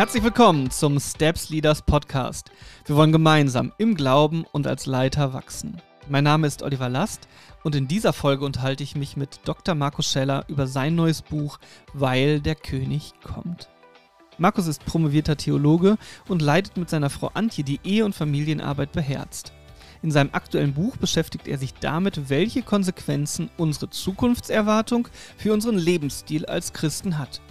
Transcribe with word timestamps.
Herzlich 0.00 0.24
willkommen 0.24 0.70
zum 0.70 0.98
Steps 0.98 1.50
Leaders 1.50 1.82
Podcast. 1.82 2.50
Wir 2.86 2.96
wollen 2.96 3.12
gemeinsam 3.12 3.70
im 3.76 3.94
Glauben 3.94 4.46
und 4.50 4.66
als 4.66 4.86
Leiter 4.86 5.34
wachsen. 5.34 5.76
Mein 6.08 6.24
Name 6.24 6.46
ist 6.46 6.62
Oliver 6.62 6.88
Last 6.88 7.28
und 7.64 7.74
in 7.74 7.86
dieser 7.86 8.14
Folge 8.14 8.46
unterhalte 8.46 8.82
ich 8.82 8.96
mich 8.96 9.18
mit 9.18 9.40
Dr. 9.44 9.74
Markus 9.74 10.10
Scheller 10.10 10.46
über 10.48 10.66
sein 10.66 10.94
neues 10.94 11.20
Buch 11.20 11.58
Weil 11.92 12.40
der 12.40 12.54
König 12.54 13.12
kommt. 13.22 13.68
Markus 14.38 14.68
ist 14.68 14.86
promovierter 14.86 15.36
Theologe 15.36 15.98
und 16.28 16.40
leitet 16.40 16.78
mit 16.78 16.88
seiner 16.88 17.10
Frau 17.10 17.30
Antje 17.34 17.62
die 17.62 17.80
Ehe- 17.84 18.06
und 18.06 18.14
Familienarbeit 18.14 18.92
beherzt. 18.92 19.52
In 20.00 20.10
seinem 20.10 20.30
aktuellen 20.32 20.72
Buch 20.72 20.96
beschäftigt 20.96 21.46
er 21.46 21.58
sich 21.58 21.74
damit, 21.74 22.30
welche 22.30 22.62
Konsequenzen 22.62 23.50
unsere 23.58 23.90
Zukunftserwartung 23.90 25.08
für 25.36 25.52
unseren 25.52 25.76
Lebensstil 25.76 26.46
als 26.46 26.72
Christen 26.72 27.18
hat. 27.18 27.42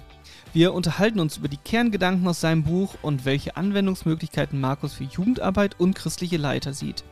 Wir 0.51 0.73
unterhalten 0.73 1.19
uns 1.19 1.37
über 1.37 1.47
die 1.47 1.57
Kerngedanken 1.57 2.27
aus 2.27 2.41
seinem 2.41 2.63
Buch 2.63 2.95
und 3.03 3.23
welche 3.23 3.55
Anwendungsmöglichkeiten 3.55 4.59
Markus 4.59 4.93
für 4.93 5.03
Jugendarbeit 5.03 5.79
und 5.79 5.93
christliche 5.93 6.37
Leiter 6.37 6.73
sieht. 6.73 7.03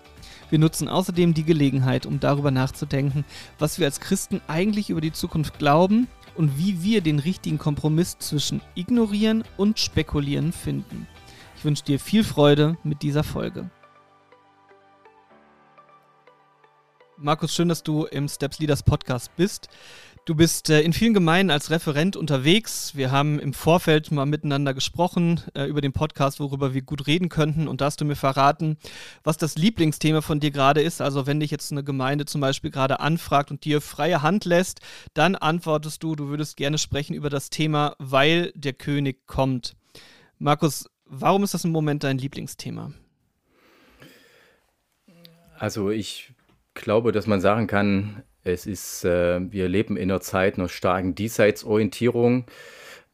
Wir 0.50 0.58
nutzen 0.58 0.88
außerdem 0.88 1.36
die 1.36 1.44
Gelegenheit, 1.44 2.08
um 2.08 2.20
darüber 2.20 2.50
nachzudenken, 2.50 3.26
was 3.60 3.78
wir 3.78 3.86
als 3.86 4.00
Christen 4.00 4.42
eigentlich 4.48 4.90
über 4.90 5.02
die 5.02 5.12
Zukunft 5.12 5.60
glauben 5.60 6.08
und 6.36 6.58
wie 6.58 6.82
wir 6.82 7.02
den 7.02 7.20
richtigen 7.20 7.60
Kompromiss 7.60 8.18
zwischen 8.18 8.62
Ignorieren 8.74 9.44
und 9.56 9.80
Spekulieren 9.80 10.52
finden. 10.52 11.08
Ich 11.58 11.64
wünsche 11.64 11.84
dir 11.84 12.00
viel 12.00 12.24
Freude 12.24 12.78
mit 12.84 13.04
dieser 13.04 13.24
Folge. 13.24 13.70
Markus, 17.20 17.54
schön, 17.54 17.68
dass 17.68 17.82
du 17.82 18.06
im 18.06 18.28
Steps 18.28 18.60
Leaders 18.60 18.84
Podcast 18.84 19.36
bist. 19.36 19.70
Du 20.28 20.36
bist 20.36 20.70
äh, 20.70 20.82
in 20.82 20.92
vielen 20.92 21.14
Gemeinden 21.14 21.52
als 21.52 21.72
Referent 21.72 22.18
unterwegs. 22.18 22.98
Wir 22.98 23.12
haben 23.12 23.40
im 23.40 23.54
Vorfeld 23.54 24.12
mal 24.12 24.26
miteinander 24.26 24.74
gesprochen 24.74 25.40
äh, 25.54 25.64
über 25.64 25.80
den 25.80 25.94
Podcast, 25.94 26.42
worüber 26.42 26.74
wir 26.74 26.82
gut 26.82 27.08
reden 27.08 27.30
könnten. 27.30 27.70
Und 27.70 27.80
da 27.80 27.86
hast 27.86 28.02
du 28.02 28.04
mir 28.04 28.18
verraten, 28.18 28.76
was 29.24 29.38
das 29.38 29.56
Lieblingsthema 29.56 30.20
von 30.20 30.42
dir 30.42 30.52
gerade 30.52 30.82
ist. 30.82 31.00
Also 31.00 31.28
wenn 31.28 31.40
dich 31.40 31.50
jetzt 31.50 31.72
eine 31.72 31.82
Gemeinde 31.82 32.26
zum 32.26 32.42
Beispiel 32.42 32.72
gerade 32.72 33.00
anfragt 33.00 33.52
und 33.52 33.64
dir 33.64 33.80
freie 33.80 34.22
Hand 34.22 34.44
lässt, 34.44 34.82
dann 35.14 35.38
antwortest 35.38 36.04
du, 36.04 36.14
du 36.14 36.28
würdest 36.28 36.58
gerne 36.58 36.78
sprechen 36.78 37.14
über 37.14 37.30
das 37.30 37.50
Thema, 37.50 37.96
weil 37.98 38.52
der 38.54 38.74
König 38.74 39.28
kommt. 39.28 39.78
Markus, 40.40 40.90
warum 41.06 41.46
ist 41.46 41.54
das 41.54 41.64
im 41.64 41.72
Moment 41.72 42.04
dein 42.04 42.18
Lieblingsthema? 42.18 42.92
Also 45.58 45.90
ich 45.90 46.34
glaube, 46.74 47.14
dass 47.14 47.28
man 47.28 47.40
sagen 47.40 47.68
kann, 47.68 48.24
es 48.48 48.66
ist, 48.66 49.06
äh, 49.06 49.40
wir 49.52 49.68
leben 49.68 49.98
in 49.98 50.10
einer 50.10 50.22
Zeit 50.22 50.58
einer 50.58 50.70
starken 50.70 51.16
Diesseitsorientierung, 51.16 52.46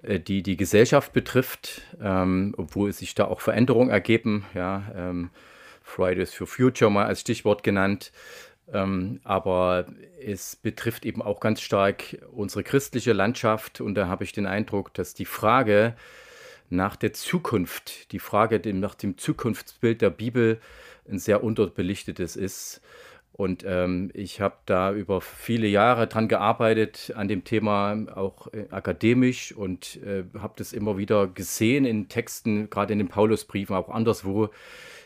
äh, 0.02 0.20
die 0.20 0.44
die 0.44 0.58
Gesellschaft 0.58 1.14
betrifft, 1.14 1.82
ähm, 2.02 2.54
obwohl 2.58 2.94
sich 2.94 3.16
da 3.16 3.26
auch 3.26 3.42
Veränderungen 3.42 3.90
ergeben. 3.90 4.46
Ja, 4.54 4.92
ähm, 4.96 5.30
Fridays 5.82 6.34
for 6.34 6.48
Future 6.48 6.90
mal 6.90 7.06
als 7.06 7.22
Stichwort 7.22 7.64
genannt. 7.64 8.12
Ähm, 8.72 9.20
aber 9.26 9.88
es 10.26 10.56
betrifft 10.56 11.06
eben 11.06 11.22
auch 11.22 11.42
ganz 11.42 11.60
stark 11.60 12.18
unsere 12.32 12.64
christliche 12.64 13.12
Landschaft 13.12 13.82
und 13.82 13.96
da 13.96 14.08
habe 14.08 14.24
ich 14.24 14.32
den 14.32 14.46
Eindruck, 14.46 14.94
dass 14.94 15.14
die 15.14 15.26
Frage 15.26 15.96
nach 16.70 16.96
der 16.96 17.14
Zukunft, 17.14 18.12
die 18.14 18.20
Frage 18.20 18.62
nach 18.74 18.96
dem 18.96 19.18
Zukunftsbild 19.18 20.02
der 20.02 20.10
Bibel 20.10 20.62
ein 21.10 21.20
sehr 21.20 21.44
unterbelichtetes 21.44 22.38
ist. 22.38 22.82
Und 23.36 23.66
ähm, 23.68 24.12
ich 24.14 24.42
habe 24.42 24.58
da 24.68 24.94
über 24.94 25.20
viele 25.20 25.68
Jahre 25.68 26.06
dran 26.08 26.28
gearbeitet, 26.28 27.12
an 27.16 27.28
dem 27.28 27.44
Thema 27.44 28.06
auch 28.14 28.48
äh, 28.54 28.68
akademisch 28.70 29.52
und 29.52 30.00
äh, 30.04 30.24
habe 30.38 30.54
das 30.56 30.72
immer 30.72 31.00
wieder 31.00 31.26
gesehen 31.28 31.84
in 31.86 32.10
Texten, 32.10 32.70
gerade 32.70 32.94
in 32.94 33.00
den 33.00 33.08
Paulusbriefen, 33.08 33.76
auch 33.76 33.90
anderswo, 33.90 34.50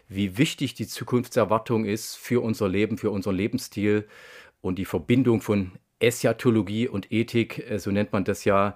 wie 0.10 0.38
wichtig 0.38 0.74
die 0.74 0.88
Zukunftserwartung 0.88 1.86
ist 1.86 2.18
für 2.18 2.44
unser 2.44 2.68
Leben, 2.68 2.98
für 2.98 3.12
unseren 3.12 3.36
Lebensstil 3.36 4.06
und 4.60 4.78
die 4.78 4.86
Verbindung 4.86 5.40
von 5.40 5.72
Eschatologie 6.00 6.90
und 6.90 7.12
Ethik, 7.14 7.70
äh, 7.72 7.80
so 7.80 7.92
nennt 7.92 8.12
man 8.12 8.26
das 8.26 8.44
ja, 8.44 8.76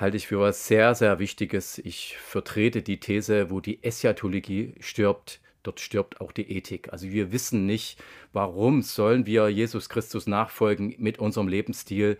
halte 0.00 0.16
ich 0.16 0.28
für 0.28 0.40
was 0.40 0.66
sehr, 0.66 0.94
sehr 0.94 1.18
Wichtiges. 1.18 1.78
Ich 1.78 2.16
vertrete 2.16 2.82
die 2.82 3.00
These, 3.00 3.50
wo 3.50 3.60
die 3.60 3.82
Eschatologie 3.82 4.74
stirbt, 4.80 5.40
dort 5.68 5.80
stirbt 5.80 6.20
auch 6.20 6.32
die 6.32 6.50
Ethik. 6.50 6.92
Also 6.92 7.10
wir 7.10 7.30
wissen 7.30 7.66
nicht, 7.66 8.02
warum 8.32 8.82
sollen 8.82 9.26
wir 9.26 9.48
Jesus 9.50 9.88
Christus 9.88 10.26
nachfolgen 10.26 10.94
mit 10.98 11.18
unserem 11.18 11.46
Lebensstil, 11.46 12.18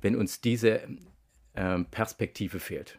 wenn 0.00 0.16
uns 0.16 0.40
diese 0.40 0.80
äh, 1.54 1.78
Perspektive 1.90 2.58
fehlt. 2.58 2.98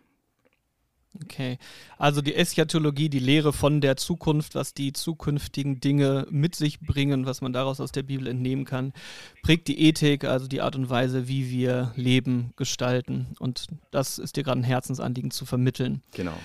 Okay, 1.23 1.57
also 1.97 2.21
die 2.21 2.35
Eschatologie, 2.35 3.09
die 3.09 3.19
Lehre 3.19 3.51
von 3.51 3.81
der 3.81 3.97
Zukunft, 3.97 4.53
was 4.53 4.75
die 4.75 4.93
zukünftigen 4.93 5.81
Dinge 5.81 6.27
mit 6.29 6.55
sich 6.55 6.79
bringen, 6.79 7.25
was 7.25 7.41
man 7.41 7.51
daraus 7.51 7.81
aus 7.81 7.91
der 7.91 8.03
Bibel 8.03 8.27
entnehmen 8.27 8.63
kann, 8.63 8.93
prägt 9.41 9.67
die 9.67 9.81
Ethik, 9.81 10.23
also 10.23 10.47
die 10.47 10.61
Art 10.61 10.75
und 10.75 10.89
Weise, 10.89 11.27
wie 11.27 11.49
wir 11.49 11.93
Leben 11.95 12.53
gestalten. 12.57 13.35
Und 13.39 13.67
das 13.89 14.19
ist 14.19 14.37
dir 14.37 14.43
gerade 14.43 14.61
ein 14.61 14.63
Herzensanliegen 14.63 15.31
zu 15.31 15.45
vermitteln. 15.45 16.03
Genau 16.13 16.37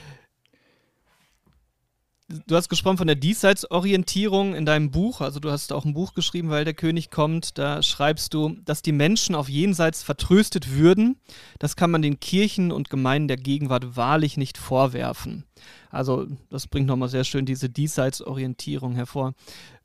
du 2.28 2.56
hast 2.56 2.68
gesprochen 2.68 2.98
von 2.98 3.06
der 3.06 3.16
Diesseitsorientierung 3.16 4.54
in 4.54 4.66
deinem 4.66 4.90
Buch. 4.90 5.20
Also 5.20 5.40
du 5.40 5.50
hast 5.50 5.72
auch 5.72 5.84
ein 5.84 5.94
Buch 5.94 6.14
geschrieben, 6.14 6.50
weil 6.50 6.64
der 6.64 6.74
König 6.74 7.10
kommt. 7.10 7.58
Da 7.58 7.82
schreibst 7.82 8.34
du, 8.34 8.56
dass 8.64 8.82
die 8.82 8.92
Menschen 8.92 9.34
auf 9.34 9.48
Jenseits 9.48 10.02
vertröstet 10.02 10.72
würden. 10.72 11.16
Das 11.58 11.76
kann 11.76 11.90
man 11.90 12.02
den 12.02 12.20
Kirchen 12.20 12.72
und 12.72 12.90
Gemeinden 12.90 13.28
der 13.28 13.36
Gegenwart 13.36 13.96
wahrlich 13.96 14.36
nicht 14.36 14.58
vorwerfen. 14.58 15.44
Also 15.90 16.26
das 16.50 16.66
bringt 16.66 16.86
nochmal 16.86 17.08
sehr 17.08 17.24
schön 17.24 17.46
diese 17.46 17.68
Diesseitsorientierung 17.68 18.94
hervor. 18.94 19.34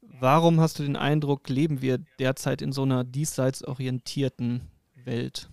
Warum 0.01 0.59
hast 0.59 0.79
du 0.79 0.83
den 0.83 0.97
Eindruck, 0.97 1.47
leben 1.50 1.81
wir 1.81 2.00
derzeit 2.19 2.61
in 2.61 2.73
so 2.73 2.83
einer 2.83 3.03
diesseitsorientierten 3.03 4.61
Welt? 5.06 5.50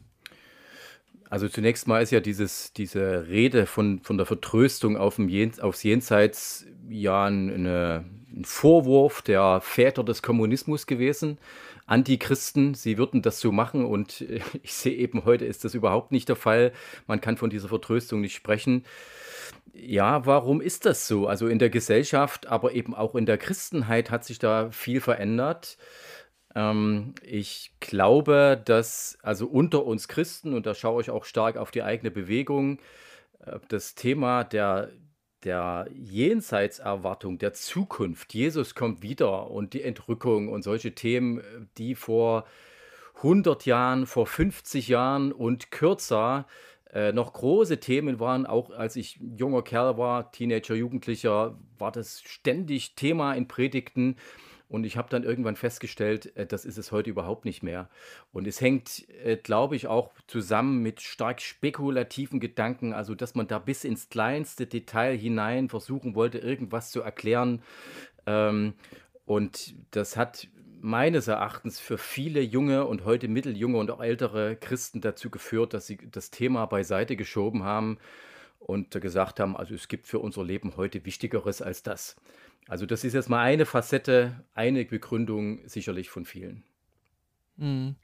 Also 1.28 1.48
zunächst 1.48 1.88
mal 1.88 2.02
ist 2.02 2.12
ja 2.12 2.20
dieses, 2.20 2.72
diese 2.72 3.26
Rede 3.28 3.66
von, 3.66 4.00
von 4.00 4.16
der 4.16 4.26
Vertröstung 4.26 4.96
auf 4.96 5.16
dem 5.16 5.28
Jen, 5.28 5.58
aufs 5.60 5.82
Jenseits 5.82 6.66
ja 6.88 7.26
eine, 7.26 8.04
ein 8.30 8.44
Vorwurf 8.44 9.22
der 9.22 9.60
Väter 9.60 10.04
des 10.04 10.22
Kommunismus 10.22 10.86
gewesen. 10.86 11.38
Antichristen, 11.86 12.74
sie 12.74 12.98
würden 12.98 13.22
das 13.22 13.40
so 13.40 13.52
machen 13.52 13.84
und 13.84 14.20
ich 14.62 14.74
sehe 14.74 14.96
eben 14.96 15.24
heute 15.24 15.44
ist 15.44 15.64
das 15.64 15.74
überhaupt 15.74 16.12
nicht 16.12 16.28
der 16.28 16.36
Fall. 16.36 16.72
Man 17.06 17.20
kann 17.20 17.36
von 17.36 17.50
dieser 17.50 17.68
Vertröstung 17.68 18.20
nicht 18.20 18.34
sprechen. 18.34 18.84
Ja, 19.72 20.26
warum 20.26 20.60
ist 20.60 20.86
das 20.86 21.06
so? 21.06 21.26
Also 21.26 21.46
in 21.46 21.58
der 21.58 21.70
Gesellschaft, 21.70 22.46
aber 22.46 22.72
eben 22.72 22.94
auch 22.94 23.14
in 23.14 23.26
der 23.26 23.38
Christenheit 23.38 24.10
hat 24.10 24.24
sich 24.24 24.38
da 24.38 24.70
viel 24.70 25.00
verändert. 25.00 25.76
Ähm, 26.54 27.14
ich 27.22 27.72
glaube, 27.80 28.60
dass 28.64 29.18
also 29.22 29.46
unter 29.46 29.84
uns 29.84 30.08
Christen, 30.08 30.54
und 30.54 30.66
da 30.66 30.74
schaue 30.74 31.02
ich 31.02 31.10
auch 31.10 31.24
stark 31.24 31.56
auf 31.58 31.70
die 31.70 31.82
eigene 31.82 32.10
Bewegung, 32.10 32.78
äh, 33.44 33.58
das 33.68 33.94
Thema 33.94 34.42
der, 34.42 34.90
der 35.46 35.86
Jenseitserwartung, 35.94 37.38
der 37.38 37.52
Zukunft, 37.52 38.34
Jesus 38.34 38.74
kommt 38.74 39.02
wieder 39.02 39.48
und 39.48 39.74
die 39.74 39.82
Entrückung 39.82 40.48
und 40.48 40.62
solche 40.62 40.92
Themen, 40.94 41.40
die 41.78 41.94
vor 41.94 42.44
100 43.18 43.64
Jahren, 43.64 44.06
vor 44.06 44.26
50 44.26 44.88
Jahren 44.88 45.30
und 45.30 45.70
kürzer 45.70 46.46
äh, 46.92 47.12
noch 47.12 47.32
große 47.32 47.78
Themen 47.78 48.18
waren, 48.18 48.44
auch 48.44 48.70
als 48.70 48.96
ich 48.96 49.20
junger 49.20 49.62
Kerl 49.62 49.96
war, 49.96 50.32
Teenager, 50.32 50.74
Jugendlicher, 50.74 51.56
war 51.78 51.92
das 51.92 52.22
ständig 52.22 52.96
Thema 52.96 53.34
in 53.34 53.46
Predigten. 53.46 54.16
Und 54.68 54.84
ich 54.84 54.96
habe 54.96 55.08
dann 55.08 55.22
irgendwann 55.22 55.56
festgestellt, 55.56 56.34
äh, 56.36 56.46
das 56.46 56.64
ist 56.64 56.78
es 56.78 56.92
heute 56.92 57.10
überhaupt 57.10 57.44
nicht 57.44 57.62
mehr. 57.62 57.88
Und 58.32 58.46
es 58.46 58.60
hängt, 58.60 59.08
äh, 59.24 59.36
glaube 59.36 59.76
ich, 59.76 59.86
auch 59.86 60.12
zusammen 60.26 60.82
mit 60.82 61.00
stark 61.00 61.40
spekulativen 61.40 62.40
Gedanken, 62.40 62.92
also 62.92 63.14
dass 63.14 63.34
man 63.34 63.46
da 63.46 63.58
bis 63.58 63.84
ins 63.84 64.08
kleinste 64.08 64.66
Detail 64.66 65.16
hinein 65.16 65.68
versuchen 65.68 66.14
wollte, 66.14 66.38
irgendwas 66.38 66.90
zu 66.90 67.00
erklären. 67.00 67.62
Ähm, 68.26 68.74
und 69.24 69.74
das 69.92 70.16
hat 70.16 70.48
meines 70.80 71.26
Erachtens 71.26 71.80
für 71.80 71.98
viele 71.98 72.40
junge 72.40 72.86
und 72.86 73.04
heute 73.04 73.28
mitteljunge 73.28 73.78
und 73.78 73.90
auch 73.90 74.00
ältere 74.00 74.56
Christen 74.56 75.00
dazu 75.00 75.30
geführt, 75.30 75.74
dass 75.74 75.86
sie 75.86 75.98
das 76.10 76.30
Thema 76.30 76.66
beiseite 76.66 77.16
geschoben 77.16 77.62
haben 77.64 77.98
und 78.66 78.90
gesagt 79.00 79.38
haben, 79.38 79.56
also 79.56 79.74
es 79.74 79.86
gibt 79.86 80.08
für 80.08 80.18
unser 80.18 80.42
Leben 80.42 80.76
heute 80.76 81.04
Wichtigeres 81.04 81.62
als 81.62 81.84
das. 81.84 82.16
Also 82.66 82.84
das 82.84 83.04
ist 83.04 83.12
jetzt 83.12 83.30
mal 83.30 83.40
eine 83.40 83.64
Facette, 83.64 84.44
eine 84.54 84.84
Begründung 84.84 85.60
sicherlich 85.68 86.10
von 86.10 86.24
vielen. 86.24 86.64
Mhm. 87.56 87.94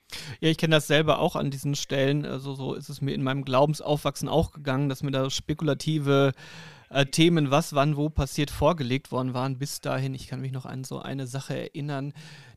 Ja, 0.41 0.49
ich 0.50 0.56
kenne 0.56 0.76
das 0.76 0.87
selber 0.87 1.19
auch 1.19 1.35
an 1.35 1.50
diesen 1.50 1.75
Stellen. 1.75 2.25
Also 2.25 2.55
so 2.55 2.75
ist 2.75 2.88
es 2.88 3.00
mir 3.00 3.12
in 3.12 3.25
meinem 3.25 3.44
Glaubensaufwachsen 3.44 4.29
auch 4.29 4.53
gegangen, 4.53 4.88
dass 4.88 5.03
mir 5.03 5.11
da 5.11 5.29
spekulative 5.31 6.32
äh, 6.91 7.06
Themen, 7.06 7.50
was 7.50 7.75
wann 7.75 7.97
wo 7.97 8.09
passiert, 8.09 8.50
vorgelegt 8.50 9.11
worden 9.11 9.35
waren 9.35 9.59
bis 9.59 9.81
dahin. 9.81 10.14
Ich 10.14 10.29
kann 10.29 10.41
mich 10.41 10.53
noch 10.53 10.64
an 10.64 10.85
so 10.85 11.00
eine 11.00 11.26
Sache 11.26 11.56
erinnern, 11.56 12.12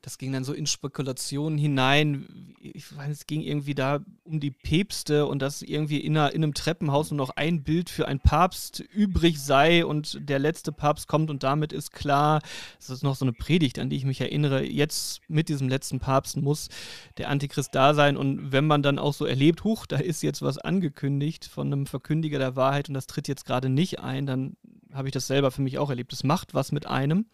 das 0.05 0.19
ging 0.19 0.31
dann 0.31 0.43
so 0.43 0.53
in 0.53 0.67
Spekulationen 0.67 1.57
hinein. 1.57 2.53
Ich 2.61 2.95
weiß, 2.95 3.09
es 3.09 3.25
ging 3.25 3.41
irgendwie 3.41 3.73
da 3.73 4.01
um 4.23 4.39
die 4.39 4.51
Päpste 4.51 5.25
und 5.25 5.41
dass 5.41 5.63
irgendwie 5.63 5.97
in, 5.97 6.15
einer, 6.15 6.31
in 6.31 6.43
einem 6.43 6.53
Treppenhaus 6.53 7.09
nur 7.09 7.17
noch 7.17 7.31
ein 7.31 7.63
Bild 7.63 7.89
für 7.89 8.07
einen 8.07 8.19
Papst 8.19 8.81
übrig 8.81 9.41
sei 9.41 9.83
und 9.83 10.19
der 10.29 10.37
letzte 10.37 10.71
Papst 10.71 11.07
kommt 11.07 11.31
und 11.31 11.41
damit 11.41 11.73
ist 11.73 11.91
klar, 11.91 12.41
das 12.77 12.91
ist 12.91 13.01
noch 13.01 13.15
so 13.15 13.25
eine 13.25 13.33
Predigt, 13.33 13.79
an 13.79 13.89
die 13.89 13.95
ich 13.95 14.05
mich 14.05 14.21
erinnere, 14.21 14.63
jetzt 14.63 15.21
mit 15.27 15.49
diesem 15.49 15.69
letzten 15.69 15.99
Papst 15.99 16.37
muss 16.37 16.69
der 17.17 17.29
Antichrist 17.29 17.73
da 17.73 17.95
sein 17.95 18.15
und 18.15 18.51
wenn 18.51 18.67
man 18.67 18.83
dann 18.83 18.99
auch 18.99 19.13
so 19.15 19.25
erlebt, 19.25 19.63
huch, 19.63 19.87
da 19.87 19.97
ist 19.97 20.21
jetzt 20.21 20.43
was 20.43 20.59
angekündigt 20.59 21.45
von 21.45 21.73
einem 21.73 21.87
Verkündiger 21.87 22.37
der 22.37 22.55
Wahrheit 22.55 22.89
und 22.89 22.93
das 22.93 23.07
tritt 23.07 23.27
jetzt 23.27 23.45
gerade 23.45 23.69
nicht 23.69 24.01
ein, 24.01 24.27
dann 24.27 24.55
habe 24.93 25.07
ich 25.07 25.13
das 25.13 25.25
selber 25.25 25.49
für 25.49 25.63
mich 25.63 25.79
auch 25.79 25.89
erlebt. 25.89 26.13
Es 26.13 26.23
macht 26.23 26.53
was 26.53 26.71
mit 26.71 26.85
einem 26.85 27.25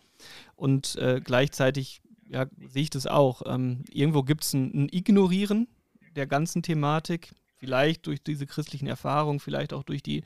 und 0.55 0.95
äh, 0.95 1.19
gleichzeitig 1.21 2.01
ja, 2.31 2.45
sehe 2.67 2.83
ich 2.83 2.89
das 2.89 3.07
auch. 3.07 3.41
Ähm, 3.45 3.83
irgendwo 3.91 4.23
gibt 4.23 4.43
es 4.43 4.53
ein, 4.53 4.71
ein, 4.73 4.89
Ignorieren 4.91 5.67
der 6.15 6.27
ganzen 6.27 6.63
Thematik, 6.63 7.33
vielleicht 7.57 8.07
durch 8.07 8.23
diese 8.23 8.47
christlichen 8.47 8.87
Erfahrungen, 8.87 9.39
vielleicht 9.39 9.73
auch 9.73 9.83
durch 9.83 10.01
die 10.01 10.23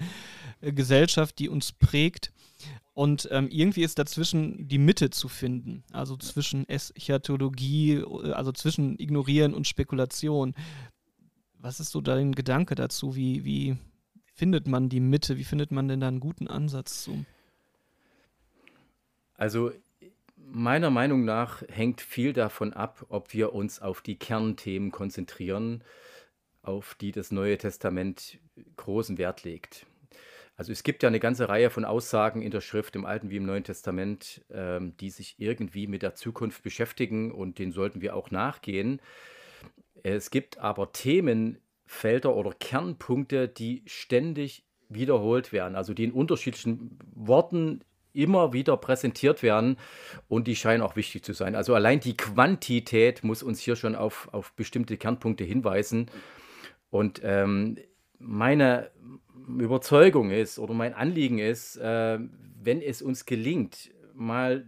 äh, 0.62 0.72
Gesellschaft, 0.72 1.40
die 1.40 1.50
uns 1.50 1.72
prägt. 1.72 2.32
Und 2.94 3.28
ähm, 3.32 3.50
irgendwie 3.50 3.84
ist 3.84 4.00
dazwischen 4.00 4.68
die 4.68 4.78
Mitte 4.78 5.10
zu 5.10 5.28
finden, 5.28 5.84
also 5.92 6.16
zwischen 6.16 6.70
Eschatologie, 6.70 7.96
äh, 7.96 8.32
also 8.32 8.52
zwischen 8.52 9.00
Ignorieren 9.00 9.54
und 9.54 9.68
Spekulation. 9.68 10.54
Was 11.58 11.80
ist 11.80 11.92
so 11.92 12.02
dein 12.02 12.34
Gedanke 12.34 12.76
dazu? 12.76 13.16
Wie, 13.16 13.44
wie 13.44 13.78
findet 14.36 14.68
man 14.68 14.90
die 14.90 15.00
Mitte? 15.00 15.38
Wie 15.38 15.44
findet 15.44 15.72
man 15.72 15.88
denn 15.88 16.02
da 16.02 16.08
einen 16.08 16.20
guten 16.20 16.48
Ansatz 16.48 17.04
zu? 17.04 17.26
Also 19.34 19.72
meiner 20.46 20.90
Meinung 20.90 21.26
nach 21.26 21.64
hängt 21.70 22.02
viel 22.02 22.34
davon 22.34 22.74
ab, 22.74 23.06
ob 23.10 23.34
wir 23.34 23.54
uns 23.54 23.82
auf 23.82 24.02
die 24.02 24.18
Kernthemen 24.18 24.92
konzentrieren, 24.92 25.84
auf 26.62 26.96
die 26.96 27.12
das 27.12 27.32
Neue 27.32 27.58
Testament 27.58 28.40
großen 28.78 29.18
Wert 29.18 29.44
legt. 29.44 29.86
Also 30.58 30.72
es 30.72 30.84
gibt 30.84 31.04
ja 31.04 31.08
eine 31.08 31.20
ganze 31.20 31.50
Reihe 31.50 31.70
von 31.70 31.84
Aussagen 31.84 32.42
in 32.42 32.52
der 32.52 32.62
Schrift 32.62 32.96
im 32.96 33.06
Alten 33.06 33.30
wie 33.30 33.38
im 33.38 33.46
Neuen 33.46 33.66
Testament, 33.66 34.46
ähm, 34.50 34.96
die 34.98 35.10
sich 35.10 35.36
irgendwie 35.38 35.88
mit 35.88 36.02
der 36.02 36.16
Zukunft 36.16 36.64
beschäftigen 36.64 37.32
und 37.32 37.60
denen 37.60 37.74
sollten 37.74 38.02
wir 38.02 38.16
auch 38.16 38.32
nachgehen. 38.32 39.02
Es 40.04 40.32
gibt 40.32 40.60
aber 40.60 40.94
Themenfelder 40.94 42.34
oder 42.36 42.54
Kernpunkte, 42.54 43.50
die 43.50 43.84
ständig 43.86 44.64
wiederholt 44.88 45.52
werden, 45.52 45.76
also 45.76 45.94
die 45.94 46.06
in 46.06 46.12
unterschiedlichen 46.12 47.00
Worten 47.14 47.84
immer 48.16 48.54
wieder 48.54 48.78
präsentiert 48.78 49.44
werden 49.44 49.78
und 50.28 50.48
die 50.48 50.56
scheinen 50.56 50.82
auch 50.82 50.96
wichtig 50.96 51.24
zu 51.24 51.34
sein. 51.34 51.56
Also 51.56 51.74
allein 51.76 52.00
die 52.00 52.18
Quantität 52.18 53.24
muss 53.24 53.44
uns 53.44 53.60
hier 53.60 53.76
schon 53.76 53.96
auf, 53.96 54.30
auf 54.32 54.54
bestimmte 54.54 54.98
Kernpunkte 54.98 55.44
hinweisen. 55.44 56.10
Und 56.90 57.22
ähm, 57.24 57.78
meine 58.20 58.92
Überzeugung 59.48 60.32
ist 60.32 60.60
oder 60.60 60.74
mein 60.74 60.94
Anliegen 60.94 61.40
ist, 61.40 61.78
äh, 61.78 62.20
wenn 62.62 62.82
es 62.82 63.02
uns 63.02 63.26
gelingt, 63.26 63.92
mal 64.14 64.66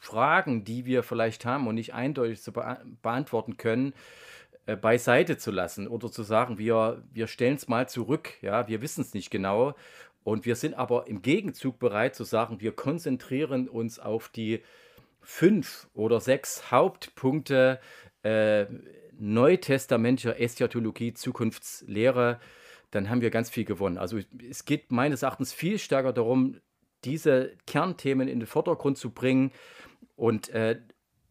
Fragen, 0.00 0.64
die 0.64 0.86
wir 0.86 1.02
vielleicht 1.02 1.44
haben 1.44 1.66
und 1.66 1.74
nicht 1.74 1.92
eindeutig 1.94 2.40
zu 2.40 2.52
be 2.52 2.78
beantworten 3.02 3.56
können, 3.56 3.92
äh, 4.66 4.76
beiseite 4.76 5.38
zu 5.38 5.50
lassen 5.50 5.88
oder 5.88 6.10
zu 6.10 6.22
sagen, 6.22 6.58
wir, 6.58 7.02
wir 7.12 7.26
stellen 7.26 7.56
es 7.56 7.68
mal 7.68 7.88
zurück, 7.88 8.34
ja, 8.42 8.68
wir 8.68 8.82
wissen 8.82 9.00
es 9.00 9.14
nicht 9.14 9.30
genau 9.30 9.74
und 10.24 10.44
wir 10.44 10.56
sind 10.56 10.74
aber 10.74 11.06
im 11.06 11.22
Gegenzug 11.22 11.78
bereit 11.78 12.14
zu 12.14 12.24
sagen, 12.24 12.60
wir 12.60 12.72
konzentrieren 12.72 13.68
uns 13.68 13.98
auf 13.98 14.28
die 14.28 14.62
fünf 15.20 15.88
oder 15.94 16.20
sechs 16.20 16.70
Hauptpunkte 16.70 17.80
äh, 18.22 18.66
neutestamentlicher 19.18 20.40
Eschatologie, 20.40 21.14
Zukunftslehre, 21.14 22.40
dann 22.90 23.08
haben 23.08 23.20
wir 23.20 23.30
ganz 23.30 23.50
viel 23.50 23.64
gewonnen. 23.64 23.98
Also 23.98 24.18
es 24.48 24.64
geht 24.64 24.90
meines 24.90 25.22
Erachtens 25.22 25.52
viel 25.52 25.78
stärker 25.78 26.12
darum, 26.12 26.60
diese 27.04 27.52
Kernthemen 27.66 28.28
in 28.28 28.40
den 28.40 28.46
Vordergrund 28.46 28.98
zu 28.98 29.10
bringen 29.10 29.52
und, 30.16 30.48
äh, 30.48 30.80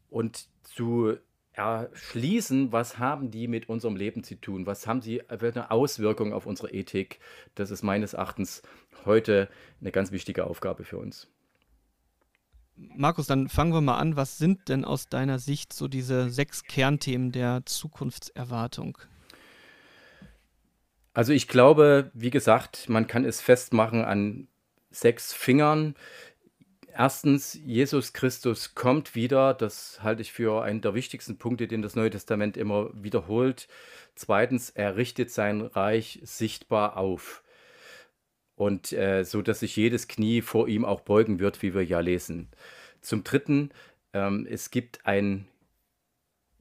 und 0.10 0.48
zu 0.64 1.18
erschließen, 1.58 2.72
was 2.72 3.00
haben 3.00 3.32
die 3.32 3.48
mit 3.48 3.70
unserem 3.70 3.96
Leben 3.96 4.24
zu 4.24 4.36
tun, 4.36 4.66
was 4.66 4.88
haben 4.88 5.02
sie 5.02 5.22
für 5.38 5.48
eine 5.48 5.72
Auswirkung 5.72 6.34
auf 6.34 6.46
unsere 6.46 6.72
Ethik. 6.72 7.20
Das 7.56 7.72
ist 7.72 7.84
meines 7.84 8.14
Erachtens 8.14 8.62
heute 9.06 9.50
eine 9.82 9.92
ganz 9.92 10.12
wichtige 10.12 10.46
Aufgabe 10.46 10.84
für 10.84 10.98
uns. 10.98 11.28
Markus, 12.76 13.28
dann 13.28 13.48
fangen 13.48 13.74
wir 13.74 13.82
mal 13.82 13.98
an. 13.98 14.18
Was 14.18 14.38
sind 14.38 14.68
denn 14.68 14.84
aus 14.84 15.08
deiner 15.08 15.40
Sicht 15.40 15.72
so 15.72 15.88
diese 15.88 16.30
sechs 16.30 16.64
Kernthemen 16.64 17.32
der 17.32 17.66
Zukunftserwartung? 17.66 18.98
Also 21.14 21.32
ich 21.32 21.48
glaube, 21.48 22.12
wie 22.14 22.32
gesagt, 22.32 22.90
man 22.90 23.08
kann 23.08 23.24
es 23.24 23.40
festmachen 23.40 24.04
an 24.04 24.50
sechs 24.92 25.32
Fingern. 25.32 25.96
Erstens, 26.98 27.60
Jesus 27.66 28.14
Christus 28.14 28.74
kommt 28.74 29.16
wieder. 29.16 29.54
Das 29.54 30.02
halte 30.02 30.22
ich 30.22 30.32
für 30.32 30.64
einen 30.64 30.80
der 30.80 30.94
wichtigsten 30.94 31.38
Punkte, 31.38 31.68
den 31.68 31.82
das 31.82 31.98
Neue 31.98 32.10
Testament 32.10 32.56
immer 32.56 32.90
wiederholt. 32.94 33.68
Zweitens, 34.16 34.70
er 34.70 34.96
richtet 34.96 35.30
sein 35.30 35.60
Reich 35.60 36.22
sichtbar 36.24 36.96
auf. 36.96 37.44
Und 38.56 38.94
äh, 38.94 39.26
so, 39.26 39.42
dass 39.42 39.60
sich 39.60 39.76
jedes 39.76 40.08
Knie 40.08 40.42
vor 40.42 40.70
ihm 40.70 40.86
auch 40.86 41.02
beugen 41.02 41.40
wird, 41.40 41.62
wie 41.62 41.74
wir 41.74 41.84
ja 41.84 42.00
lesen. 42.00 42.48
Zum 43.02 43.26
Dritten, 43.26 43.72
ähm, 44.14 44.48
es 44.50 44.72
gibt 44.72 45.06
ein, 45.06 45.50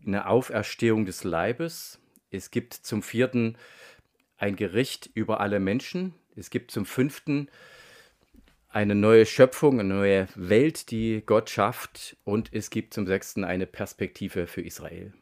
eine 0.05 0.27
Auferstehung 0.27 1.07
des 1.07 1.23
Leibes. 1.23 2.01
Es 2.31 2.51
gibt 2.51 2.75
zum 2.75 3.05
Vierten 3.05 3.57
ein 4.37 4.57
Gericht 4.57 5.09
über 5.15 5.39
alle 5.39 5.61
Menschen. 5.61 6.13
Es 6.35 6.51
gibt 6.51 6.73
zum 6.73 6.87
Fünften 6.87 7.49
eine 8.75 8.97
neue 8.97 9.25
Schöpfung, 9.25 9.79
eine 9.79 9.95
neue 9.95 10.29
Welt, 10.35 10.91
die 10.91 11.23
Gott 11.25 11.49
schafft. 11.49 12.17
Und 12.25 12.53
es 12.53 12.71
gibt 12.71 12.93
zum 12.93 13.07
sechsten 13.07 13.45
eine 13.45 13.67
Perspektive 13.67 14.49
für 14.49 14.63
Israel. 14.63 15.15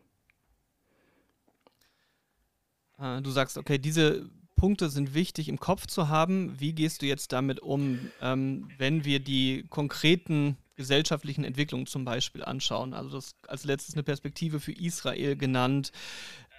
Ah, 2.96 3.20
du 3.20 3.30
sagst, 3.30 3.58
okay, 3.58 3.76
diese 3.76 4.30
Punkte 4.56 4.88
sind 4.88 5.12
wichtig 5.12 5.50
im 5.50 5.60
Kopf 5.60 5.86
zu 5.86 6.08
haben. 6.08 6.58
Wie 6.60 6.72
gehst 6.72 7.02
du 7.02 7.06
jetzt 7.06 7.32
damit 7.32 7.60
um, 7.60 8.10
ähm, 8.22 8.70
wenn 8.78 9.04
wir 9.04 9.20
die 9.20 9.66
konkreten 9.68 10.56
gesellschaftlichen 10.76 11.44
Entwicklungen 11.44 11.86
zum 11.86 12.06
Beispiel 12.06 12.42
anschauen? 12.42 12.94
Also 12.94 13.10
das 13.10 13.34
als 13.48 13.64
letztes 13.64 13.94
eine 13.94 14.02
Perspektive 14.02 14.60
für 14.60 14.72
Israel 14.72 15.36
genannt. 15.36 15.92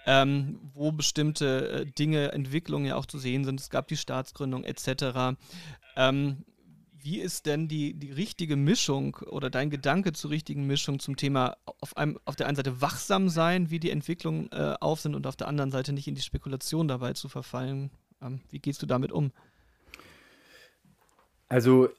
Ähm, 0.06 0.60
wo 0.74 0.92
bestimmte 0.92 1.70
äh, 1.70 1.86
Dinge, 1.86 2.30
Entwicklungen 2.32 2.84
ja 2.84 2.96
auch 2.96 3.06
zu 3.06 3.18
sehen 3.18 3.46
sind. 3.46 3.58
Es 3.58 3.70
gab 3.70 3.88
die 3.88 3.96
Staatsgründung 3.96 4.62
etc. 4.64 5.38
Ähm, 5.96 6.44
wie 7.04 7.20
ist 7.20 7.44
denn 7.44 7.68
die, 7.68 7.92
die 7.92 8.10
richtige 8.10 8.56
Mischung 8.56 9.16
oder 9.26 9.50
dein 9.50 9.68
Gedanke 9.68 10.14
zur 10.14 10.30
richtigen 10.30 10.66
Mischung 10.66 11.00
zum 11.00 11.16
Thema 11.16 11.58
auf, 11.80 11.96
einem, 11.98 12.18
auf 12.24 12.34
der 12.34 12.46
einen 12.46 12.56
Seite 12.56 12.80
wachsam 12.80 13.28
sein, 13.28 13.70
wie 13.70 13.78
die 13.78 13.90
Entwicklungen 13.90 14.48
äh, 14.52 14.74
auf 14.80 15.00
sind 15.00 15.14
und 15.14 15.26
auf 15.26 15.36
der 15.36 15.46
anderen 15.46 15.70
Seite 15.70 15.92
nicht 15.92 16.08
in 16.08 16.14
die 16.14 16.22
Spekulation 16.22 16.88
dabei 16.88 17.12
zu 17.12 17.28
verfallen? 17.28 17.90
Ähm, 18.22 18.40
wie 18.48 18.58
gehst 18.58 18.80
du 18.80 18.86
damit 18.86 19.12
um? 19.12 19.32
Also 21.48 21.90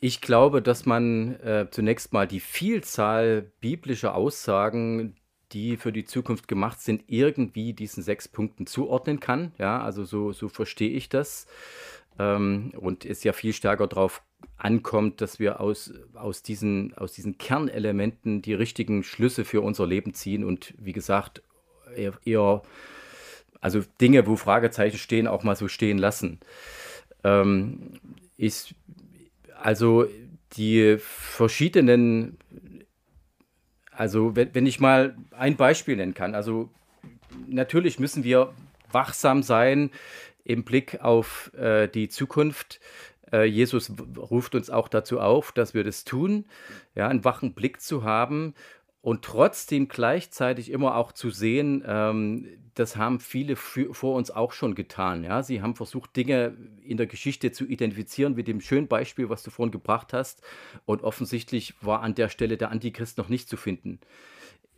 ich 0.00 0.22
glaube, 0.22 0.62
dass 0.62 0.86
man 0.86 1.34
äh, 1.40 1.68
zunächst 1.70 2.14
mal 2.14 2.26
die 2.26 2.40
Vielzahl 2.40 3.52
biblischer 3.60 4.14
Aussagen, 4.14 5.14
die 5.52 5.76
für 5.76 5.92
die 5.92 6.06
Zukunft 6.06 6.48
gemacht 6.48 6.80
sind, 6.80 7.04
irgendwie 7.06 7.74
diesen 7.74 8.02
sechs 8.02 8.28
Punkten 8.28 8.66
zuordnen 8.66 9.20
kann. 9.20 9.52
Ja, 9.58 9.82
also 9.82 10.04
so, 10.04 10.32
so 10.32 10.48
verstehe 10.48 10.90
ich 10.90 11.10
das 11.10 11.46
ähm, 12.18 12.72
und 12.76 13.04
es 13.04 13.24
ja 13.24 13.32
viel 13.32 13.52
stärker 13.52 13.86
darauf 13.86 14.22
ankommt, 14.56 15.20
dass 15.20 15.38
wir 15.38 15.60
aus, 15.60 15.92
aus, 16.14 16.42
diesen, 16.42 16.94
aus 16.94 17.12
diesen 17.12 17.38
Kernelementen 17.38 18.42
die 18.42 18.54
richtigen 18.54 19.02
Schlüsse 19.02 19.44
für 19.44 19.60
unser 19.60 19.86
Leben 19.86 20.14
ziehen 20.14 20.44
und 20.44 20.74
wie 20.78 20.92
gesagt, 20.92 21.42
eher, 21.94 22.14
eher 22.24 22.62
also 23.60 23.82
Dinge, 24.00 24.26
wo 24.26 24.36
Fragezeichen 24.36 24.98
stehen, 24.98 25.26
auch 25.26 25.42
mal 25.42 25.56
so 25.56 25.68
stehen 25.68 25.98
lassen. 25.98 26.40
Ähm, 27.24 27.94
ist, 28.36 28.74
also 29.60 30.06
die 30.52 30.96
verschiedenen, 30.98 32.38
also 33.90 34.36
wenn, 34.36 34.54
wenn 34.54 34.66
ich 34.66 34.80
mal 34.80 35.16
ein 35.32 35.56
Beispiel 35.56 35.96
nennen 35.96 36.14
kann, 36.14 36.34
also 36.34 36.70
natürlich 37.46 37.98
müssen 37.98 38.24
wir 38.24 38.52
wachsam 38.90 39.42
sein 39.42 39.90
im 40.46 40.64
Blick 40.64 41.00
auf 41.02 41.52
äh, 41.54 41.88
die 41.88 42.08
Zukunft. 42.08 42.80
Äh, 43.32 43.44
Jesus 43.44 43.92
ruft 44.16 44.54
uns 44.54 44.70
auch 44.70 44.88
dazu 44.88 45.20
auf, 45.20 45.52
dass 45.52 45.74
wir 45.74 45.84
das 45.84 46.04
tun, 46.04 46.44
ja, 46.94 47.08
einen 47.08 47.24
wachen 47.24 47.54
Blick 47.54 47.80
zu 47.80 48.04
haben 48.04 48.54
und 49.06 49.22
trotzdem 49.22 49.88
gleichzeitig 49.88 50.70
immer 50.70 50.96
auch 50.96 51.12
zu 51.12 51.30
sehen, 51.30 51.84
ähm, 51.86 52.48
das 52.74 52.96
haben 52.96 53.20
viele 53.20 53.56
für, 53.56 53.94
vor 53.94 54.16
uns 54.16 54.30
auch 54.30 54.52
schon 54.52 54.74
getan. 54.74 55.24
Ja? 55.24 55.42
Sie 55.42 55.62
haben 55.62 55.76
versucht, 55.76 56.14
Dinge 56.16 56.56
in 56.82 56.96
der 56.96 57.06
Geschichte 57.06 57.52
zu 57.52 57.64
identifizieren, 57.66 58.34
mit 58.34 58.48
dem 58.48 58.60
schönen 58.60 58.88
Beispiel, 58.88 59.30
was 59.30 59.42
du 59.42 59.50
vorhin 59.50 59.70
gebracht 59.70 60.12
hast. 60.12 60.42
Und 60.84 61.02
offensichtlich 61.02 61.74
war 61.80 62.02
an 62.02 62.14
der 62.14 62.28
Stelle 62.28 62.56
der 62.56 62.70
Antichrist 62.70 63.16
noch 63.16 63.28
nicht 63.28 63.48
zu 63.48 63.56
finden. 63.56 64.00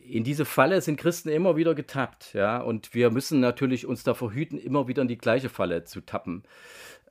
In 0.09 0.23
diese 0.23 0.45
Falle 0.45 0.81
sind 0.81 0.99
Christen 0.99 1.29
immer 1.29 1.55
wieder 1.55 1.75
getappt, 1.75 2.33
ja, 2.33 2.59
und 2.61 2.93
wir 2.95 3.11
müssen 3.11 3.39
natürlich 3.39 3.85
uns 3.85 4.03
davor 4.03 4.33
hüten, 4.33 4.57
immer 4.57 4.87
wieder 4.87 5.03
in 5.03 5.07
die 5.07 5.17
gleiche 5.17 5.49
Falle 5.49 5.83
zu 5.83 6.01
tappen. 6.01 6.43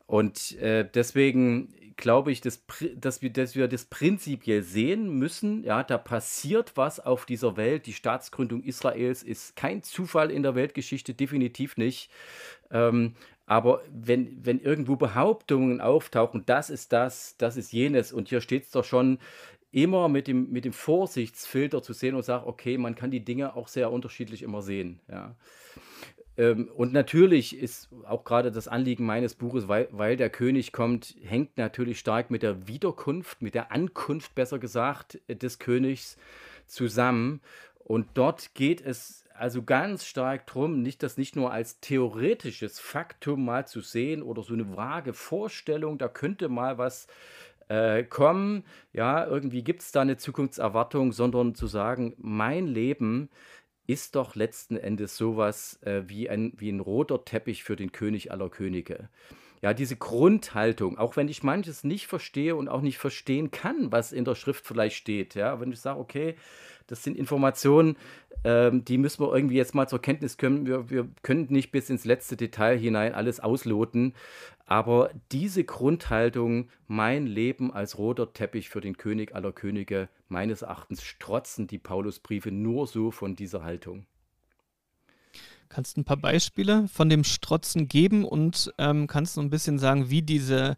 Und 0.07 0.57
äh, 0.59 0.89
deswegen 0.93 1.75
glaube 1.97 2.33
ich, 2.33 2.41
dass, 2.41 2.65
dass, 2.97 3.21
wir, 3.21 3.31
dass 3.31 3.55
wir 3.55 3.69
das 3.69 3.85
prinzipiell 3.85 4.63
sehen 4.63 5.11
müssen. 5.19 5.65
Ja, 5.65 5.83
da 5.83 5.99
passiert 5.99 6.73
was 6.77 6.99
auf 7.01 7.27
dieser 7.27 7.57
Welt. 7.57 7.87
Die 7.87 7.93
Staatsgründung 7.93 8.63
Israels 8.63 9.23
ist 9.23 9.57
kein 9.57 9.83
Zufall 9.83 10.31
in 10.31 10.43
der 10.43 10.55
Weltgeschichte, 10.55 11.13
definitiv 11.13 11.77
nicht. 11.77 12.11
Ähm, 12.71 13.15
aber 13.45 13.83
wenn, 13.91 14.45
wenn 14.45 14.61
irgendwo 14.61 14.97
Behauptungen 14.97 15.81
auftauchen, 15.81 16.45
das 16.47 16.71
ist 16.71 16.93
das, 16.93 17.37
das 17.39 17.57
ist 17.57 17.73
jenes, 17.73 18.13
und 18.13 18.29
hier 18.29 18.41
steht 18.41 18.65
es 18.65 18.71
doch 18.71 18.85
schon, 18.85 19.19
immer 19.71 20.09
mit 20.09 20.27
dem, 20.27 20.51
mit 20.51 20.65
dem 20.65 20.73
Vorsichtsfilter 20.73 21.83
zu 21.83 21.93
sehen 21.93 22.15
und 22.15 22.25
sagen, 22.25 22.47
okay, 22.47 22.79
man 22.79 22.95
kann 22.95 23.11
die 23.11 23.25
Dinge 23.25 23.55
auch 23.55 23.69
sehr 23.69 23.93
unterschiedlich 23.93 24.43
immer 24.43 24.63
sehen. 24.63 25.01
Ja. 25.11 25.35
Ähm, 26.39 26.71
und 26.75 26.93
natürlich 26.93 27.57
ist 27.57 27.91
auch 28.05 28.25
gerade 28.25 28.51
das 28.51 28.69
Anliegen 28.69 29.05
meines 29.05 29.35
Buches, 29.35 29.69
weil, 29.69 29.89
weil 29.91 30.17
der 30.17 30.31
König 30.31 30.73
kommt, 30.73 31.17
hängt 31.23 31.59
natürlich 31.59 31.99
stark 31.99 32.31
mit 32.31 32.43
der 32.43 32.69
Wiederkunft, 32.69 33.43
mit 33.43 33.55
der 33.55 33.73
Ankunft 33.73 34.35
besser 34.35 34.59
gesagt, 34.59 35.21
des 35.29 35.59
Königs 35.59 36.17
zusammen. 36.67 37.41
Und 37.79 38.07
dort 38.15 38.55
geht 38.55 38.81
es 38.81 39.25
also 39.35 39.63
ganz 39.63 40.05
stark 40.05 40.47
darum, 40.47 40.83
nicht 40.83 41.03
das 41.03 41.17
nicht 41.17 41.37
nur 41.37 41.53
als 41.53 41.81
theoretisches 41.81 42.81
Faktum 42.81 43.45
mal 43.45 43.67
zu 43.67 43.81
sehen 43.81 44.23
oder 44.23 44.43
so 44.43 44.53
eine 44.53 44.77
vage 44.77 45.15
Vorstellung, 45.15 45.97
da 45.97 46.09
könnte 46.09 46.49
mal 46.49 46.77
was 46.77 47.07
äh, 47.69 48.05
kommen, 48.05 48.65
ja, 48.93 49.27
irgendwie 49.27 49.63
gibt 49.63 49.83
es 49.83 49.93
da 49.93 50.03
eine 50.03 50.17
Zukunftserwartung, 50.17 51.13
sondern 51.13 51.55
zu 51.55 51.67
sagen, 51.67 52.15
mein 52.19 52.67
Leben 52.67 53.31
ist 53.87 54.17
doch 54.17 54.35
letzten 54.35 54.77
Endes 54.77 55.17
sowas 55.17 55.81
äh, 55.83 56.03
wie, 56.07 56.29
ein, 56.29 56.53
wie 56.57 56.71
ein 56.71 56.81
roter 56.81 57.25
Teppich 57.25 57.65
für 57.65 57.77
den 57.77 57.91
König 57.93 58.31
aller 58.31 58.51
Könige. 58.51 59.09
Ja, 59.61 59.75
diese 59.75 59.97
Grundhaltung, 59.97 60.99
auch 60.99 61.17
wenn 61.17 61.29
ich 61.29 61.43
manches 61.43 61.85
nicht 61.85 62.07
verstehe 62.07 62.55
und 62.55 62.69
auch 62.69 62.81
nicht 62.81 62.99
verstehen 62.99 63.51
kann, 63.51 63.91
was 63.91 64.13
in 64.13 64.25
der 64.25 64.35
Schrift 64.35 64.67
vielleicht 64.67 64.97
steht, 64.97 65.35
ja, 65.35 65.61
wenn 65.61 65.73
ich 65.73 65.81
sage, 65.81 65.99
okay, 65.99 66.37
das 66.87 67.03
sind 67.05 67.17
Informationen, 67.17 67.97
ähm, 68.45 68.85
die 68.85 68.99
müssen 68.99 69.23
wir 69.23 69.35
irgendwie 69.35 69.57
jetzt 69.57 69.75
mal 69.75 69.89
zur 69.89 70.01
Kenntnis 70.01 70.39
kommen. 70.39 70.67
Wir, 70.67 70.89
wir 70.91 71.09
können 71.23 71.47
nicht 71.51 71.71
bis 71.71 71.91
ins 71.91 72.05
letzte 72.05 72.37
Detail 72.37 72.79
hinein 72.79 73.15
alles 73.15 73.41
ausloten, 73.41 74.15
aber 74.67 75.11
diese 75.33 75.65
Grundhaltung, 75.65 76.69
mein 76.87 77.27
Leben 77.27 77.73
als 77.73 77.99
roter 77.99 78.33
Teppich 78.33 78.69
für 78.69 78.81
den 78.81 78.97
König 78.97 79.35
aller 79.35 79.53
Könige, 79.53 80.09
meines 80.29 80.63
Erachtens 80.63 81.03
strotzen 81.03 81.67
die 81.67 81.79
Paulusbriefe 81.79 82.51
nur 82.51 82.87
so 82.87 83.11
von 83.11 83.35
dieser 83.35 83.65
Haltung. 83.65 84.07
Kannst 85.69 85.97
du 85.97 86.01
ein 86.01 86.05
paar 86.05 86.17
Beispiele 86.17 86.89
von 86.89 87.09
dem 87.09 87.25
Strotzen 87.25 87.89
geben 87.89 88.25
und 88.25 88.73
ähm, 88.79 89.07
kannst 89.07 89.37
du 89.37 89.41
ein 89.41 89.51
bisschen 89.51 89.79
sagen, 89.79 90.11
wie 90.11 90.23
diese 90.23 90.77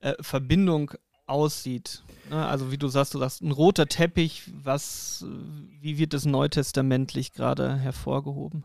äh, 0.00 0.14
Verbindung 0.20 0.92
aussieht? 1.26 2.02
Ne? 2.30 2.46
Also 2.46 2.70
wie 2.72 2.78
du 2.78 2.88
sagst, 2.88 3.14
du 3.14 3.18
sagst, 3.18 3.42
ein 3.42 3.52
roter 3.52 3.86
Teppich, 3.86 4.50
was, 4.52 5.24
wie 5.80 5.98
wird 5.98 6.12
das 6.12 6.24
neutestamentlich 6.24 7.32
gerade 7.32 7.76
hervorgehoben? 7.76 8.64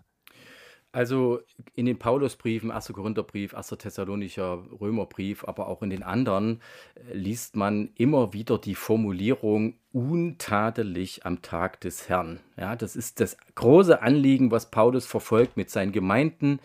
Also 0.91 1.41
in 1.75 1.85
den 1.85 1.99
Paulusbriefen, 1.99 2.71
1. 2.71 2.91
Korintherbrief, 2.93 3.53
1. 3.53 3.75
Thessalonischer 3.77 4.63
Römerbrief, 4.81 5.43
aber 5.43 5.67
auch 5.67 5.83
in 5.83 5.91
den 5.91 6.01
anderen 6.01 6.61
äh, 6.95 7.13
liest 7.13 7.55
man 7.55 7.91
immer 7.95 8.33
wieder 8.33 8.57
die 8.57 8.73
Formulierung 8.73 9.75
untadelig 9.91 11.27
am 11.27 11.43
Tag 11.43 11.79
des 11.81 12.09
Herrn. 12.09 12.39
Ja, 12.57 12.75
das 12.75 12.95
ist 12.95 13.19
das 13.19 13.37
große 13.53 14.01
Anliegen, 14.01 14.49
was 14.49 14.71
Paulus 14.71 15.05
verfolgt 15.05 15.57
mit 15.57 15.69
seinen 15.69 15.91
Gemeinden, 15.91 16.59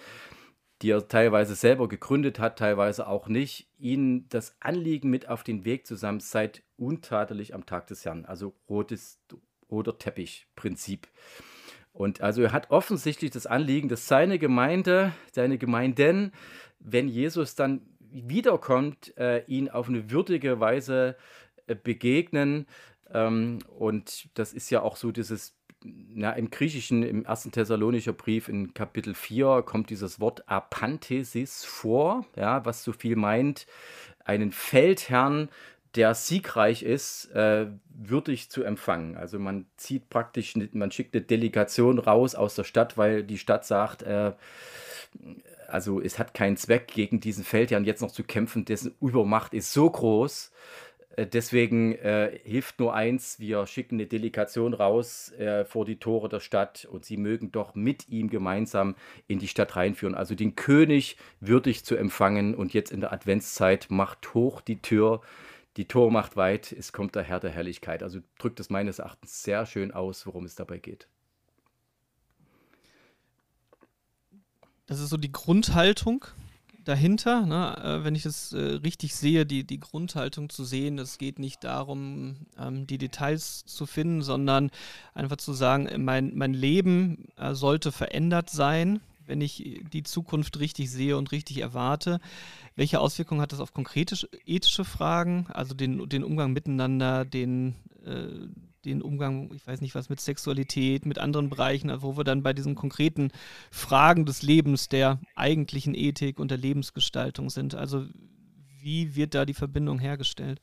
die 0.80 0.90
er 0.90 1.06
teilweise 1.06 1.54
selber 1.54 1.86
gegründet 1.86 2.38
hat, 2.38 2.58
teilweise 2.58 3.06
auch 3.06 3.28
nicht, 3.28 3.68
ihnen 3.78 4.26
das 4.30 4.56
Anliegen 4.60 5.10
mit 5.10 5.28
auf 5.28 5.42
den 5.42 5.66
Weg 5.66 5.86
zusammen, 5.86 6.20
seid 6.20 6.62
untadelig 6.78 7.54
am 7.54 7.66
Tag 7.66 7.88
des 7.88 8.06
Herrn, 8.06 8.24
also 8.24 8.54
rotes, 8.70 9.20
roter 9.70 9.98
Teppich-Prinzip. 9.98 11.08
Und 11.94 12.20
also 12.20 12.42
er 12.42 12.52
hat 12.52 12.70
offensichtlich 12.70 13.30
das 13.30 13.46
Anliegen, 13.46 13.88
dass 13.88 14.08
seine 14.08 14.38
Gemeinde, 14.40 15.12
seine 15.32 15.58
Gemeinden, 15.58 16.32
wenn 16.80 17.08
Jesus 17.08 17.54
dann 17.54 17.82
wiederkommt, 18.10 19.16
äh, 19.16 19.44
ihn 19.46 19.70
auf 19.70 19.88
eine 19.88 20.10
würdige 20.10 20.58
Weise 20.58 21.16
äh, 21.66 21.76
begegnen. 21.76 22.66
Ähm, 23.12 23.60
und 23.78 24.28
das 24.34 24.52
ist 24.52 24.70
ja 24.70 24.82
auch 24.82 24.96
so 24.96 25.12
dieses, 25.12 25.56
na, 25.84 26.32
im 26.32 26.50
Griechischen, 26.50 27.04
im 27.04 27.24
ersten 27.24 27.52
Thessalonischer 27.52 28.12
Brief 28.12 28.48
in 28.48 28.74
Kapitel 28.74 29.14
4 29.14 29.62
kommt 29.64 29.88
dieses 29.90 30.18
Wort 30.18 30.48
Apanthesis 30.48 31.64
vor, 31.64 32.26
ja, 32.36 32.64
was 32.64 32.82
so 32.82 32.92
viel 32.92 33.14
meint, 33.14 33.68
einen 34.24 34.50
Feldherrn 34.50 35.48
der 35.94 36.14
siegreich 36.14 36.82
ist, 36.82 37.30
äh, 37.32 37.66
würdig 37.88 38.50
zu 38.50 38.64
empfangen. 38.64 39.16
Also 39.16 39.38
man 39.38 39.66
zieht 39.76 40.08
praktisch, 40.08 40.54
man 40.72 40.90
schickt 40.90 41.14
eine 41.14 41.24
Delegation 41.24 41.98
raus 41.98 42.34
aus 42.34 42.54
der 42.54 42.64
Stadt, 42.64 42.98
weil 42.98 43.22
die 43.22 43.38
Stadt 43.38 43.64
sagt, 43.64 44.02
äh, 44.02 44.32
also 45.68 46.00
es 46.00 46.18
hat 46.18 46.34
keinen 46.34 46.56
Zweck, 46.56 46.88
gegen 46.88 47.20
diesen 47.20 47.44
Feldherrn 47.44 47.84
jetzt 47.84 48.02
noch 48.02 48.12
zu 48.12 48.24
kämpfen, 48.24 48.64
dessen 48.64 48.94
Übermacht 49.00 49.54
ist 49.54 49.72
so 49.72 49.88
groß. 49.88 50.52
Äh, 51.16 51.26
deswegen 51.26 51.94
äh, 51.96 52.38
hilft 52.44 52.80
nur 52.80 52.94
eins, 52.94 53.38
wir 53.38 53.66
schicken 53.66 53.96
eine 53.96 54.06
Delegation 54.06 54.74
raus 54.74 55.32
äh, 55.32 55.64
vor 55.64 55.84
die 55.84 55.96
Tore 55.96 56.28
der 56.28 56.40
Stadt 56.40 56.86
und 56.90 57.04
sie 57.04 57.16
mögen 57.16 57.52
doch 57.52 57.74
mit 57.74 58.08
ihm 58.08 58.30
gemeinsam 58.30 58.94
in 59.26 59.38
die 59.38 59.48
Stadt 59.48 59.76
reinführen. 59.76 60.14
Also 60.14 60.34
den 60.34 60.56
König 60.56 61.16
würdig 61.40 61.84
zu 61.84 61.96
empfangen 61.96 62.54
und 62.54 62.74
jetzt 62.74 62.92
in 62.92 63.00
der 63.00 63.12
Adventszeit 63.12 63.86
macht 63.90 64.34
hoch 64.34 64.60
die 64.60 64.80
Tür 64.80 65.20
die 65.76 65.86
Tormacht 65.86 66.36
weit, 66.36 66.72
es 66.72 66.92
kommt 66.92 67.14
der 67.14 67.22
Herr 67.22 67.40
der 67.40 67.50
Herrlichkeit. 67.50 68.02
Also 68.02 68.20
drückt 68.38 68.60
es 68.60 68.70
meines 68.70 68.98
Erachtens 68.98 69.42
sehr 69.42 69.66
schön 69.66 69.92
aus, 69.92 70.26
worum 70.26 70.44
es 70.44 70.54
dabei 70.54 70.78
geht. 70.78 71.08
Das 74.86 75.00
ist 75.00 75.08
so 75.08 75.16
die 75.16 75.32
Grundhaltung 75.32 76.26
dahinter, 76.84 77.46
ne? 77.46 77.76
äh, 77.82 78.04
wenn 78.04 78.14
ich 78.14 78.26
es 78.26 78.52
äh, 78.52 78.58
richtig 78.58 79.14
sehe, 79.14 79.46
die, 79.46 79.64
die 79.64 79.80
Grundhaltung 79.80 80.50
zu 80.50 80.64
sehen. 80.64 80.98
Es 80.98 81.18
geht 81.18 81.38
nicht 81.38 81.64
darum, 81.64 82.46
ähm, 82.58 82.86
die 82.86 82.98
Details 82.98 83.64
zu 83.64 83.86
finden, 83.86 84.22
sondern 84.22 84.70
einfach 85.14 85.38
zu 85.38 85.54
sagen, 85.54 85.88
mein, 86.04 86.32
mein 86.34 86.52
Leben 86.52 87.28
äh, 87.36 87.54
sollte 87.54 87.90
verändert 87.90 88.50
sein, 88.50 89.00
wenn 89.26 89.40
ich 89.40 89.80
die 89.92 90.02
Zukunft 90.02 90.60
richtig 90.60 90.90
sehe 90.90 91.16
und 91.16 91.32
richtig 91.32 91.58
erwarte. 91.58 92.20
Welche 92.76 92.98
Auswirkungen 92.98 93.40
hat 93.40 93.52
das 93.52 93.60
auf 93.60 93.72
konkrete 93.72 94.16
ethische 94.44 94.84
Fragen, 94.84 95.46
also 95.50 95.74
den, 95.74 96.08
den 96.08 96.24
Umgang 96.24 96.52
miteinander, 96.52 97.24
den, 97.24 97.76
äh, 98.04 98.48
den 98.84 99.00
Umgang, 99.00 99.52
ich 99.54 99.64
weiß 99.64 99.80
nicht 99.80 99.94
was, 99.94 100.08
mit 100.08 100.20
Sexualität, 100.20 101.06
mit 101.06 101.18
anderen 101.18 101.50
Bereichen, 101.50 101.88
also 101.88 102.02
wo 102.02 102.16
wir 102.16 102.24
dann 102.24 102.42
bei 102.42 102.52
diesen 102.52 102.74
konkreten 102.74 103.30
Fragen 103.70 104.26
des 104.26 104.42
Lebens, 104.42 104.88
der 104.88 105.20
eigentlichen 105.36 105.94
Ethik 105.94 106.40
und 106.40 106.50
der 106.50 106.58
Lebensgestaltung 106.58 107.48
sind. 107.48 107.76
Also 107.76 108.06
wie 108.80 109.14
wird 109.14 109.34
da 109.34 109.44
die 109.44 109.54
Verbindung 109.54 110.00
hergestellt? 110.00 110.60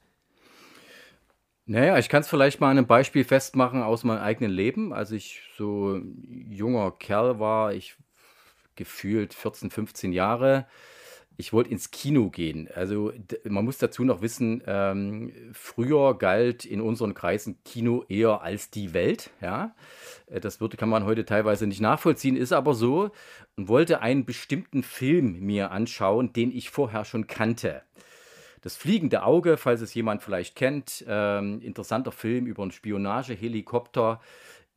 Naja, 1.66 1.98
ich 1.98 2.10
kann 2.10 2.22
es 2.22 2.28
vielleicht 2.28 2.60
mal 2.60 2.70
an 2.70 2.78
einem 2.78 2.88
Beispiel 2.88 3.24
festmachen 3.24 3.82
aus 3.82 4.04
meinem 4.04 4.22
eigenen 4.22 4.52
Leben. 4.52 4.94
Als 4.94 5.12
ich 5.12 5.42
so 5.58 6.02
junger 6.50 6.92
Kerl 6.92 7.40
war, 7.40 7.74
ich 7.74 7.96
gefühlt 8.76 9.34
14, 9.34 9.72
15 9.72 10.12
Jahre, 10.12 10.68
ich 11.38 11.54
wollte 11.54 11.72
ins 11.72 11.92
Kino 11.92 12.30
gehen. 12.30 12.70
Also 12.74 13.14
man 13.48 13.66
muss 13.66 13.78
dazu 13.78 14.04
noch 14.04 14.22
wissen, 14.22 14.62
ähm, 14.68 15.32
früher 15.54 16.18
galt 16.18 16.66
in 16.66 16.82
unseren 16.82 17.14
Kreisen 17.14 17.58
Kino 17.64 18.06
eher 18.10 18.42
als 18.42 18.70
die 18.70 18.94
Welt. 18.94 19.32
Ja, 19.42 19.74
äh, 20.28 20.40
das 20.40 20.62
würde, 20.62 20.78
kann 20.78 20.90
man 20.90 21.06
heute 21.06 21.26
teilweise 21.26 21.68
nicht 21.68 21.82
nachvollziehen, 21.82 22.36
ist 22.36 22.54
aber 22.54 22.74
so. 22.74 23.12
Und 23.56 23.68
wollte 23.68 24.02
einen 24.02 24.26
bestimmten 24.26 24.84
Film 24.84 25.40
mir 25.40 25.72
anschauen, 25.72 26.34
den 26.34 26.52
ich 26.56 26.70
vorher 26.70 27.06
schon 27.06 27.28
kannte. 27.28 27.82
Das 28.62 28.78
fliegende 28.78 29.24
Auge, 29.24 29.58
falls 29.58 29.82
es 29.82 29.94
jemand 29.96 30.22
vielleicht 30.22 30.56
kennt, 30.56 31.04
ähm, 31.08 31.62
interessanter 31.62 32.12
Film 32.12 32.46
über 32.46 32.62
einen 32.62 32.72
Spionagehelikopter 32.72 34.22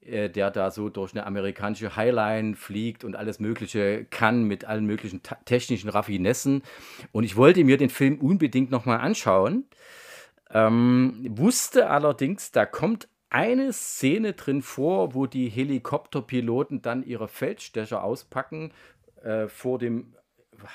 äh, 0.06 0.28
der 0.28 0.50
da 0.50 0.70
so 0.70 0.88
durch 0.88 1.12
eine 1.12 1.26
amerikanische 1.26 1.96
Highline 1.96 2.56
fliegt 2.56 3.04
und 3.04 3.16
alles 3.16 3.40
Mögliche 3.40 4.04
kann 4.04 4.44
mit 4.44 4.64
allen 4.64 4.86
möglichen 4.86 5.22
technischen 5.44 5.88
Raffinessen. 5.88 6.62
Und 7.12 7.24
ich 7.24 7.36
wollte 7.36 7.64
mir 7.64 7.76
den 7.76 7.90
Film 7.90 8.18
unbedingt 8.18 8.70
nochmal 8.70 9.00
anschauen. 9.00 9.66
Ähm, 10.50 11.26
wusste 11.30 11.90
allerdings, 11.90 12.52
da 12.52 12.66
kommt 12.66 13.08
eine 13.30 13.72
Szene 13.72 14.34
drin 14.34 14.62
vor, 14.62 15.14
wo 15.14 15.26
die 15.26 15.48
Helikopterpiloten 15.48 16.82
dann 16.82 17.02
ihre 17.02 17.26
Feldstecher 17.26 18.04
auspacken 18.04 18.72
äh, 19.22 19.48
vor 19.48 19.78
dem 19.78 20.14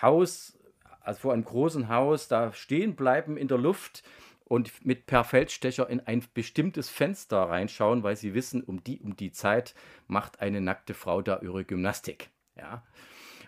Haus, 0.01 0.57
also 0.99 1.21
vor 1.21 1.33
einem 1.33 1.45
großen 1.45 1.87
Haus, 1.87 2.27
da 2.27 2.51
stehen 2.51 2.95
bleiben 2.95 3.37
in 3.37 3.47
der 3.47 3.57
Luft 3.57 4.03
und 4.49 4.83
mit 4.83 5.05
per 5.05 5.23
Feldstecher 5.23 5.89
in 5.89 6.01
ein 6.01 6.23
bestimmtes 6.33 6.89
Fenster 6.89 7.37
reinschauen, 7.37 8.01
weil 8.03 8.15
sie 8.15 8.33
wissen, 8.33 8.63
um 8.63 8.83
die, 8.83 8.99
um 8.99 9.15
die 9.15 9.31
Zeit 9.31 9.75
macht 10.07 10.41
eine 10.41 10.59
nackte 10.59 10.95
Frau 10.95 11.21
da 11.21 11.39
ihre 11.41 11.63
Gymnastik. 11.63 12.29
Ja. 12.57 12.83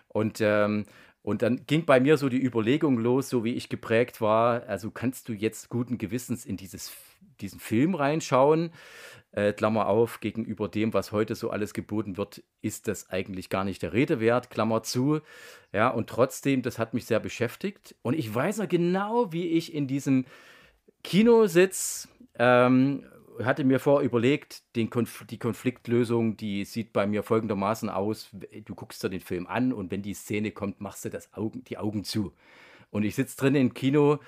Und, 0.08 0.40
ähm, 0.40 0.86
und 1.22 1.42
dann 1.42 1.66
ging 1.66 1.84
bei 1.86 1.98
mir 1.98 2.16
so 2.16 2.28
die 2.28 2.42
Überlegung 2.42 2.98
los, 2.98 3.28
so 3.28 3.42
wie 3.42 3.54
ich 3.54 3.68
geprägt 3.68 4.20
war, 4.20 4.62
also 4.68 4.92
kannst 4.92 5.28
du 5.28 5.32
jetzt 5.32 5.68
guten 5.68 5.98
Gewissens 5.98 6.46
in 6.46 6.56
dieses, 6.56 6.92
diesen 7.40 7.58
Film 7.58 7.96
reinschauen? 7.96 8.70
Äh, 9.32 9.54
Klammer 9.54 9.88
auf, 9.88 10.20
gegenüber 10.20 10.68
dem, 10.68 10.94
was 10.94 11.10
heute 11.10 11.34
so 11.34 11.50
alles 11.50 11.74
geboten 11.74 12.16
wird, 12.16 12.44
ist 12.60 12.86
das 12.86 13.10
eigentlich 13.10 13.48
gar 13.48 13.64
nicht 13.64 13.82
der 13.82 13.92
Rede 13.92 14.20
wert, 14.20 14.50
Klammer 14.50 14.84
zu. 14.84 15.20
Ja, 15.72 15.88
und 15.88 16.08
trotzdem, 16.08 16.62
das 16.62 16.78
hat 16.78 16.94
mich 16.94 17.06
sehr 17.06 17.18
beschäftigt. 17.18 17.96
Und 18.02 18.14
ich 18.14 18.32
weiß 18.32 18.58
noch 18.58 18.68
genau, 18.68 19.32
wie 19.32 19.48
ich 19.48 19.74
in 19.74 19.88
diesem 19.88 20.26
Kinositz 21.02 22.08
ähm, 22.38 23.04
hatte 23.42 23.64
mir 23.64 23.78
vor 23.78 24.00
überlegt, 24.02 24.62
Konf 24.90 25.24
die 25.28 25.38
Konfliktlösung, 25.38 26.36
die 26.36 26.64
sieht 26.64 26.92
bei 26.92 27.06
mir 27.06 27.22
folgendermaßen 27.22 27.88
aus. 27.88 28.30
Du 28.64 28.74
guckst 28.74 29.02
dir 29.02 29.10
den 29.10 29.20
Film 29.20 29.46
an 29.46 29.72
und 29.72 29.90
wenn 29.90 30.02
die 30.02 30.14
Szene 30.14 30.52
kommt, 30.52 30.80
machst 30.80 31.04
du 31.04 31.10
das 31.10 31.32
Augen, 31.34 31.64
die 31.64 31.78
Augen 31.78 32.04
zu. 32.04 32.32
Und 32.90 33.04
ich 33.04 33.14
sitze 33.14 33.36
drin 33.36 33.54
im 33.54 33.74
Kino 33.74 34.18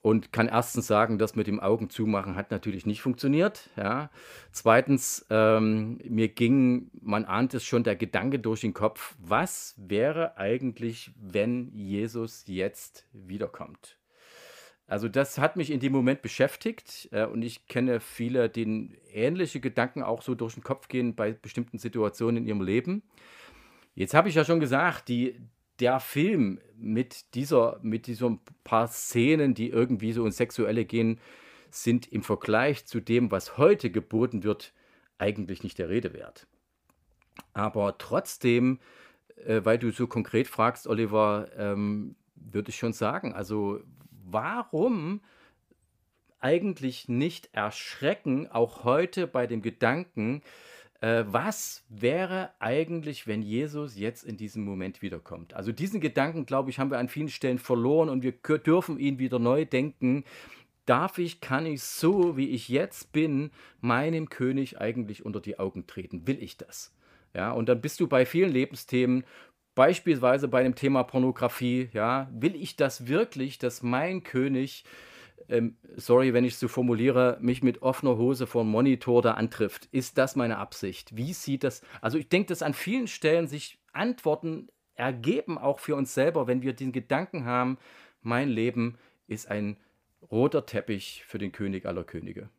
und 0.00 0.32
kann 0.32 0.48
erstens 0.48 0.86
sagen, 0.86 1.18
das 1.18 1.34
mit 1.34 1.46
dem 1.46 1.60
Augen 1.60 1.90
zumachen 1.90 2.36
hat 2.36 2.50
natürlich 2.50 2.86
nicht 2.86 3.02
funktioniert. 3.02 3.70
Ja. 3.76 4.10
Zweitens, 4.52 5.26
ähm, 5.30 5.98
mir 6.04 6.28
ging, 6.28 6.90
man 7.00 7.24
ahnt 7.24 7.54
es 7.54 7.64
schon, 7.64 7.82
der 7.82 7.96
Gedanke 7.96 8.38
durch 8.38 8.60
den 8.60 8.74
Kopf, 8.74 9.16
was 9.18 9.74
wäre 9.76 10.36
eigentlich, 10.36 11.12
wenn 11.16 11.72
Jesus 11.72 12.44
jetzt 12.46 13.06
wiederkommt? 13.12 13.97
Also 14.88 15.06
das 15.06 15.36
hat 15.36 15.56
mich 15.56 15.70
in 15.70 15.80
dem 15.80 15.92
Moment 15.92 16.22
beschäftigt 16.22 17.10
äh, 17.12 17.26
und 17.26 17.42
ich 17.42 17.66
kenne 17.66 18.00
viele, 18.00 18.48
denen 18.48 18.96
ähnliche 19.12 19.60
Gedanken 19.60 20.02
auch 20.02 20.22
so 20.22 20.34
durch 20.34 20.54
den 20.54 20.62
Kopf 20.64 20.88
gehen 20.88 21.14
bei 21.14 21.32
bestimmten 21.32 21.78
Situationen 21.78 22.38
in 22.38 22.46
ihrem 22.46 22.62
Leben. 22.62 23.02
Jetzt 23.94 24.14
habe 24.14 24.30
ich 24.30 24.34
ja 24.34 24.46
schon 24.46 24.60
gesagt, 24.60 25.08
die, 25.08 25.38
der 25.78 26.00
Film 26.00 26.58
mit 26.74 27.34
dieser, 27.34 27.78
mit 27.82 28.06
diesen 28.06 28.40
paar 28.64 28.88
Szenen, 28.88 29.52
die 29.52 29.68
irgendwie 29.68 30.12
so 30.12 30.24
ins 30.24 30.38
Sexuelle 30.38 30.86
gehen, 30.86 31.20
sind 31.70 32.10
im 32.10 32.22
Vergleich 32.22 32.86
zu 32.86 33.00
dem, 33.00 33.30
was 33.30 33.58
heute 33.58 33.90
geboten 33.90 34.42
wird, 34.42 34.72
eigentlich 35.18 35.62
nicht 35.62 35.78
der 35.78 35.90
Rede 35.90 36.14
wert. 36.14 36.46
Aber 37.52 37.98
trotzdem, 37.98 38.78
äh, 39.44 39.60
weil 39.64 39.78
du 39.78 39.90
so 39.90 40.06
konkret 40.06 40.48
fragst, 40.48 40.86
Oliver, 40.86 41.50
ähm, 41.58 42.16
würde 42.36 42.70
ich 42.70 42.76
schon 42.76 42.94
sagen, 42.94 43.34
also 43.34 43.82
warum 44.30 45.20
eigentlich 46.40 47.08
nicht 47.08 47.50
erschrecken, 47.52 48.48
auch 48.50 48.84
heute 48.84 49.26
bei 49.26 49.46
dem 49.46 49.62
Gedanken, 49.62 50.42
äh, 51.00 51.24
was 51.26 51.84
wäre 51.88 52.50
eigentlich, 52.58 53.26
wenn 53.26 53.42
Jesus 53.42 53.96
jetzt 53.96 54.24
in 54.24 54.36
diesem 54.36 54.64
Moment 54.64 55.02
wiederkommt? 55.02 55.54
Also 55.54 55.72
diesen 55.72 56.00
Gedanken, 56.00 56.46
glaube 56.46 56.70
ich, 56.70 56.78
haben 56.78 56.90
wir 56.90 56.98
an 56.98 57.08
vielen 57.08 57.28
Stellen 57.28 57.58
verloren 57.58 58.08
und 58.08 58.22
wir 58.22 58.32
dürfen 58.32 58.98
ihn 58.98 59.18
wieder 59.18 59.38
neu 59.38 59.64
denken. 59.64 60.24
Darf 60.86 61.18
ich, 61.18 61.40
kann 61.40 61.66
ich 61.66 61.82
so, 61.82 62.36
wie 62.36 62.48
ich 62.48 62.68
jetzt 62.68 63.12
bin, 63.12 63.50
meinem 63.80 64.28
König 64.28 64.80
eigentlich 64.80 65.24
unter 65.24 65.40
die 65.40 65.58
Augen 65.58 65.86
treten? 65.86 66.26
Will 66.26 66.42
ich 66.42 66.56
das? 66.56 66.94
Ja, 67.34 67.52
und 67.52 67.68
dann 67.68 67.80
bist 67.80 68.00
du 68.00 68.08
bei 68.08 68.24
vielen 68.24 68.50
Lebensthemen, 68.50 69.24
Beispielsweise 69.78 70.48
bei 70.48 70.64
dem 70.64 70.74
Thema 70.74 71.04
Pornografie, 71.04 71.88
ja, 71.92 72.28
will 72.32 72.56
ich 72.56 72.74
das 72.74 73.06
wirklich, 73.06 73.58
dass 73.58 73.80
mein 73.80 74.24
König, 74.24 74.82
ähm, 75.48 75.76
sorry, 75.94 76.34
wenn 76.34 76.42
ich 76.42 76.54
es 76.54 76.58
so 76.58 76.66
formuliere, 76.66 77.38
mich 77.40 77.62
mit 77.62 77.80
offener 77.80 78.16
Hose 78.16 78.48
vor 78.48 78.64
dem 78.64 78.72
Monitor 78.72 79.22
da 79.22 79.34
antrifft? 79.34 79.86
Ist 79.92 80.18
das 80.18 80.34
meine 80.34 80.58
Absicht? 80.58 81.16
Wie 81.16 81.32
sieht 81.32 81.62
das? 81.62 81.82
Also 82.00 82.18
ich 82.18 82.28
denke, 82.28 82.48
dass 82.48 82.62
an 82.62 82.74
vielen 82.74 83.06
Stellen 83.06 83.46
sich 83.46 83.78
Antworten 83.92 84.66
ergeben, 84.96 85.58
auch 85.58 85.78
für 85.78 85.94
uns 85.94 86.12
selber, 86.12 86.48
wenn 86.48 86.62
wir 86.62 86.72
den 86.72 86.90
Gedanken 86.90 87.44
haben, 87.44 87.78
mein 88.20 88.48
Leben 88.48 88.98
ist 89.28 89.48
ein 89.48 89.76
roter 90.28 90.66
Teppich 90.66 91.22
für 91.24 91.38
den 91.38 91.52
König 91.52 91.86
aller 91.86 92.02
Könige. 92.02 92.50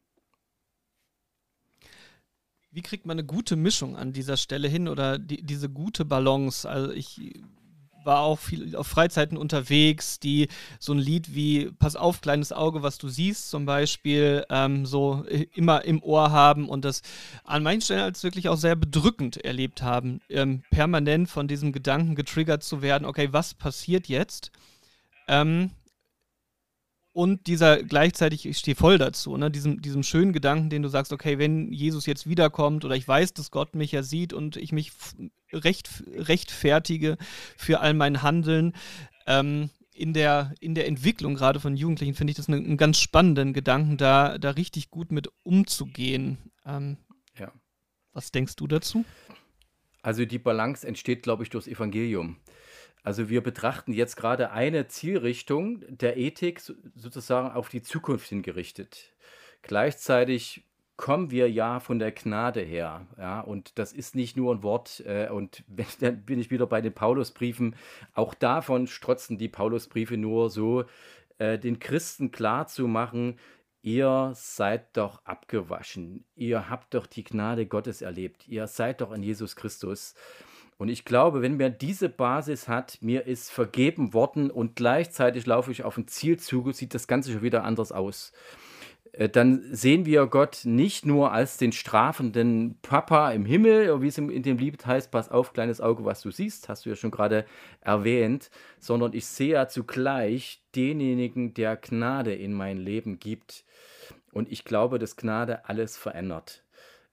Wie 2.71 2.81
kriegt 2.81 3.05
man 3.05 3.15
eine 3.15 3.25
gute 3.25 3.55
Mischung 3.55 3.95
an 3.95 4.13
dieser 4.13 4.37
Stelle 4.37 4.67
hin 4.67 4.87
oder 4.87 5.17
die, 5.17 5.41
diese 5.41 5.69
gute 5.69 6.05
Balance? 6.05 6.69
Also 6.69 6.91
ich 6.91 7.33
war 8.03 8.21
auch 8.21 8.39
viel 8.39 8.75
auf 8.75 8.87
Freizeiten 8.87 9.37
unterwegs, 9.37 10.19
die 10.19 10.47
so 10.79 10.93
ein 10.93 10.99
Lied 10.99 11.35
wie 11.35 11.71
Pass 11.71 11.95
auf, 11.95 12.21
kleines 12.21 12.51
Auge, 12.51 12.81
was 12.83 12.97
du 12.97 13.09
siehst, 13.09 13.49
zum 13.49 13.65
Beispiel, 13.65 14.45
ähm, 14.49 14.85
so 14.85 15.25
immer 15.53 15.83
im 15.85 16.01
Ohr 16.01 16.31
haben 16.31 16.69
und 16.69 16.85
das 16.85 17.01
an 17.43 17.63
manchen 17.63 17.81
Stellen 17.81 18.01
als 18.01 18.23
wirklich 18.23 18.49
auch 18.49 18.57
sehr 18.57 18.75
bedrückend 18.75 19.37
erlebt 19.37 19.81
haben, 19.81 20.21
ähm, 20.29 20.63
permanent 20.69 21.29
von 21.29 21.47
diesem 21.47 21.71
Gedanken 21.71 22.15
getriggert 22.15 22.63
zu 22.63 22.81
werden, 22.81 23.05
okay, 23.05 23.29
was 23.31 23.53
passiert 23.53 24.07
jetzt? 24.07 24.51
Ähm, 25.27 25.71
und 27.19 27.47
dieser 27.47 27.83
gleichzeitig, 27.83 28.45
ich 28.45 28.57
stehe 28.57 28.75
voll 28.75 28.97
dazu, 28.97 29.35
ne, 29.35 29.51
diesem, 29.51 29.81
diesem 29.81 30.03
schönen 30.03 30.31
Gedanken, 30.31 30.69
den 30.69 30.83
du 30.83 30.87
sagst, 30.87 31.11
okay, 31.11 31.37
wenn 31.37 31.69
Jesus 31.73 32.05
jetzt 32.05 32.29
wiederkommt 32.29 32.85
oder 32.85 32.95
ich 32.95 33.05
weiß, 33.05 33.33
dass 33.33 33.51
Gott 33.51 33.75
mich 33.75 33.91
ja 33.91 34.03
sieht 34.03 34.31
und 34.31 34.55
ich 34.55 34.71
mich 34.71 34.93
recht, 35.51 36.01
rechtfertige 36.15 37.17
für 37.57 37.81
all 37.81 37.93
mein 37.93 38.21
Handeln, 38.21 38.71
ähm, 39.27 39.69
in 39.91 40.13
der, 40.13 40.53
in 40.61 40.75
der 40.75 40.87
Entwicklung 40.87 41.35
gerade 41.35 41.59
von 41.59 41.75
Jugendlichen 41.75 42.13
finde 42.15 42.31
ich 42.31 42.37
das 42.37 42.47
einen, 42.47 42.63
einen, 42.63 42.77
ganz 42.77 43.01
spannenden 43.01 43.51
Gedanken, 43.51 43.97
da, 43.97 44.37
da 44.37 44.51
richtig 44.51 44.89
gut 44.89 45.11
mit 45.11 45.27
umzugehen. 45.43 46.37
Ähm, 46.65 46.95
ja. 47.37 47.51
Was 48.13 48.31
denkst 48.31 48.55
du 48.55 48.65
dazu? 48.65 49.03
Also 50.01 50.23
die 50.23 50.39
Balance 50.39 50.87
entsteht, 50.87 51.23
glaube 51.23 51.43
ich, 51.43 51.49
durchs 51.49 51.67
Evangelium. 51.67 52.37
Also 53.09 53.27
wir 53.27 53.41
betrachten 53.41 53.91
jetzt 53.91 54.17
gerade 54.17 54.51
eine 54.51 54.87
Zielrichtung 54.87 55.83
der 55.87 56.17
Ethik 56.17 56.61
sozusagen 56.95 57.49
auf 57.49 57.67
die 57.67 57.81
Zukunft 57.81 58.27
hingerichtet. 58.27 59.15
Gleichzeitig 59.63 60.63
kommen 60.95 61.31
wir 61.31 61.49
ja 61.49 61.79
von 61.79 61.97
der 61.97 62.11
Gnade 62.11 62.61
her. 62.61 63.07
Ja, 63.17 63.41
und 63.41 63.79
das 63.79 63.93
ist 63.93 64.13
nicht 64.13 64.37
nur 64.37 64.53
ein 64.53 64.61
Wort. 64.61 65.01
Äh, 65.07 65.29
und 65.29 65.63
dann 66.01 66.23
bin 66.23 66.39
ich 66.39 66.51
wieder 66.51 66.67
bei 66.67 66.81
den 66.81 66.93
Paulusbriefen. 66.93 67.75
Auch 68.13 68.35
davon 68.35 68.85
strotzen 68.85 69.39
die 69.39 69.49
Paulusbriefe 69.49 70.15
nur 70.15 70.51
so, 70.51 70.85
äh, 71.39 71.57
den 71.57 71.79
Christen 71.79 72.29
klarzumachen, 72.29 73.39
ihr 73.81 74.33
seid 74.35 74.95
doch 74.95 75.25
abgewaschen. 75.25 76.25
Ihr 76.35 76.69
habt 76.69 76.93
doch 76.93 77.07
die 77.07 77.23
Gnade 77.23 77.65
Gottes 77.65 78.03
erlebt. 78.03 78.47
Ihr 78.47 78.67
seid 78.67 79.01
doch 79.01 79.11
in 79.11 79.23
Jesus 79.23 79.55
Christus. 79.55 80.13
Und 80.79 80.87
ich 80.87 81.03
glaube, 81.03 81.41
wenn 81.41 81.57
man 81.57 81.77
diese 81.77 82.07
Basis 82.07 82.69
hat, 82.69 82.99
mir 83.01 83.27
ist 83.27 83.51
vergeben 83.51 84.13
worden 84.13 84.49
und 84.49 84.77
gleichzeitig 84.77 85.45
laufe 85.45 85.73
ich 85.73 85.83
auf 85.83 85.97
ein 85.97 86.07
Ziel 86.07 86.39
zu, 86.39 86.71
sieht 86.71 86.93
das 86.93 87.05
Ganze 87.05 87.33
schon 87.33 87.41
wieder 87.41 87.65
anders 87.65 87.91
aus. 87.91 88.31
Äh, 89.11 89.27
dann 89.27 89.61
sehen 89.75 90.05
wir 90.05 90.25
Gott 90.27 90.61
nicht 90.63 91.05
nur 91.05 91.33
als 91.33 91.57
den 91.57 91.73
strafenden 91.73 92.79
Papa 92.81 93.31
im 93.31 93.43
Himmel, 93.43 94.01
wie 94.01 94.07
es 94.07 94.17
in 94.17 94.41
dem 94.41 94.57
Lied 94.57 94.85
heißt, 94.85 95.11
pass 95.11 95.29
auf, 95.29 95.51
kleines 95.51 95.81
Auge, 95.81 96.05
was 96.05 96.21
du 96.21 96.31
siehst, 96.31 96.69
hast 96.69 96.85
du 96.85 96.91
ja 96.91 96.95
schon 96.95 97.11
gerade 97.11 97.43
erwähnt, 97.81 98.49
sondern 98.79 99.11
ich 99.11 99.25
sehe 99.25 99.55
ja 99.55 99.67
zugleich 99.67 100.63
denjenigen, 100.77 101.53
der 101.53 101.75
Gnade 101.75 102.33
in 102.33 102.53
mein 102.53 102.77
Leben 102.77 103.19
gibt. 103.19 103.65
Und 104.31 104.49
ich 104.49 104.63
glaube, 104.63 104.97
dass 104.97 105.17
Gnade 105.17 105.67
alles 105.67 105.97
verändert. 105.97 106.63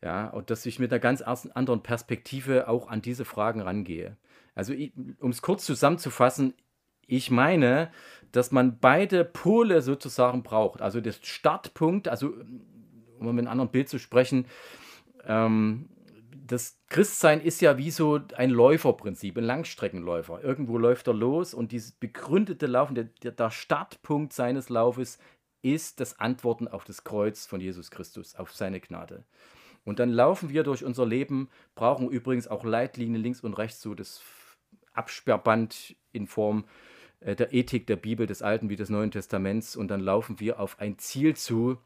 Ja, 0.02 0.28
und 0.28 0.50
dass 0.50 0.66
ich 0.66 0.78
mit 0.78 0.92
einer 0.92 1.00
ganz 1.00 1.22
anderen 1.22 1.82
Perspektive 1.82 2.68
auch 2.68 2.88
an 2.88 3.02
diese 3.02 3.24
Fragen 3.24 3.60
rangehe. 3.60 4.16
Also, 4.54 4.74
um 5.20 5.30
es 5.30 5.42
kurz 5.42 5.64
zusammenzufassen, 5.64 6.54
ich 7.06 7.30
meine, 7.30 7.90
dass 8.32 8.52
man 8.52 8.78
beide 8.78 9.24
Pole 9.24 9.80
sozusagen 9.80 10.42
braucht. 10.42 10.82
Also 10.82 11.00
das 11.00 11.20
Startpunkt, 11.22 12.08
also 12.08 12.34
um 13.18 13.34
mit 13.34 13.44
einem 13.44 13.48
anderen 13.48 13.70
Bild 13.70 13.88
zu 13.88 13.98
sprechen, 13.98 14.46
ähm, 15.24 15.88
das 16.46 16.78
Christsein 16.88 17.40
ist 17.40 17.60
ja 17.60 17.76
wie 17.78 17.90
so 17.90 18.20
ein 18.36 18.50
Läuferprinzip, 18.50 19.36
ein 19.36 19.44
Langstreckenläufer. 19.44 20.42
Irgendwo 20.42 20.78
läuft 20.78 21.08
er 21.08 21.14
los 21.14 21.54
und 21.54 21.72
dieses 21.72 21.92
begründete 21.92 22.66
Laufen, 22.66 22.94
der, 22.94 23.32
der 23.32 23.50
Startpunkt 23.50 24.32
seines 24.32 24.68
Laufes 24.68 25.18
ist 25.62 25.98
das 25.98 26.20
Antworten 26.20 26.68
auf 26.68 26.84
das 26.84 27.02
Kreuz 27.02 27.46
von 27.46 27.60
Jesus 27.60 27.90
Christus, 27.90 28.36
auf 28.36 28.52
seine 28.52 28.80
Gnade. 28.80 29.24
Und 29.86 30.00
dann 30.00 30.10
laufen 30.10 30.50
wir 30.50 30.64
durch 30.64 30.84
unser 30.84 31.06
Leben, 31.06 31.48
brauchen 31.76 32.10
übrigens 32.10 32.48
auch 32.48 32.64
Leitlinien 32.64 33.22
links 33.22 33.40
und 33.40 33.54
rechts, 33.54 33.80
so 33.80 33.94
das 33.94 34.20
Absperrband 34.92 35.94
in 36.12 36.26
Form 36.26 36.64
äh, 37.20 37.36
der 37.36 37.54
Ethik 37.54 37.86
der 37.86 37.96
Bibel 37.96 38.26
des 38.26 38.42
Alten 38.42 38.68
wie 38.68 38.76
des 38.76 38.90
Neuen 38.90 39.12
Testaments. 39.12 39.76
Und 39.76 39.88
dann 39.88 40.00
laufen 40.00 40.40
wir 40.40 40.58
auf 40.58 40.80
ein 40.80 40.98
Ziel 40.98 41.36
zu. 41.36 41.78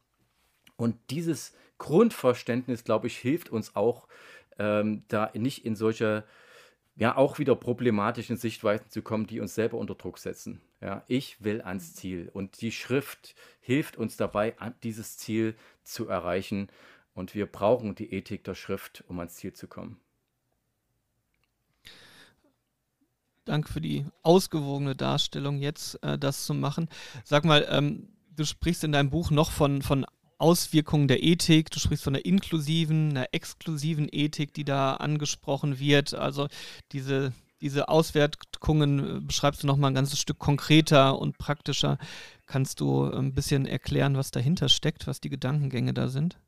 Und 0.76 0.96
dieses 1.10 1.54
Grundverständnis, 1.76 2.84
glaube 2.84 3.06
ich, 3.06 3.18
hilft 3.18 3.50
uns 3.50 3.76
auch, 3.76 4.08
ähm, 4.58 5.04
da 5.08 5.30
nicht 5.34 5.66
in 5.66 5.76
solche, 5.76 6.24
ja, 6.96 7.16
auch 7.16 7.38
wieder 7.38 7.54
problematischen 7.54 8.38
Sichtweisen 8.38 8.88
zu 8.88 9.02
kommen, 9.02 9.26
die 9.26 9.40
uns 9.40 9.54
selber 9.54 9.76
unter 9.76 9.94
Druck 9.94 10.18
setzen. 10.18 10.62
Ja, 10.80 11.04
ich 11.06 11.44
will 11.44 11.60
ans 11.60 11.94
Ziel. 11.94 12.30
Und 12.32 12.62
die 12.62 12.72
Schrift 12.72 13.34
hilft 13.60 13.98
uns 13.98 14.16
dabei, 14.16 14.54
dieses 14.82 15.18
Ziel 15.18 15.54
zu 15.82 16.08
erreichen. 16.08 16.70
Und 17.14 17.34
wir 17.34 17.46
brauchen 17.46 17.94
die 17.94 18.12
Ethik 18.12 18.44
der 18.44 18.54
Schrift, 18.54 19.04
um 19.08 19.18
ans 19.18 19.34
Ziel 19.34 19.52
zu 19.52 19.66
kommen. 19.66 20.00
Danke 23.44 23.72
für 23.72 23.80
die 23.80 24.06
ausgewogene 24.22 24.94
Darstellung, 24.94 25.58
jetzt 25.58 26.02
äh, 26.04 26.18
das 26.18 26.44
zu 26.44 26.54
machen. 26.54 26.88
Sag 27.24 27.44
mal, 27.44 27.66
ähm, 27.70 28.08
du 28.36 28.44
sprichst 28.44 28.84
in 28.84 28.92
deinem 28.92 29.10
Buch 29.10 29.30
noch 29.30 29.50
von, 29.50 29.82
von 29.82 30.06
Auswirkungen 30.38 31.08
der 31.08 31.22
Ethik, 31.22 31.70
du 31.70 31.80
sprichst 31.80 32.04
von 32.04 32.14
einer 32.14 32.24
inklusiven, 32.24 33.10
einer 33.10 33.28
exklusiven 33.32 34.08
Ethik, 34.10 34.54
die 34.54 34.64
da 34.64 34.94
angesprochen 34.94 35.78
wird. 35.78 36.14
Also 36.14 36.48
diese, 36.92 37.32
diese 37.60 37.88
Auswirkungen 37.88 39.18
äh, 39.18 39.20
beschreibst 39.20 39.62
du 39.62 39.66
noch 39.66 39.76
mal 39.76 39.88
ein 39.88 39.94
ganzes 39.94 40.20
Stück 40.20 40.38
konkreter 40.38 41.18
und 41.18 41.36
praktischer. 41.36 41.98
Kannst 42.46 42.80
du 42.80 43.04
ein 43.04 43.34
bisschen 43.34 43.66
erklären, 43.66 44.16
was 44.16 44.30
dahinter 44.30 44.68
steckt, 44.68 45.06
was 45.06 45.20
die 45.20 45.30
Gedankengänge 45.30 45.92
da 45.92 46.08
sind? 46.08 46.38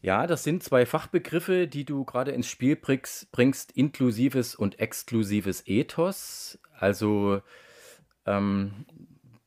Ja, 0.00 0.26
das 0.26 0.44
sind 0.44 0.62
zwei 0.62 0.86
Fachbegriffe, 0.86 1.66
die 1.66 1.84
du 1.84 2.04
gerade 2.04 2.30
ins 2.30 2.48
Spiel 2.48 2.76
bringst, 2.76 3.32
bringst 3.32 3.72
inklusives 3.72 4.54
und 4.54 4.78
exklusives 4.78 5.64
Ethos. 5.66 6.58
Also 6.78 7.42
ähm, 8.24 8.86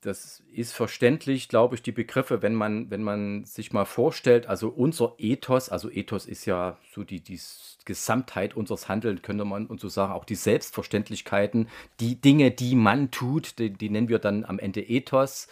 das 0.01 0.43
ist 0.51 0.73
verständlich, 0.73 1.47
glaube 1.47 1.75
ich, 1.75 1.83
die 1.83 1.91
Begriffe, 1.91 2.41
wenn 2.41 2.55
man, 2.55 2.89
wenn 2.89 3.03
man 3.03 3.45
sich 3.45 3.71
mal 3.71 3.85
vorstellt, 3.85 4.47
also 4.47 4.67
unser 4.69 5.13
Ethos, 5.19 5.69
also 5.69 5.89
Ethos 5.91 6.25
ist 6.25 6.45
ja 6.45 6.77
so 6.91 7.03
die, 7.03 7.21
die 7.21 7.39
Gesamtheit 7.85 8.55
unseres 8.55 8.89
Handelns, 8.89 9.21
könnte 9.21 9.45
man 9.45 9.67
und 9.67 9.79
so 9.79 9.89
sagen, 9.89 10.11
auch 10.11 10.25
die 10.25 10.35
Selbstverständlichkeiten, 10.35 11.69
die 11.99 12.19
Dinge, 12.19 12.49
die 12.51 12.75
man 12.75 13.11
tut, 13.11 13.59
die, 13.59 13.69
die 13.69 13.89
nennen 13.89 14.09
wir 14.09 14.19
dann 14.19 14.43
am 14.43 14.59
Ende 14.59 14.81
Ethos. 14.81 15.47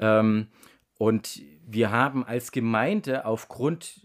Ähm, 0.00 0.48
und 0.98 1.42
wir 1.66 1.90
haben 1.90 2.24
als 2.24 2.52
Gemeinde 2.52 3.24
aufgrund 3.24 4.00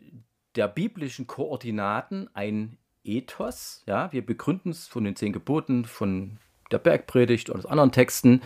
der 0.56 0.67
biblischen 0.67 1.28
Koordinaten 1.28 2.30
ein 2.34 2.78
Ethos. 3.04 3.84
Ja, 3.88 4.12
wir 4.12 4.25
begründen 4.25 4.71
es 4.71 4.88
von 4.88 5.04
den 5.04 5.15
zehn 5.15 5.34
Geboten, 5.34 5.86
von 5.86 6.38
der 6.71 6.80
Bergpredigt 6.80 7.49
und 7.49 7.60
aus 7.60 7.65
anderen 7.65 7.91
Texten. 7.91 8.41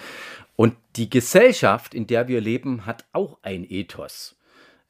Und 0.55 0.75
die 0.95 1.09
Gesellschaft, 1.09 1.93
in 1.93 2.07
der 2.07 2.27
wir 2.27 2.41
leben, 2.41 2.85
hat 2.85 3.05
auch 3.13 3.39
ein 3.41 3.69
Ethos. 3.69 4.37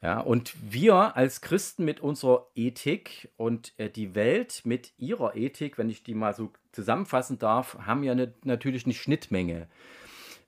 Ja, 0.02 0.20
und 0.20 0.54
wir 0.60 1.16
als 1.16 1.40
Christen 1.40 1.86
mit 1.86 2.00
unserer 2.00 2.46
Ethik 2.54 3.30
und 3.38 3.72
äh, 3.78 3.88
die 3.88 4.14
Welt 4.14 4.60
mit 4.64 4.92
ihrer 4.98 5.34
Ethik, 5.34 5.78
wenn 5.78 5.88
ich 5.88 6.02
die 6.02 6.14
mal 6.14 6.34
so 6.34 6.52
zusammenfassen 6.72 7.38
darf, 7.38 7.78
haben 7.86 8.02
ja 8.02 8.14
ne, 8.14 8.34
natürlich 8.44 8.84
eine 8.84 8.92
Schnittmenge. 8.92 9.66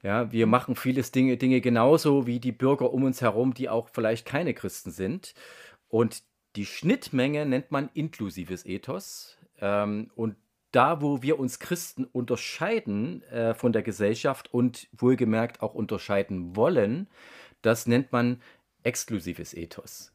Ja, 0.03 0.31
wir 0.31 0.47
machen 0.47 0.77
vieles 0.77 1.11
Dinge, 1.11 1.37
Dinge 1.37 1.61
genauso 1.61 2.27
wie 2.27 2.39
die 2.39 2.53
Bürger 2.53 2.93
um 2.93 3.05
uns 3.05 3.21
herum, 3.21 3.55
die 3.55 3.69
auch 3.69 3.89
vielleicht 3.93 4.27
keine 4.27 4.55
Christen 4.55 4.91
sind. 4.91 5.35
Und 5.89 6.23
die 6.57 6.67
Schnittmenge 6.67 7.47
nennt 7.47 7.71
man 7.71 7.91
inklusives 7.95 8.65
Ethos. 8.67 9.39
Ähm, 9.61 10.11
und 10.15 10.37
da, 10.73 11.01
wo 11.01 11.23
wir 11.23 11.39
uns 11.39 11.59
Christen 11.59 12.05
unterscheiden 12.05 13.23
äh, 13.25 13.55
von 13.55 13.73
der 13.73 13.83
Gesellschaft 13.83 14.53
und 14.53 14.89
wohlgemerkt 14.93 15.63
auch 15.63 15.75
unterscheiden 15.75 16.57
wollen, 16.57 17.09
das 17.63 17.87
nennt 17.87 18.13
man 18.13 18.43
exklusives 18.83 19.55
Ethos. 19.55 20.13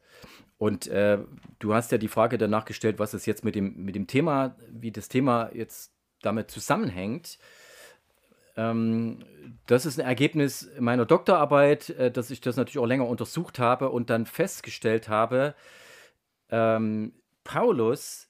Und 0.58 0.86
äh, 0.86 1.18
du 1.58 1.74
hast 1.74 1.90
ja 1.90 1.98
die 1.98 2.08
Frage 2.08 2.38
danach 2.38 2.64
gestellt, 2.64 3.00
was 3.00 3.14
es 3.14 3.26
jetzt 3.26 3.44
mit 3.44 3.56
dem, 3.56 3.84
mit 3.84 3.96
dem 3.96 4.06
Thema, 4.06 4.56
wie 4.70 4.92
das 4.92 5.08
Thema 5.08 5.50
jetzt 5.52 5.92
damit 6.22 6.50
zusammenhängt. 6.50 7.38
Ähm, 8.56 9.24
das 9.66 9.86
ist 9.86 9.98
ein 9.98 10.06
Ergebnis 10.06 10.70
meiner 10.78 11.06
Doktorarbeit, 11.06 11.90
äh, 11.90 12.10
dass 12.10 12.30
ich 12.30 12.40
das 12.40 12.56
natürlich 12.56 12.78
auch 12.78 12.86
länger 12.86 13.06
untersucht 13.06 13.58
habe 13.58 13.90
und 13.90 14.10
dann 14.10 14.26
festgestellt 14.26 15.08
habe, 15.08 15.54
ähm, 16.50 17.12
Paulus 17.44 18.28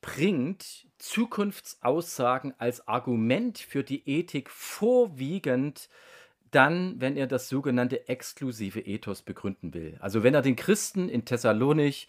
bringt 0.00 0.86
Zukunftsaussagen 0.98 2.54
als 2.58 2.86
Argument 2.86 3.58
für 3.58 3.82
die 3.82 4.08
Ethik 4.08 4.50
vorwiegend 4.50 5.88
dann, 6.50 7.00
wenn 7.00 7.16
er 7.16 7.26
das 7.26 7.48
sogenannte 7.48 8.08
exklusive 8.08 8.80
Ethos 8.80 9.22
begründen 9.22 9.74
will. 9.74 9.96
Also 10.00 10.22
wenn 10.22 10.34
er 10.34 10.42
den 10.42 10.54
Christen 10.54 11.08
in 11.08 11.24
Thessalonich, 11.24 12.08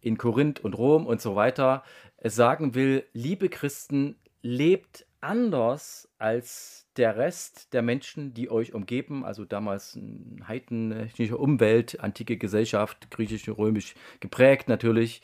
in 0.00 0.18
Korinth 0.18 0.60
und 0.60 0.76
Rom 0.76 1.06
und 1.06 1.20
so 1.20 1.36
weiter 1.36 1.84
sagen 2.22 2.74
will, 2.74 3.04
liebe 3.12 3.48
Christen, 3.48 4.16
lebt 4.42 5.06
anders 5.20 6.08
als 6.18 6.83
der 6.96 7.16
Rest 7.16 7.72
der 7.72 7.82
Menschen, 7.82 8.34
die 8.34 8.50
euch 8.50 8.74
umgeben, 8.74 9.24
also 9.24 9.44
damals 9.44 9.98
heidnische 10.46 11.36
Umwelt, 11.36 12.00
antike 12.00 12.36
Gesellschaft, 12.36 13.10
griechisch 13.10 13.48
und 13.48 13.58
römisch 13.58 13.94
geprägt 14.20 14.68
natürlich. 14.68 15.22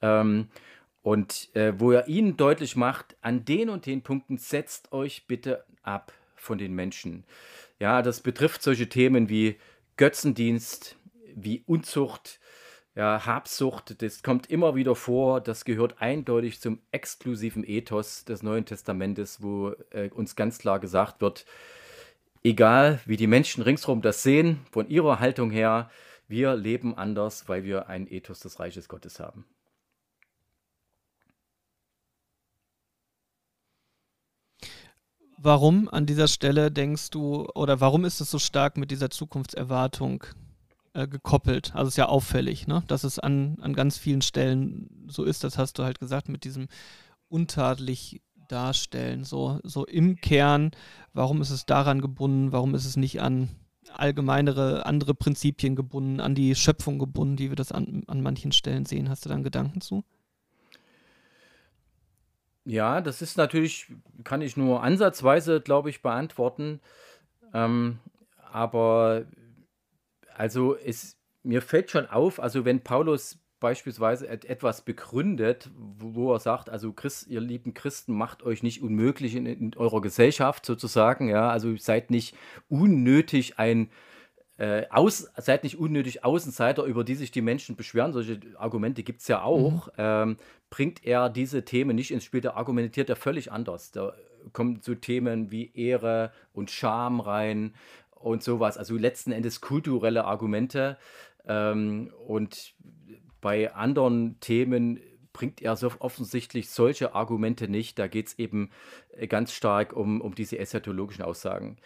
Ähm, 0.00 0.48
und 1.02 1.50
äh, 1.54 1.74
wo 1.78 1.90
er 1.90 2.08
ihnen 2.08 2.36
deutlich 2.36 2.76
macht, 2.76 3.16
an 3.20 3.44
den 3.44 3.68
und 3.68 3.86
den 3.86 4.02
Punkten 4.02 4.38
setzt 4.38 4.92
euch 4.92 5.26
bitte 5.26 5.64
ab 5.82 6.12
von 6.36 6.58
den 6.58 6.74
Menschen. 6.74 7.24
Ja, 7.78 8.02
das 8.02 8.20
betrifft 8.20 8.62
solche 8.62 8.88
Themen 8.88 9.28
wie 9.28 9.56
Götzendienst, 9.96 10.96
wie 11.34 11.62
Unzucht, 11.66 12.40
ja, 12.94 13.24
Habsucht, 13.24 14.02
das 14.02 14.22
kommt 14.22 14.50
immer 14.50 14.74
wieder 14.74 14.94
vor. 14.94 15.40
Das 15.40 15.64
gehört 15.64 16.00
eindeutig 16.02 16.60
zum 16.60 16.80
exklusiven 16.90 17.64
Ethos 17.66 18.24
des 18.24 18.42
Neuen 18.42 18.66
Testamentes, 18.66 19.42
wo 19.42 19.70
äh, 19.90 20.10
uns 20.10 20.36
ganz 20.36 20.58
klar 20.58 20.78
gesagt 20.78 21.20
wird, 21.22 21.46
egal 22.44 23.00
wie 23.06 23.16
die 23.16 23.26
Menschen 23.26 23.62
ringsherum 23.62 24.02
das 24.02 24.22
sehen, 24.22 24.60
von 24.70 24.88
ihrer 24.88 25.20
Haltung 25.20 25.50
her, 25.50 25.90
wir 26.28 26.54
leben 26.54 26.96
anders, 26.96 27.48
weil 27.48 27.64
wir 27.64 27.88
ein 27.88 28.06
Ethos 28.10 28.40
des 28.40 28.60
Reiches 28.60 28.88
Gottes 28.88 29.20
haben. 29.20 29.46
Warum 35.38 35.88
an 35.88 36.06
dieser 36.06 36.28
Stelle 36.28 36.70
denkst 36.70 37.10
du, 37.10 37.48
oder 37.54 37.80
warum 37.80 38.04
ist 38.04 38.20
es 38.20 38.30
so 38.30 38.38
stark 38.38 38.76
mit 38.76 38.90
dieser 38.90 39.10
Zukunftserwartung 39.10 40.24
äh, 40.94 41.06
gekoppelt? 41.08 41.74
Also 41.74 41.88
es 41.88 41.94
ist 41.94 41.98
ja 41.98 42.06
auffällig, 42.06 42.66
ne? 42.66 42.82
dass 42.86 43.04
es 43.04 43.18
an, 43.18 43.56
an 43.60 43.74
ganz 43.74 43.98
vielen 43.98 44.22
Stellen 44.22 45.06
so 45.08 45.24
ist, 45.24 45.44
das 45.44 45.58
hast 45.58 45.78
du 45.78 45.84
halt 45.84 46.00
gesagt, 46.00 46.28
mit 46.28 46.44
diesem 46.44 46.68
untadelig 47.28 48.22
darstellen. 48.48 49.24
So, 49.24 49.60
so 49.62 49.86
im 49.86 50.16
Kern, 50.16 50.70
warum 51.12 51.40
ist 51.40 51.50
es 51.50 51.66
daran 51.66 52.00
gebunden, 52.00 52.52
warum 52.52 52.74
ist 52.74 52.84
es 52.84 52.96
nicht 52.96 53.20
an 53.20 53.48
allgemeinere 53.94 54.86
andere 54.86 55.14
Prinzipien 55.14 55.76
gebunden, 55.76 56.20
an 56.20 56.34
die 56.34 56.54
Schöpfung 56.54 56.98
gebunden, 56.98 57.36
die 57.36 57.50
wir 57.50 57.56
das 57.56 57.72
an, 57.72 58.04
an 58.06 58.22
manchen 58.22 58.52
Stellen 58.52 58.86
sehen? 58.86 59.08
Hast 59.08 59.24
du 59.24 59.28
da 59.28 59.34
einen 59.34 59.44
Gedanken 59.44 59.80
zu? 59.80 60.04
Ja, 62.64 63.00
das 63.00 63.22
ist 63.22 63.36
natürlich, 63.36 63.92
kann 64.22 64.40
ich 64.40 64.56
nur 64.56 64.82
ansatzweise, 64.82 65.60
glaube 65.60 65.90
ich, 65.90 66.00
beantworten. 66.00 66.80
Ähm, 67.52 67.98
aber 68.52 69.24
also 70.36 70.76
es, 70.76 71.16
mir 71.42 71.62
fällt 71.62 71.90
schon 71.90 72.06
auf, 72.06 72.40
also 72.40 72.64
wenn 72.64 72.80
Paulus 72.80 73.38
beispielsweise 73.60 74.28
etwas 74.28 74.84
begründet, 74.84 75.70
wo 75.76 76.32
er 76.34 76.40
sagt, 76.40 76.68
also 76.68 76.92
Christ, 76.92 77.28
ihr 77.28 77.40
lieben 77.40 77.74
Christen, 77.74 78.12
macht 78.12 78.42
euch 78.42 78.64
nicht 78.64 78.82
unmöglich 78.82 79.36
in, 79.36 79.46
in 79.46 79.76
eurer 79.76 80.00
Gesellschaft 80.00 80.66
sozusagen, 80.66 81.28
ja, 81.28 81.48
also 81.48 81.76
seid 81.76 82.10
nicht 82.10 82.34
unnötig 82.68 83.58
ein 83.60 83.88
äh, 84.58 84.86
aus, 84.90 85.28
seid 85.36 85.62
nicht 85.64 85.78
unnötig 85.78 86.24
Außenseiter, 86.24 86.84
über 86.84 87.04
die 87.04 87.14
sich 87.14 87.30
die 87.30 87.40
Menschen 87.40 87.76
beschweren. 87.76 88.12
Solche 88.12 88.38
Argumente 88.56 89.02
gibt 89.02 89.20
es 89.20 89.28
ja 89.28 89.42
auch. 89.42 89.86
Mhm. 89.86 89.92
Ähm, 89.96 90.36
bringt 90.68 91.04
er 91.04 91.30
diese 91.30 91.64
Themen 91.64 91.96
nicht 91.96 92.10
ins 92.10 92.24
Spiel, 92.24 92.40
da 92.40 92.54
argumentiert 92.54 93.08
er 93.08 93.16
völlig 93.16 93.50
anders. 93.50 93.92
Da 93.92 94.12
kommen 94.52 94.80
so 94.82 94.94
Themen 94.94 95.50
wie 95.50 95.72
Ehre 95.74 96.32
und 96.52 96.70
Scham 96.70 97.20
rein 97.20 97.74
und 98.22 98.42
sowas. 98.42 98.78
Also 98.78 98.96
letzten 98.96 99.32
Endes 99.32 99.60
kulturelle 99.60 100.24
Argumente. 100.24 100.98
Ähm, 101.46 102.12
und 102.26 102.74
bei 103.40 103.74
anderen 103.74 104.38
Themen 104.40 105.00
bringt 105.32 105.62
er 105.62 105.76
so 105.76 105.90
offensichtlich 105.98 106.70
solche 106.70 107.14
Argumente 107.14 107.68
nicht. 107.68 107.98
Da 107.98 108.06
geht 108.06 108.28
es 108.28 108.38
eben 108.38 108.70
ganz 109.28 109.52
stark 109.52 109.92
um, 109.92 110.20
um 110.20 110.34
diese 110.34 110.58
eschatologischen 110.58 111.24
Aussagen. 111.24 111.78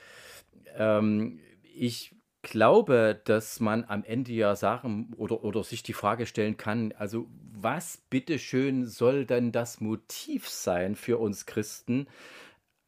Ähm, 0.76 1.40
ich 1.62 2.14
glaube, 2.42 3.20
dass 3.24 3.58
man 3.60 3.84
am 3.84 4.04
Ende 4.04 4.32
ja 4.32 4.54
sagen 4.54 5.12
oder, 5.16 5.42
oder 5.42 5.64
sich 5.64 5.82
die 5.82 5.92
Frage 5.92 6.26
stellen 6.26 6.56
kann, 6.56 6.92
also 6.96 7.26
was 7.52 7.98
bitteschön 8.08 8.86
soll 8.86 9.26
denn 9.26 9.50
das 9.50 9.80
Motiv 9.80 10.48
sein 10.48 10.94
für 10.94 11.18
uns 11.18 11.46
Christen, 11.46 12.06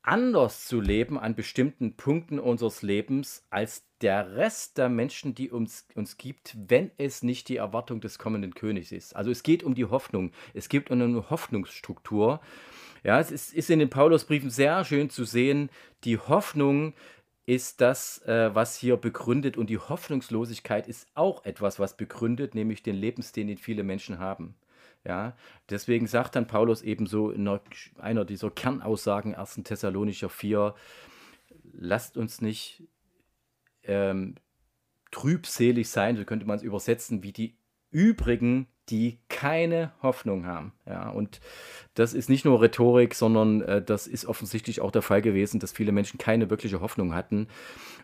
anders 0.02 0.66
zu 0.66 0.80
leben 0.80 1.18
an 1.18 1.34
bestimmten 1.34 1.96
Punkten 1.96 2.38
unseres 2.38 2.82
Lebens 2.82 3.46
als 3.50 3.84
der 4.00 4.36
Rest 4.36 4.78
der 4.78 4.88
Menschen, 4.88 5.34
die 5.34 5.50
uns, 5.50 5.86
uns 5.94 6.16
gibt, 6.16 6.56
wenn 6.68 6.90
es 6.98 7.22
nicht 7.22 7.48
die 7.48 7.56
Erwartung 7.56 8.00
des 8.00 8.18
kommenden 8.18 8.54
Königs 8.54 8.92
ist. 8.92 9.14
Also 9.16 9.30
es 9.30 9.42
geht 9.42 9.62
um 9.62 9.74
die 9.74 9.84
Hoffnung. 9.84 10.32
Es 10.54 10.68
um 10.68 10.82
eine 10.90 11.30
Hoffnungsstruktur. 11.30 12.40
Ja, 13.04 13.20
es 13.20 13.30
ist, 13.30 13.52
ist 13.54 13.70
in 13.70 13.78
den 13.78 13.90
Paulusbriefen 13.90 14.50
sehr 14.50 14.84
schön 14.84 15.10
zu 15.10 15.24
sehen, 15.24 15.70
die 16.04 16.18
Hoffnung 16.18 16.94
ist 17.46 17.80
das, 17.80 18.20
äh, 18.26 18.54
was 18.54 18.76
hier 18.76 18.96
begründet 18.96 19.56
und 19.56 19.70
die 19.70 19.78
Hoffnungslosigkeit 19.78 20.86
ist 20.86 21.06
auch 21.14 21.44
etwas, 21.44 21.78
was 21.78 21.96
begründet, 21.96 22.54
nämlich 22.54 22.82
den 22.82 22.94
Lebensstil, 22.94 23.46
den 23.46 23.56
viele 23.56 23.84
Menschen 23.84 24.18
haben. 24.18 24.54
Ja, 25.04 25.36
deswegen 25.70 26.06
sagt 26.06 26.36
dann 26.36 26.46
Paulus 26.46 26.82
ebenso 26.82 27.30
in 27.30 27.48
einer 27.98 28.24
dieser 28.24 28.50
Kernaussagen 28.50 29.34
1. 29.34 29.60
Thessalonicher 29.64 30.28
4, 30.28 30.74
lasst 31.72 32.16
uns 32.16 32.40
nicht 32.40 32.82
ähm, 33.84 34.34
trübselig 35.10 35.88
sein, 35.88 36.16
so 36.16 36.24
könnte 36.24 36.46
man 36.46 36.56
es 36.56 36.62
übersetzen, 36.62 37.22
wie 37.22 37.32
die 37.32 37.56
übrigen, 37.90 38.68
die 38.90 39.18
keine 39.28 39.92
Hoffnung 40.02 40.46
haben. 40.46 40.72
Ja, 40.86 41.10
und 41.10 41.40
das 41.94 42.14
ist 42.14 42.28
nicht 42.28 42.44
nur 42.44 42.60
Rhetorik, 42.60 43.14
sondern 43.14 43.62
äh, 43.62 43.82
das 43.82 44.06
ist 44.06 44.26
offensichtlich 44.26 44.80
auch 44.80 44.90
der 44.90 45.02
Fall 45.02 45.22
gewesen, 45.22 45.60
dass 45.60 45.72
viele 45.72 45.92
Menschen 45.92 46.18
keine 46.18 46.50
wirkliche 46.50 46.80
Hoffnung 46.80 47.14
hatten. 47.14 47.48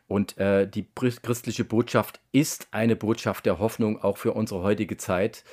Und 0.07 0.37
äh, 0.39 0.69
die 0.69 0.87
christliche 0.95 1.65
Botschaft 1.65 2.21
ist 2.33 2.69
eine 2.71 2.97
Botschaft 2.97 3.47
der 3.47 3.59
Hoffnung 3.59 4.03
auch 4.03 4.19
für 4.19 4.33
unsere 4.33 4.63
heutige 4.63 4.97
Zeit. 4.97 5.45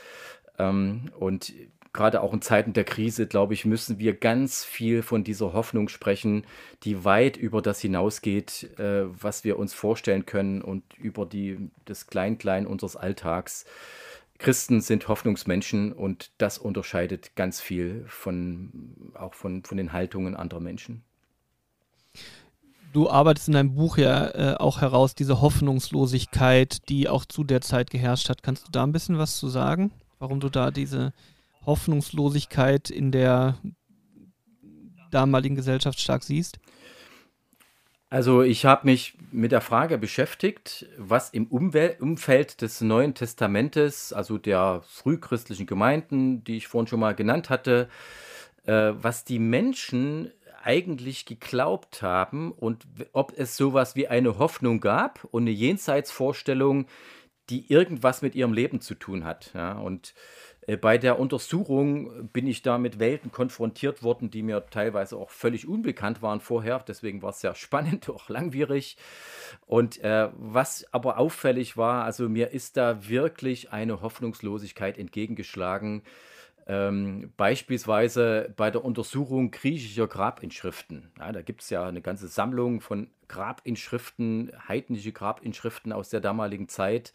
Ähm, 0.61 1.09
und 1.17 1.53
gerade 1.93 2.21
auch 2.21 2.33
in 2.33 2.41
Zeiten 2.41 2.73
der 2.73 2.83
Krise, 2.83 3.27
glaube 3.27 3.53
ich, 3.53 3.65
müssen 3.65 3.99
wir 3.99 4.13
ganz 4.13 4.63
viel 4.63 5.01
von 5.01 5.23
dieser 5.23 5.53
Hoffnung 5.53 5.89
sprechen, 5.89 6.45
die 6.83 7.03
weit 7.03 7.37
über 7.37 7.61
das 7.61 7.81
hinausgeht, 7.81 8.77
äh, 8.79 9.03
was 9.21 9.43
wir 9.43 9.59
uns 9.59 9.73
vorstellen 9.73 10.25
können 10.25 10.61
und 10.61 10.83
über 10.97 11.25
die, 11.25 11.69
das 11.85 12.07
Klein-Klein 12.07 12.67
unseres 12.67 12.95
Alltags. 12.95 13.65
Christen 14.37 14.81
sind 14.81 15.07
Hoffnungsmenschen 15.07 15.93
und 15.93 16.31
das 16.37 16.57
unterscheidet 16.57 17.35
ganz 17.35 17.61
viel 17.61 18.05
von, 18.07 19.11
auch 19.13 19.33
von, 19.33 19.63
von 19.63 19.77
den 19.77 19.93
Haltungen 19.93 20.35
anderer 20.35 20.61
Menschen. 20.61 21.03
Du 22.93 23.09
arbeitest 23.09 23.47
in 23.47 23.53
deinem 23.53 23.75
Buch 23.75 23.97
ja 23.97 24.27
äh, 24.29 24.55
auch 24.57 24.81
heraus, 24.81 25.15
diese 25.15 25.41
Hoffnungslosigkeit, 25.41 26.89
die 26.89 27.07
auch 27.07 27.25
zu 27.25 27.43
der 27.43 27.61
Zeit 27.61 27.89
geherrscht 27.89 28.29
hat. 28.29 28.43
Kannst 28.43 28.67
du 28.67 28.71
da 28.71 28.83
ein 28.83 28.91
bisschen 28.91 29.17
was 29.17 29.37
zu 29.37 29.47
sagen? 29.47 29.91
Warum 30.21 30.39
du 30.39 30.49
da 30.49 30.69
diese 30.69 31.13
Hoffnungslosigkeit 31.65 32.91
in 32.91 33.11
der 33.11 33.57
damaligen 35.09 35.55
Gesellschaft 35.55 35.99
stark 35.99 36.21
siehst? 36.21 36.59
Also 38.11 38.43
ich 38.43 38.65
habe 38.65 38.85
mich 38.85 39.15
mit 39.31 39.51
der 39.51 39.61
Frage 39.61 39.97
beschäftigt, 39.97 40.85
was 40.99 41.31
im 41.31 41.47
Umwel 41.47 41.95
Umfeld 41.99 42.61
des 42.61 42.81
Neuen 42.81 43.15
Testamentes, 43.15 44.13
also 44.13 44.37
der 44.37 44.83
frühchristlichen 44.87 45.65
Gemeinden, 45.65 46.43
die 46.43 46.57
ich 46.57 46.67
vorhin 46.67 46.87
schon 46.87 46.99
mal 46.99 47.15
genannt 47.15 47.49
hatte, 47.49 47.89
äh, 48.65 48.91
was 48.93 49.23
die 49.23 49.39
Menschen 49.39 50.29
eigentlich 50.63 51.25
geglaubt 51.25 52.03
haben 52.03 52.51
und 52.51 52.85
ob 53.13 53.33
es 53.35 53.57
sowas 53.57 53.95
wie 53.95 54.07
eine 54.07 54.37
Hoffnung 54.37 54.81
gab 54.81 55.23
und 55.31 55.43
eine 55.43 55.51
Jenseitsvorstellung, 55.51 56.85
die 57.51 57.71
irgendwas 57.71 58.21
mit 58.21 58.33
ihrem 58.33 58.53
Leben 58.53 58.79
zu 58.79 58.95
tun 58.95 59.25
hat. 59.25 59.51
Ja, 59.53 59.73
und 59.73 60.13
äh, 60.67 60.77
bei 60.77 60.97
der 60.97 61.19
Untersuchung 61.19 62.29
bin 62.29 62.47
ich 62.47 62.61
da 62.61 62.77
mit 62.77 62.97
Welten 62.97 63.31
konfrontiert 63.31 64.03
worden, 64.03 64.31
die 64.31 64.41
mir 64.41 64.65
teilweise 64.69 65.17
auch 65.17 65.29
völlig 65.29 65.67
unbekannt 65.67 66.21
waren 66.21 66.39
vorher. 66.39 66.83
Deswegen 66.87 67.21
war 67.21 67.31
es 67.31 67.41
sehr 67.41 67.55
spannend, 67.55 68.09
auch 68.09 68.29
langwierig. 68.29 68.97
Und 69.67 70.01
äh, 70.03 70.29
was 70.37 70.85
aber 70.93 71.17
auffällig 71.17 71.77
war, 71.77 72.05
also 72.05 72.29
mir 72.29 72.51
ist 72.51 72.77
da 72.77 73.07
wirklich 73.07 73.71
eine 73.71 74.01
Hoffnungslosigkeit 74.01 74.97
entgegengeschlagen. 74.97 76.03
Ähm, 76.71 77.33
beispielsweise 77.35 78.53
bei 78.55 78.71
der 78.71 78.85
Untersuchung 78.85 79.51
griechischer 79.51 80.07
Grabinschriften. 80.07 81.11
Ja, 81.19 81.33
da 81.33 81.41
gibt 81.41 81.63
es 81.63 81.69
ja 81.69 81.85
eine 81.85 82.01
ganze 82.01 82.29
Sammlung 82.29 82.79
von 82.79 83.09
Grabinschriften, 83.27 84.53
heidnische 84.69 85.11
Grabinschriften 85.11 85.91
aus 85.91 86.07
der 86.07 86.21
damaligen 86.21 86.69
Zeit, 86.69 87.11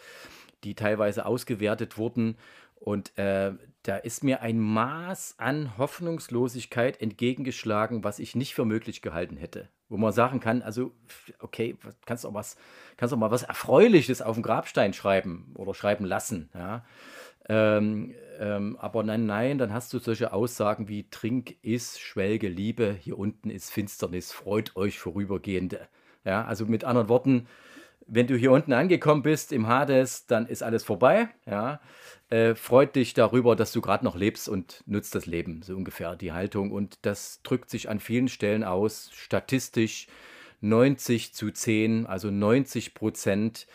die 0.63 0.75
teilweise 0.75 1.25
ausgewertet 1.25 1.97
wurden. 1.97 2.37
Und 2.75 3.17
äh, 3.17 3.53
da 3.83 3.97
ist 3.97 4.23
mir 4.23 4.43
ein 4.43 4.61
Maß 4.61 5.37
an 5.39 5.79
Hoffnungslosigkeit 5.79 7.01
entgegengeschlagen, 7.01 8.05
was 8.05 8.19
ich 8.19 8.37
nicht 8.37 8.55
für 8.55 8.67
möglich 8.67 9.01
gehalten 9.01 9.39
hätte. 9.39 9.71
Wo 9.89 9.97
man 9.97 10.13
sagen 10.13 10.39
kann, 10.39 10.61
also, 10.61 10.93
okay, 11.39 11.79
kannst 12.05 12.25
du 12.25 12.29
auch 12.29 12.35
was, 12.35 12.59
kannst 12.99 13.15
auch 13.15 13.19
mal 13.19 13.31
was 13.31 13.45
Erfreuliches 13.45 14.21
auf 14.21 14.37
den 14.37 14.43
Grabstein 14.43 14.93
schreiben 14.93 15.55
oder 15.55 15.73
schreiben 15.73 16.05
lassen, 16.05 16.51
ja. 16.53 16.85
Ähm, 17.49 18.13
ähm, 18.39 18.77
aber 18.81 19.03
nein, 19.03 19.27
nein, 19.27 19.59
dann 19.59 19.73
hast 19.73 19.93
du 19.93 19.99
solche 19.99 20.33
Aussagen 20.33 20.89
wie 20.89 21.09
Trink, 21.11 21.57
Iss, 21.63 21.99
Schwelge, 21.99 22.49
Liebe, 22.49 22.93
hier 22.93 23.19
unten 23.19 23.51
ist 23.51 23.71
Finsternis, 23.71 24.33
freut 24.33 24.77
euch 24.77 24.99
Vorübergehende. 24.99 25.89
Ja, 26.25 26.45
also 26.45 26.67
mit 26.67 26.85
anderen 26.85 27.09
Worten, 27.09 27.47
wenn 28.07 28.27
du 28.27 28.37
hier 28.37 28.53
unten 28.53 28.73
angekommen 28.73 29.23
bist 29.23 29.53
im 29.53 29.67
Hades, 29.67 30.27
dann 30.27 30.47
ist 30.47 30.63
alles 30.63 30.85
vorbei. 30.85 31.29
Ja, 31.47 31.81
äh, 32.31 32.55
freut 32.55 32.97
dich 32.97 33.15
darüber, 33.15 33.57
dass 33.57 33.73
du 33.73 33.81
gerade 33.81 34.05
noch 34.05 34.17
lebst 34.17 34.49
und 34.49 34.83
nutzt 34.87 35.15
das 35.15 35.27
Leben, 35.27 35.63
so 35.63 35.77
ungefähr 35.77 36.17
die 36.17 36.33
Haltung. 36.33 36.73
Und 36.73 36.99
das 37.03 37.41
drückt 37.43 37.71
sich 37.71 37.89
an 37.89 38.01
vielen 38.01 38.29
Stellen 38.29 38.65
aus, 38.65 39.11
statistisch 39.13 40.09
90 40.61 41.35
zu 41.35 41.51
10, 41.51 42.07
also 42.07 42.31
90 42.31 42.95
Prozent 42.95 43.67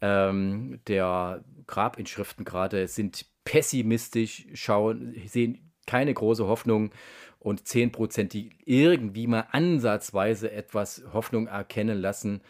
ähm, 0.00 0.80
der 0.86 1.44
Grabinschriften 1.66 2.44
gerade 2.44 2.88
sind 2.88 3.26
pessimistisch, 3.44 4.46
schauen, 4.54 5.14
sehen 5.26 5.70
keine 5.86 6.14
große 6.14 6.46
Hoffnung 6.46 6.92
und 7.38 7.66
10 7.66 7.90
Prozent, 7.90 8.32
die 8.32 8.50
irgendwie 8.64 9.26
mal 9.26 9.46
ansatzweise 9.50 10.52
etwas 10.52 11.02
Hoffnung 11.12 11.46
erkennen 11.46 11.98
lassen. 12.00 12.42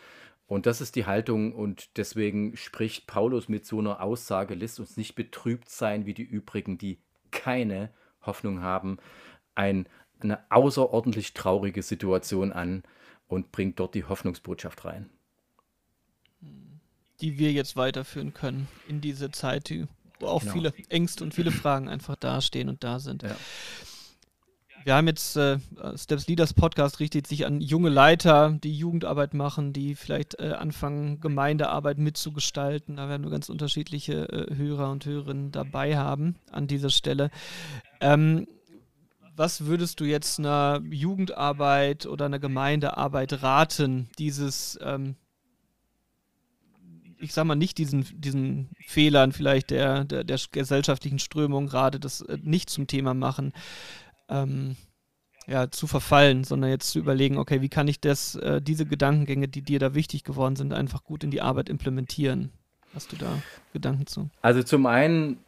Und 0.47 0.67
das 0.67 0.81
ist 0.81 0.97
die 0.97 1.07
Haltung 1.07 1.55
und 1.55 1.97
deswegen 1.97 2.57
spricht 2.57 3.07
Paulus 3.07 3.49
mit 3.49 3.65
so 3.65 3.79
einer 3.79 4.03
Aussage, 4.03 4.55
lässt 4.55 4.81
uns 4.81 4.97
nicht 4.97 5.15
betrübt 5.15 5.69
sein 5.69 6.07
wie 6.07 6.15
die 6.15 6.25
übrigen, 6.25 6.77
die 6.77 6.99
keine 7.31 7.91
Hoffnung 8.23 8.61
haben, 8.61 8.99
ein, 9.55 9.87
eine 10.19 10.41
außerordentlich 10.51 11.35
traurige 11.35 11.83
Situation 11.83 12.53
an 12.53 12.83
und 13.29 13.53
bringt 13.53 13.79
dort 13.79 13.95
die 13.95 14.05
Hoffnungsbotschaft 14.05 14.85
rein. 14.85 15.09
Die 17.21 17.39
wir 17.39 17.53
jetzt 17.53 17.77
weiterführen 17.77 18.35
können 18.35 18.67
in 18.89 19.01
diese 19.01 19.31
Zeit, 19.31 19.71
wo 20.21 20.27
auch 20.27 20.43
genau. 20.43 20.53
viele 20.53 20.73
Ängste 20.89 21.25
und 21.25 21.35
viele 21.35 21.51
Fragen 21.51 21.89
einfach 21.89 22.17
dastehen 22.17 22.69
und 22.69 22.85
da 22.85 22.99
sind. 22.99 23.23
Ja 23.23 23.37
wir 24.85 24.95
haben 24.95 25.07
jetzt 25.07 25.37
äh, 25.37 25.59
Steps 25.97 26.27
Leaders 26.27 26.55
Podcast 26.55 27.01
richtet 27.01 27.27
sich 27.27 27.47
an 27.47 27.61
junge 27.61 27.91
Leiter, 27.91 28.59
die 28.63 28.75
Jugendarbeit 28.75 29.35
machen, 29.35 29.73
die 29.73 29.95
vielleicht 29.95 30.39
äh, 30.41 30.53
anfangen, 30.53 31.21
Gemeindearbeit 31.21 31.99
mitzugestalten. 31.99 32.97
Da 32.97 33.09
werden 33.09 33.25
wir 33.25 33.31
ganz 33.31 33.49
unterschiedliche 33.49 34.29
äh, 34.29 34.55
Hörer 34.55 34.91
und 34.91 35.05
Hörerinnen 35.05 35.53
dabei 35.53 35.97
haben 35.97 36.37
an 36.51 36.67
dieser 36.67 36.91
Stelle. 36.91 37.31
Ähm, 38.01 38.47
was 39.37 39.67
würdest 39.67 40.01
du 40.01 40.05
jetzt 40.05 40.39
einer 40.39 40.81
Jugendarbeit 40.91 42.07
oder 42.07 42.27
einer 42.27 42.39
Gemeindearbeit 42.39 43.43
raten, 43.43 44.09
dieses, 44.19 44.79
ähm, 44.83 45.17
ich 47.21 47.33
sag 47.33 47.45
mal, 47.45 47.55
nicht 47.55 47.79
diesen, 47.79 48.07
diesen 48.19 48.71
Fehlern 48.87 49.33
vielleicht 49.33 49.71
der, 49.71 50.05
der, 50.05 50.25
der 50.25 50.39
gesellschaftlichen 50.51 51.19
Strömung 51.19 51.67
gerade 51.67 52.01
das 52.01 52.23
äh, 52.23 52.39
nicht 52.43 52.71
zum 52.71 52.87
Thema 52.87 53.15
machen? 53.15 53.53
ähm, 54.31 54.77
ja, 55.47 55.71
zu 55.71 55.87
verfallen, 55.87 56.45
sondern 56.45 56.71
jetzt 56.71 56.91
zu 56.91 56.99
überlegen, 56.99 57.37
okay, 57.37 57.61
wie 57.61 57.69
kann 57.69 57.89
ich 57.89 58.01
das, 58.01 58.37
äh, 58.37 58.63
diese 58.63 58.87
Gedankengänge, 58.87 59.49
die 59.49 59.63
dir 59.63 59.79
da 59.79 59.95
wichtig 59.95 60.25
geworden 60.25 60.57
sind, 60.57 60.73
einfach 60.73 61.05
gut 61.05 61.25
in 61.25 61.31
die 61.31 61.43
Arbeit 61.43 61.69
implementieren? 61.69 62.53
Hast 62.95 63.13
du 63.13 63.17
da 63.17 63.43
Gedanken 63.73 64.07
zu? 64.07 64.31
Also 64.43 64.63
zum 64.63 64.87
einen 64.87 65.39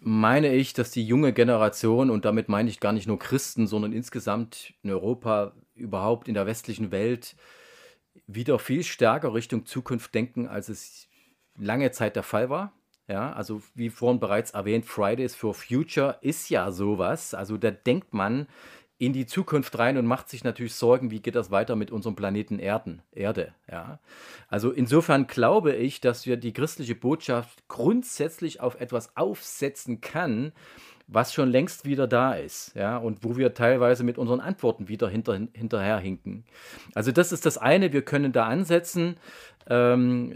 meine 0.00 0.54
ich, 0.54 0.72
dass 0.72 0.90
die 0.90 1.06
junge 1.06 1.32
Generation, 1.32 2.10
und 2.10 2.24
damit 2.24 2.48
meine 2.48 2.68
ich 2.68 2.80
gar 2.80 2.92
nicht 2.92 3.06
nur 3.06 3.18
Christen, 3.18 3.66
sondern 3.66 3.92
insgesamt 3.92 4.74
in 4.82 4.90
Europa, 4.90 5.52
überhaupt 5.74 6.28
in 6.28 6.34
der 6.34 6.46
westlichen 6.46 6.90
Welt, 6.90 7.36
wieder 8.26 8.58
viel 8.58 8.82
stärker 8.82 9.34
Richtung 9.34 9.66
Zukunft 9.66 10.14
denken, 10.14 10.48
als 10.48 10.68
es 10.68 11.08
lange 11.56 11.90
Zeit 11.90 12.16
der 12.16 12.22
Fall 12.22 12.50
war. 12.50 12.72
Ja, 13.06 13.32
also 13.34 13.62
wie 13.74 13.90
vorhin 13.90 14.18
bereits 14.18 14.52
erwähnt, 14.52 14.86
Fridays 14.86 15.34
for 15.34 15.52
Future 15.52 16.16
ist 16.22 16.48
ja 16.48 16.72
sowas. 16.72 17.34
Also 17.34 17.58
da 17.58 17.70
denkt 17.70 18.14
man 18.14 18.46
in 18.96 19.12
die 19.12 19.26
Zukunft 19.26 19.78
rein 19.78 19.98
und 19.98 20.06
macht 20.06 20.30
sich 20.30 20.44
natürlich 20.44 20.74
Sorgen, 20.74 21.10
wie 21.10 21.20
geht 21.20 21.34
das 21.34 21.50
weiter 21.50 21.76
mit 21.76 21.90
unserem 21.90 22.16
Planeten 22.16 22.58
Erden, 22.58 23.02
Erde. 23.12 23.54
Ja. 23.70 23.98
Also 24.48 24.70
insofern 24.70 25.26
glaube 25.26 25.74
ich, 25.74 26.00
dass 26.00 26.26
wir 26.26 26.36
die 26.36 26.52
christliche 26.52 26.94
Botschaft 26.94 27.68
grundsätzlich 27.68 28.60
auf 28.60 28.80
etwas 28.80 29.16
aufsetzen 29.16 30.00
kann, 30.00 30.52
was 31.06 31.34
schon 31.34 31.50
längst 31.50 31.84
wieder 31.84 32.06
da 32.06 32.34
ist, 32.34 32.74
ja, 32.74 32.96
und 32.96 33.24
wo 33.24 33.36
wir 33.36 33.54
teilweise 33.54 34.04
mit 34.04 34.18
unseren 34.18 34.40
Antworten 34.40 34.88
wieder 34.88 35.08
hinter, 35.08 35.38
hinterherhinken. 35.52 36.44
Also 36.94 37.12
das 37.12 37.32
ist 37.32 37.44
das 37.46 37.58
eine, 37.58 37.92
wir 37.92 38.02
können 38.02 38.32
da 38.32 38.46
ansetzen. 38.46 39.16
Ähm, 39.68 40.34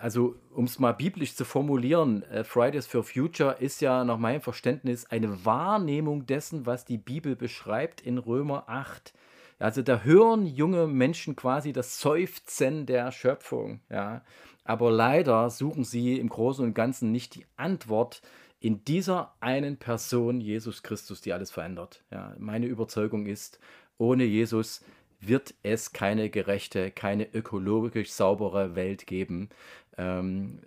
also 0.00 0.36
um 0.54 0.64
es 0.64 0.78
mal 0.78 0.92
biblisch 0.92 1.34
zu 1.34 1.44
formulieren, 1.44 2.22
äh, 2.24 2.44
Fridays 2.44 2.86
for 2.86 3.04
Future 3.04 3.56
ist 3.58 3.80
ja 3.80 4.04
nach 4.04 4.18
meinem 4.18 4.40
Verständnis 4.40 5.06
eine 5.06 5.44
Wahrnehmung 5.44 6.26
dessen, 6.26 6.66
was 6.66 6.84
die 6.84 6.98
Bibel 6.98 7.36
beschreibt 7.36 8.00
in 8.00 8.18
Römer 8.18 8.64
8. 8.68 9.12
Also 9.58 9.82
da 9.82 10.00
hören 10.00 10.46
junge 10.46 10.86
Menschen 10.86 11.36
quasi 11.36 11.72
das 11.72 12.00
Seufzen 12.00 12.86
der 12.86 13.12
Schöpfung, 13.12 13.80
ja. 13.90 14.22
Aber 14.64 14.90
leider 14.90 15.50
suchen 15.50 15.84
sie 15.84 16.18
im 16.18 16.28
Großen 16.28 16.64
und 16.64 16.74
Ganzen 16.74 17.10
nicht 17.12 17.34
die 17.34 17.46
Antwort 17.56 18.22
in 18.60 18.84
dieser 18.84 19.34
einen 19.40 19.78
Person, 19.78 20.40
Jesus 20.40 20.82
Christus, 20.82 21.22
die 21.22 21.32
alles 21.32 21.50
verändert. 21.50 22.04
Ja, 22.10 22.34
meine 22.38 22.66
Überzeugung 22.66 23.26
ist, 23.26 23.58
ohne 23.96 24.24
Jesus 24.24 24.84
wird 25.18 25.54
es 25.62 25.92
keine 25.92 26.30
gerechte, 26.30 26.90
keine 26.90 27.32
ökologisch 27.34 28.12
saubere 28.12 28.74
Welt 28.74 29.06
geben. 29.06 29.48
Ähm, 29.96 30.60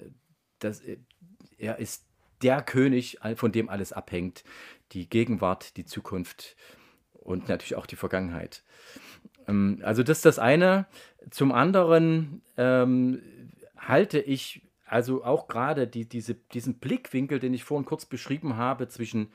das, 0.59 0.81
äh, 0.81 0.97
er 1.57 1.77
ist 1.77 2.05
der 2.41 2.61
König, 2.61 3.19
von 3.35 3.51
dem 3.51 3.69
alles 3.69 3.93
abhängt. 3.93 4.43
Die 4.91 5.07
Gegenwart, 5.07 5.77
die 5.77 5.85
Zukunft 5.85 6.55
und 7.13 7.47
natürlich 7.47 7.75
auch 7.75 7.85
die 7.85 7.95
Vergangenheit. 7.95 8.63
Ähm, 9.47 9.79
also 9.83 10.03
das 10.03 10.19
ist 10.19 10.25
das 10.25 10.39
eine. 10.39 10.87
Zum 11.29 11.51
anderen 11.51 12.41
ähm, 12.57 13.21
halte 13.77 14.19
ich 14.19 14.61
also 14.93 15.23
auch 15.23 15.47
gerade 15.47 15.87
die, 15.87 16.07
diese, 16.07 16.35
diesen 16.35 16.75
Blickwinkel, 16.75 17.39
den 17.39 17.55
ich 17.55 17.63
vorhin 17.63 17.83
kurz 17.83 18.05
beschrieben 18.05 18.57
habe, 18.57 18.87
zwischen 18.89 19.31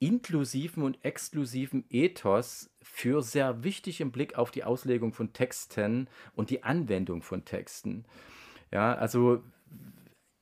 inklusiven 0.00 0.82
und 0.82 1.02
exklusiven 1.02 1.86
Ethos 1.88 2.70
für 2.82 3.22
sehr 3.22 3.64
wichtig 3.64 4.02
im 4.02 4.12
Blick 4.12 4.36
auf 4.36 4.50
die 4.50 4.64
Auslegung 4.64 5.14
von 5.14 5.32
Texten 5.32 6.08
und 6.36 6.50
die 6.50 6.62
Anwendung 6.62 7.22
von 7.22 7.46
Texten. 7.46 8.04
Ja, 8.70 8.94
also 8.96 9.42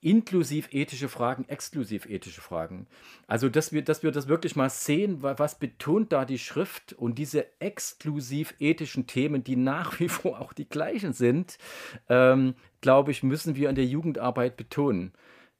inklusiv 0.07 0.69
ethische 0.71 1.09
Fragen, 1.09 1.49
exklusiv 1.49 2.07
ethische 2.07 2.41
Fragen. 2.41 2.87
Also, 3.27 3.49
dass 3.49 3.73
wir, 3.73 3.83
dass 3.83 4.05
wir 4.05 4.13
das 4.13 4.29
wirklich 4.29 4.55
mal 4.55 4.71
sehen, 4.71 5.21
was 5.21 5.59
betont 5.59 6.13
da 6.13 6.25
die 6.25 6.39
Schrift 6.39 6.93
und 6.93 7.19
diese 7.19 7.45
exklusiv 7.61 8.55
ethischen 8.61 9.09
Themen, 9.09 9.43
die 9.43 9.57
nach 9.57 9.99
wie 9.99 10.09
vor 10.09 10.41
auch 10.41 10.53
die 10.53 10.69
gleichen 10.69 11.13
sind, 11.13 11.59
ähm, 12.09 12.55
glaube 12.81 13.11
ich, 13.11 13.25
müssen 13.25 13.57
wir 13.57 13.69
in 13.69 13.75
der 13.75 13.85
Jugendarbeit 13.85 14.57
betonen. 14.57 15.13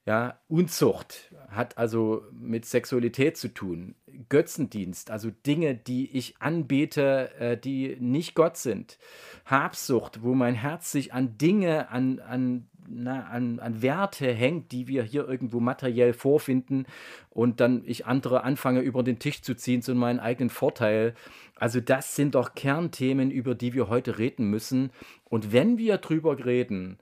Ja, 0.07 0.39
Unzucht 0.47 1.35
hat 1.49 1.77
also 1.77 2.23
mit 2.31 2.65
Sexualität 2.65 3.37
zu 3.37 3.49
tun. 3.49 3.97
Götzendienst, 4.29 5.11
also 5.11 5.33
Dinge, 5.45 5.75
die 5.75 6.17
ich 6.17 6.37
anbete, 6.39 7.33
äh, 7.41 7.59
die 7.59 7.97
nicht 7.99 8.37
Gott 8.37 8.57
sind. 8.57 8.99
Habsucht, 9.45 10.23
wo 10.23 10.35
mein 10.35 10.55
Herz 10.55 10.93
sich 10.93 11.13
an 11.13 11.37
Dinge, 11.37 11.91
an, 11.91 12.21
an, 12.21 12.69
na, 12.89 13.27
an, 13.27 13.59
an 13.59 13.83
Werte 13.83 14.33
hängt, 14.33 14.73
die 14.73 14.89
wir 14.89 15.03
hier 15.03 15.29
irgendwo 15.29 15.61
materiell 15.61 16.13
vorfinden 16.13 16.87
und 17.31 17.61
dann 17.61 17.83
ich 17.85 18.07
andere 18.07 18.45
anfange 18.45 18.81
über 18.81 19.03
den 19.03 19.19
Tisch 19.19 19.43
zu 19.43 19.55
ziehen 19.55 19.83
zu 19.83 19.95
meinem 19.95 20.21
eigenen 20.21 20.51
Vorteil. 20.51 21.15
Also 21.57 21.81
das 21.81 22.17
sind 22.17 22.35
doch 22.35 22.55
Kernthemen, 22.55 23.31
über 23.31 23.55
die 23.55 23.75
wir 23.75 23.89
heute 23.89 24.19
reden 24.19 24.51
müssen. 24.51 24.91
Und 25.25 25.53
wenn 25.53 25.79
wir 25.79 25.99
drüber 25.99 26.45
reden, 26.45 26.99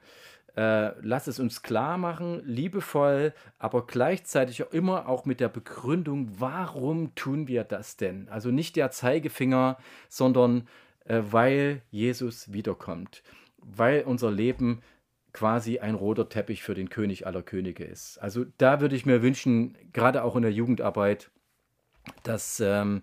äh, 0.57 0.93
lass 1.01 1.27
es 1.27 1.41
uns 1.41 1.63
klar 1.63 1.99
machen, 1.99 2.41
liebevoll, 2.45 3.33
aber 3.59 3.87
gleichzeitig 3.87 4.63
auch 4.63 4.73
immer 4.73 5.09
auch 5.09 5.25
mit 5.25 5.41
der 5.41 5.49
Begründung, 5.49 6.29
warum 6.39 7.15
tun 7.15 7.49
wir 7.49 7.65
das 7.65 7.97
denn? 7.97 8.29
Also 8.29 8.51
nicht 8.51 8.77
der 8.77 8.91
Zeigefinger, 8.91 9.79
sondern 10.09 10.69
äh, 11.07 11.23
weil 11.29 11.83
Jesus 11.91 12.53
wiederkommt, 12.53 13.23
weil 13.59 14.03
unser 14.03 14.31
Leben 14.31 14.83
quasi 15.35 15.81
ein 15.81 15.97
roter 15.97 16.31
Teppich 16.31 16.63
für 16.63 16.75
den 16.75 16.89
König 16.89 17.27
aller 17.27 17.43
Könige 17.43 17.85
ist. 17.85 18.17
Also 18.19 18.47
da 18.57 18.81
würde 18.81 18.97
ich 18.97 19.05
mir 19.05 19.21
wünschen, 19.21 19.77
gerade 19.93 20.25
auch 20.25 20.37
in 20.37 20.43
der 20.43 20.53
Jugendarbeit, 20.53 21.31
dass 22.23 22.61
ähm, 22.61 23.03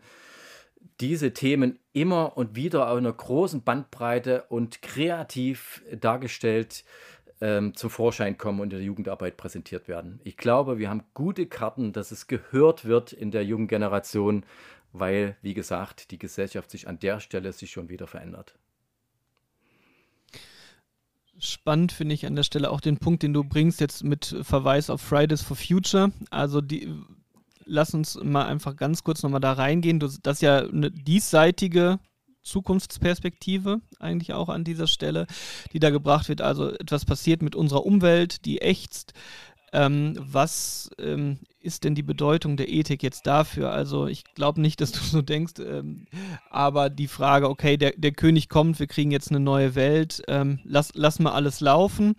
diese 0.99 1.33
Themen 1.33 1.77
immer 1.93 2.37
und 2.37 2.55
wieder 2.55 2.89
auf 2.89 2.97
einer 2.97 3.13
großen 3.13 3.63
Bandbreite 3.63 4.45
und 4.49 4.81
kreativ 4.81 5.83
dargestellt 5.99 6.85
ähm, 7.41 7.75
zum 7.75 7.89
Vorschein 7.89 8.37
kommen 8.37 8.61
und 8.61 8.71
in 8.71 8.79
der 8.79 8.85
Jugendarbeit 8.85 9.35
präsentiert 9.35 9.87
werden. 9.87 10.21
Ich 10.23 10.37
glaube, 10.37 10.77
wir 10.77 10.89
haben 10.89 11.03
gute 11.13 11.47
Karten, 11.47 11.91
dass 11.91 12.11
es 12.11 12.27
gehört 12.27 12.85
wird 12.85 13.11
in 13.11 13.31
der 13.31 13.43
jungen 13.43 13.67
Generation, 13.67 14.45
weil, 14.93 15.35
wie 15.41 15.53
gesagt, 15.53 16.11
die 16.11 16.19
Gesellschaft 16.19 16.71
sich 16.71 16.87
an 16.87 16.99
der 16.99 17.19
Stelle 17.19 17.51
sich 17.51 17.71
schon 17.71 17.89
wieder 17.89 18.07
verändert. 18.07 18.55
Spannend 21.43 21.91
finde 21.91 22.13
ich 22.13 22.27
an 22.27 22.35
der 22.35 22.43
Stelle 22.43 22.69
auch 22.69 22.81
den 22.81 22.97
Punkt, 22.97 23.23
den 23.23 23.33
du 23.33 23.43
bringst, 23.43 23.81
jetzt 23.81 24.03
mit 24.03 24.35
Verweis 24.43 24.91
auf 24.91 25.01
Fridays 25.01 25.41
for 25.41 25.57
Future. 25.57 26.11
Also 26.29 26.61
die, 26.61 26.87
lass 27.65 27.95
uns 27.95 28.19
mal 28.21 28.45
einfach 28.45 28.75
ganz 28.75 29.03
kurz 29.03 29.23
nochmal 29.23 29.41
da 29.41 29.53
reingehen. 29.53 29.99
das 29.99 30.19
ist 30.19 30.41
ja 30.43 30.59
eine 30.59 30.91
diesseitige 30.91 31.99
Zukunftsperspektive 32.43 33.81
eigentlich 33.99 34.33
auch 34.33 34.49
an 34.49 34.63
dieser 34.63 34.85
Stelle, 34.85 35.25
die 35.73 35.79
da 35.79 35.89
gebracht 35.89 36.29
wird. 36.29 36.41
Also 36.41 36.69
etwas 36.69 37.05
passiert 37.05 37.41
mit 37.41 37.55
unserer 37.55 37.87
Umwelt, 37.87 38.45
die 38.45 38.59
ächzt. 38.61 39.13
Ähm, 39.73 40.15
was 40.19 40.89
ähm, 40.99 41.39
ist 41.59 41.83
denn 41.83 41.95
die 41.95 42.03
Bedeutung 42.03 42.57
der 42.57 42.69
Ethik 42.69 43.03
jetzt 43.03 43.25
dafür? 43.25 43.71
Also 43.71 44.07
ich 44.07 44.23
glaube 44.35 44.61
nicht, 44.61 44.81
dass 44.81 44.91
du 44.91 44.99
so 44.99 45.21
denkst, 45.21 45.53
ähm, 45.59 46.05
aber 46.49 46.89
die 46.89 47.07
Frage, 47.07 47.49
okay, 47.49 47.77
der, 47.77 47.93
der 47.95 48.11
König 48.11 48.49
kommt, 48.49 48.79
wir 48.79 48.87
kriegen 48.87 49.11
jetzt 49.11 49.29
eine 49.29 49.39
neue 49.39 49.75
Welt, 49.75 50.21
ähm, 50.27 50.59
lass, 50.63 50.91
lass 50.93 51.19
mal 51.19 51.31
alles 51.31 51.61
laufen. 51.61 52.15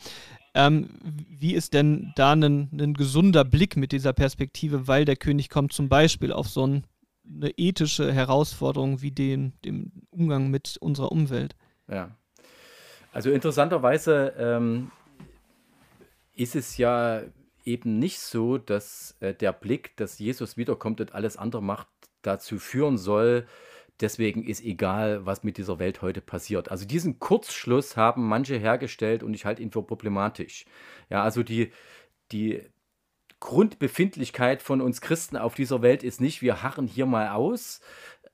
Ähm, 0.55 0.91
wie 1.03 1.55
ist 1.55 1.73
denn 1.73 2.13
da 2.17 2.33
ein, 2.33 2.95
gesunder 2.95 3.45
Blick 3.45 3.77
mit 3.77 3.93
dieser 3.93 4.13
Perspektive, 4.13 4.87
weil 4.87 5.07
der 5.07 5.17
König 5.17 5.49
kommt 5.49 5.73
zum 5.73 5.89
Beispiel 5.89 6.33
auf 6.33 6.49
so 6.49 6.67
ein 6.67 6.85
eine 7.25 7.51
ethische 7.57 8.13
Herausforderung 8.13 9.03
wie 9.03 9.11
den, 9.11 9.53
dem 9.65 9.93
Umgang 10.11 10.51
mit 10.51 10.77
unserer 10.81 11.13
Umwelt. 11.13 11.55
Ja. 11.89 12.11
Also 13.13 13.31
interessanterweise 13.31 14.33
ähm, 14.39 14.91
ist 16.35 16.57
es 16.57 16.77
ja 16.79 17.23
eben 17.65 17.99
nicht 17.99 18.21
so, 18.21 18.59
dass 18.59 19.17
äh, 19.21 19.35
der 19.35 19.53
Blick, 19.53 19.97
dass 19.97 20.19
Jesus 20.19 20.57
wiederkommt 20.57 21.01
und 21.01 21.15
alles 21.15 21.37
andere 21.37 21.63
macht, 21.63 21.89
dazu 22.23 22.59
führen 22.59 22.99
soll, 22.99 23.47
deswegen 24.01 24.45
ist 24.45 24.65
egal, 24.65 25.27
was 25.27 25.45
mit 25.45 25.57
dieser 25.59 25.79
Welt 25.79 26.03
heute 26.03 26.21
passiert. 26.21 26.71
Also 26.71 26.87
diesen 26.87 27.19
Kurzschluss 27.19 27.97
haben 27.97 28.27
manche 28.29 28.57
hergestellt 28.57 29.23
und 29.23 29.35
ich 29.35 29.45
halte 29.45 29.63
ihn 29.63 29.73
für 29.73 29.83
problematisch. 29.83 30.65
Ja, 31.11 31.23
also 31.23 31.43
die, 31.43 31.73
die 32.33 32.63
Grundbefindlichkeit 33.41 34.63
von 34.63 34.81
uns 34.81 35.01
Christen 35.01 35.37
auf 35.37 35.55
dieser 35.55 35.83
Welt 35.83 36.05
ist 36.05 36.21
nicht, 36.21 36.43
wir 36.43 36.63
harren 36.63 36.87
hier 36.87 37.07
mal 37.07 37.31
aus, 37.31 37.81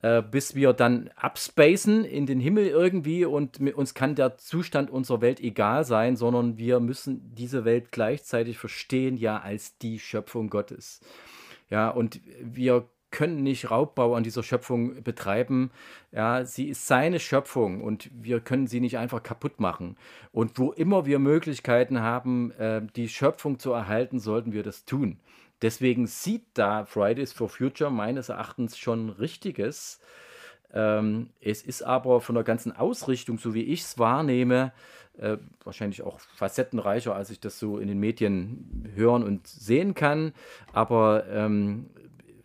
äh, 0.01 0.21
bis 0.21 0.55
wir 0.55 0.73
dann 0.73 1.09
abspacen 1.15 2.05
in 2.05 2.25
den 2.25 2.39
Himmel 2.39 2.67
irgendwie 2.67 3.25
und 3.25 3.59
uns 3.73 3.93
kann 3.93 4.15
der 4.15 4.37
Zustand 4.37 4.89
unserer 4.89 5.21
Welt 5.21 5.39
egal 5.39 5.83
sein, 5.83 6.15
sondern 6.15 6.57
wir 6.57 6.79
müssen 6.79 7.33
diese 7.35 7.65
Welt 7.65 7.91
gleichzeitig 7.91 8.57
verstehen, 8.57 9.17
ja, 9.17 9.39
als 9.39 9.77
die 9.77 9.99
Schöpfung 9.99 10.49
Gottes. 10.49 11.01
Ja, 11.69 11.89
und 11.89 12.21
wir 12.41 12.87
können 13.11 13.43
nicht 13.43 13.71
Raubbau 13.71 14.13
an 14.13 14.23
dieser 14.23 14.43
Schöpfung 14.43 15.03
betreiben. 15.03 15.71
Ja, 16.11 16.45
sie 16.45 16.69
ist 16.69 16.87
seine 16.87 17.19
Schöpfung 17.19 17.81
und 17.81 18.09
wir 18.13 18.39
können 18.39 18.67
sie 18.67 18.79
nicht 18.79 18.97
einfach 18.97 19.23
kaputt 19.23 19.59
machen. 19.59 19.97
Und 20.31 20.57
wo 20.59 20.71
immer 20.71 21.05
wir 21.05 21.19
Möglichkeiten 21.19 22.01
haben, 22.01 22.51
äh, 22.51 22.81
die 22.95 23.09
Schöpfung 23.09 23.59
zu 23.59 23.71
erhalten, 23.71 24.19
sollten 24.19 24.53
wir 24.53 24.63
das 24.63 24.85
tun. 24.85 25.19
Deswegen 25.61 26.07
sieht 26.07 26.45
da 26.53 26.85
Fridays 26.85 27.33
for 27.33 27.49
Future 27.49 27.91
meines 27.91 28.29
Erachtens 28.29 28.77
schon 28.77 29.09
Richtiges. 29.09 29.99
Ähm, 30.73 31.29
es 31.41 31.61
ist 31.61 31.81
aber 31.81 32.21
von 32.21 32.35
der 32.35 32.43
ganzen 32.43 32.71
Ausrichtung, 32.75 33.37
so 33.39 33.53
wie 33.53 33.63
ich 33.63 33.81
es 33.81 33.97
wahrnehme, 33.97 34.71
äh, 35.17 35.37
wahrscheinlich 35.63 36.01
auch 36.01 36.19
facettenreicher, 36.19 37.15
als 37.15 37.29
ich 37.29 37.39
das 37.39 37.59
so 37.59 37.77
in 37.79 37.87
den 37.87 37.99
Medien 37.99 38.89
hören 38.95 39.23
und 39.23 39.47
sehen 39.47 39.95
kann. 39.95 40.33
Aber 40.71 41.27
ähm, 41.27 41.89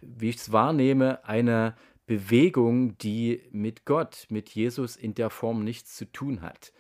wie 0.01 0.31
ich 0.31 0.37
es 0.37 0.53
wahrnehme, 0.53 1.25
eine 1.25 1.75
Bewegung, 2.07 2.99
die 2.99 3.43
mit 3.51 3.85
Gott, 3.85 4.27
mit 4.29 4.51
Jesus 4.51 4.97
in 4.97 5.15
der 5.15 5.31
Form 5.31 5.65
nichts 5.65 5.97
zu 5.97 6.11
tun 6.11 6.43
hat. 6.43 6.73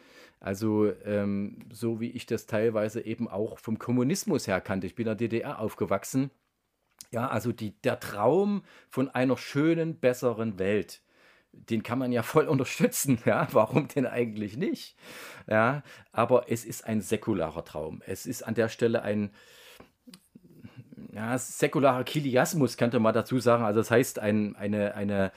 Also 0.44 0.92
ähm, 1.06 1.56
so 1.72 2.00
wie 2.00 2.10
ich 2.10 2.26
das 2.26 2.44
teilweise 2.44 3.00
eben 3.00 3.28
auch 3.28 3.58
vom 3.58 3.78
Kommunismus 3.78 4.46
her 4.46 4.60
kannte. 4.60 4.86
Ich 4.86 4.94
bin 4.94 5.04
in 5.06 5.16
der 5.16 5.28
DDR 5.28 5.58
aufgewachsen. 5.58 6.30
Ja, 7.12 7.28
also 7.28 7.50
die, 7.50 7.70
der 7.80 7.98
Traum 7.98 8.62
von 8.90 9.08
einer 9.08 9.38
schönen, 9.38 9.98
besseren 9.98 10.58
Welt, 10.58 11.00
den 11.52 11.82
kann 11.82 11.98
man 11.98 12.12
ja 12.12 12.22
voll 12.34 12.46
unterstützen. 12.46 13.18
Ja, 13.24 13.48
warum 13.52 13.88
denn 13.88 14.04
eigentlich 14.06 14.58
nicht? 14.58 14.98
Ja, 15.46 15.82
aber 16.12 16.50
es 16.50 16.66
ist 16.66 16.84
ein 16.84 17.00
säkularer 17.00 17.64
Traum. 17.64 18.02
Es 18.04 18.26
ist 18.26 18.42
an 18.42 18.52
der 18.52 18.68
Stelle 18.68 19.00
ein, 19.00 19.30
ja, 21.12 21.36
säkularer 21.38 22.04
Kiliasmus, 22.04 22.76
könnte 22.76 22.98
man 23.00 23.14
dazu 23.14 23.38
sagen. 23.38 23.64
Also 23.64 23.80
das 23.80 23.90
heißt, 23.90 24.18
ein, 24.18 24.56
eine, 24.56 24.94
eine, 24.94 25.32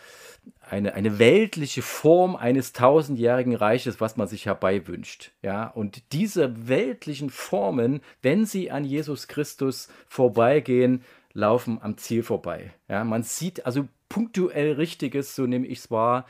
eine, 0.61 0.93
eine 0.93 1.19
weltliche 1.19 1.81
Form 1.81 2.35
eines 2.35 2.73
tausendjährigen 2.73 3.55
Reiches, 3.55 3.99
was 3.99 4.17
man 4.17 4.27
sich 4.27 4.45
herbeiwünscht. 4.45 5.31
Ja? 5.41 5.67
Und 5.67 6.13
diese 6.13 6.67
weltlichen 6.67 7.29
Formen, 7.29 8.01
wenn 8.21 8.45
sie 8.45 8.71
an 8.71 8.83
Jesus 8.83 9.27
Christus 9.27 9.89
vorbeigehen, 10.07 11.03
laufen 11.33 11.79
am 11.81 11.97
Ziel 11.97 12.23
vorbei. 12.23 12.73
Ja? 12.87 13.03
Man 13.03 13.23
sieht 13.23 13.65
also 13.65 13.87
punktuell 14.09 14.73
Richtiges, 14.73 15.35
so 15.35 15.45
nehme 15.45 15.67
ich 15.67 15.79
es 15.79 15.91
wahr, 15.91 16.25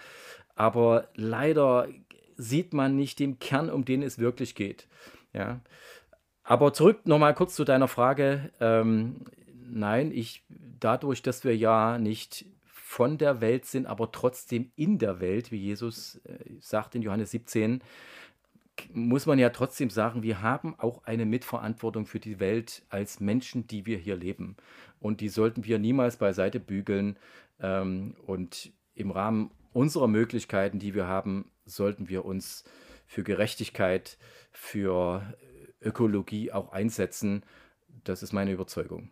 aber 0.56 1.08
leider 1.16 1.88
sieht 2.36 2.74
man 2.74 2.96
nicht 2.96 3.20
den 3.20 3.40
Kern, 3.40 3.70
um 3.70 3.86
den 3.86 4.04
es 4.04 4.20
wirklich 4.20 4.56
geht. 4.56 4.88
Ja? 5.34 5.60
Aber 6.50 6.72
zurück 6.72 7.06
nochmal 7.06 7.34
kurz 7.36 7.56
zu 7.56 7.66
deiner 7.66 7.90
Frage. 7.90 8.52
Ähm, 8.62 9.26
nein, 9.70 10.14
ich, 10.14 10.46
dadurch, 10.80 11.22
dass 11.22 11.44
wir 11.44 11.54
ja 11.58 11.98
nicht 11.98 12.46
von 12.64 13.18
der 13.18 13.42
Welt 13.42 13.66
sind, 13.66 13.86
aber 13.86 14.14
trotzdem 14.14 14.72
in 14.78 14.98
der 14.98 15.20
Welt, 15.20 15.52
wie 15.52 15.58
Jesus 15.58 16.22
äh, 16.24 16.38
sagt 16.62 16.96
in 16.96 17.02
Johannes 17.02 17.32
17, 17.32 17.82
muss 18.94 19.26
man 19.26 19.40
ja 19.40 19.50
trotzdem 19.50 19.90
sagen, 19.90 20.24
wir 20.24 20.42
haben 20.42 20.74
auch 20.80 21.04
eine 21.04 21.26
Mitverantwortung 21.26 22.06
für 22.06 22.22
die 22.22 22.40
Welt 22.40 22.84
als 22.88 23.20
Menschen, 23.20 23.68
die 23.68 23.86
wir 23.86 23.98
hier 23.98 24.16
leben. 24.16 24.56
Und 25.02 25.20
die 25.20 25.28
sollten 25.28 25.66
wir 25.66 25.80
niemals 25.80 26.16
beiseite 26.16 26.62
bügeln. 26.62 27.18
Ähm, 27.60 28.16
und 28.26 28.72
im 28.96 29.12
Rahmen 29.12 29.52
unserer 29.74 30.08
Möglichkeiten, 30.08 30.80
die 30.80 30.96
wir 30.96 31.08
haben, 31.08 31.52
sollten 31.66 32.08
wir 32.08 32.24
uns 32.24 32.64
für 33.06 33.24
Gerechtigkeit, 33.24 34.18
für 34.54 35.24
Ökologie 35.82 36.52
auch 36.52 36.72
einsetzen. 36.72 37.44
Das 38.04 38.24
ist 38.24 38.34
meine 38.34 38.52
Überzeugung. 38.52 39.10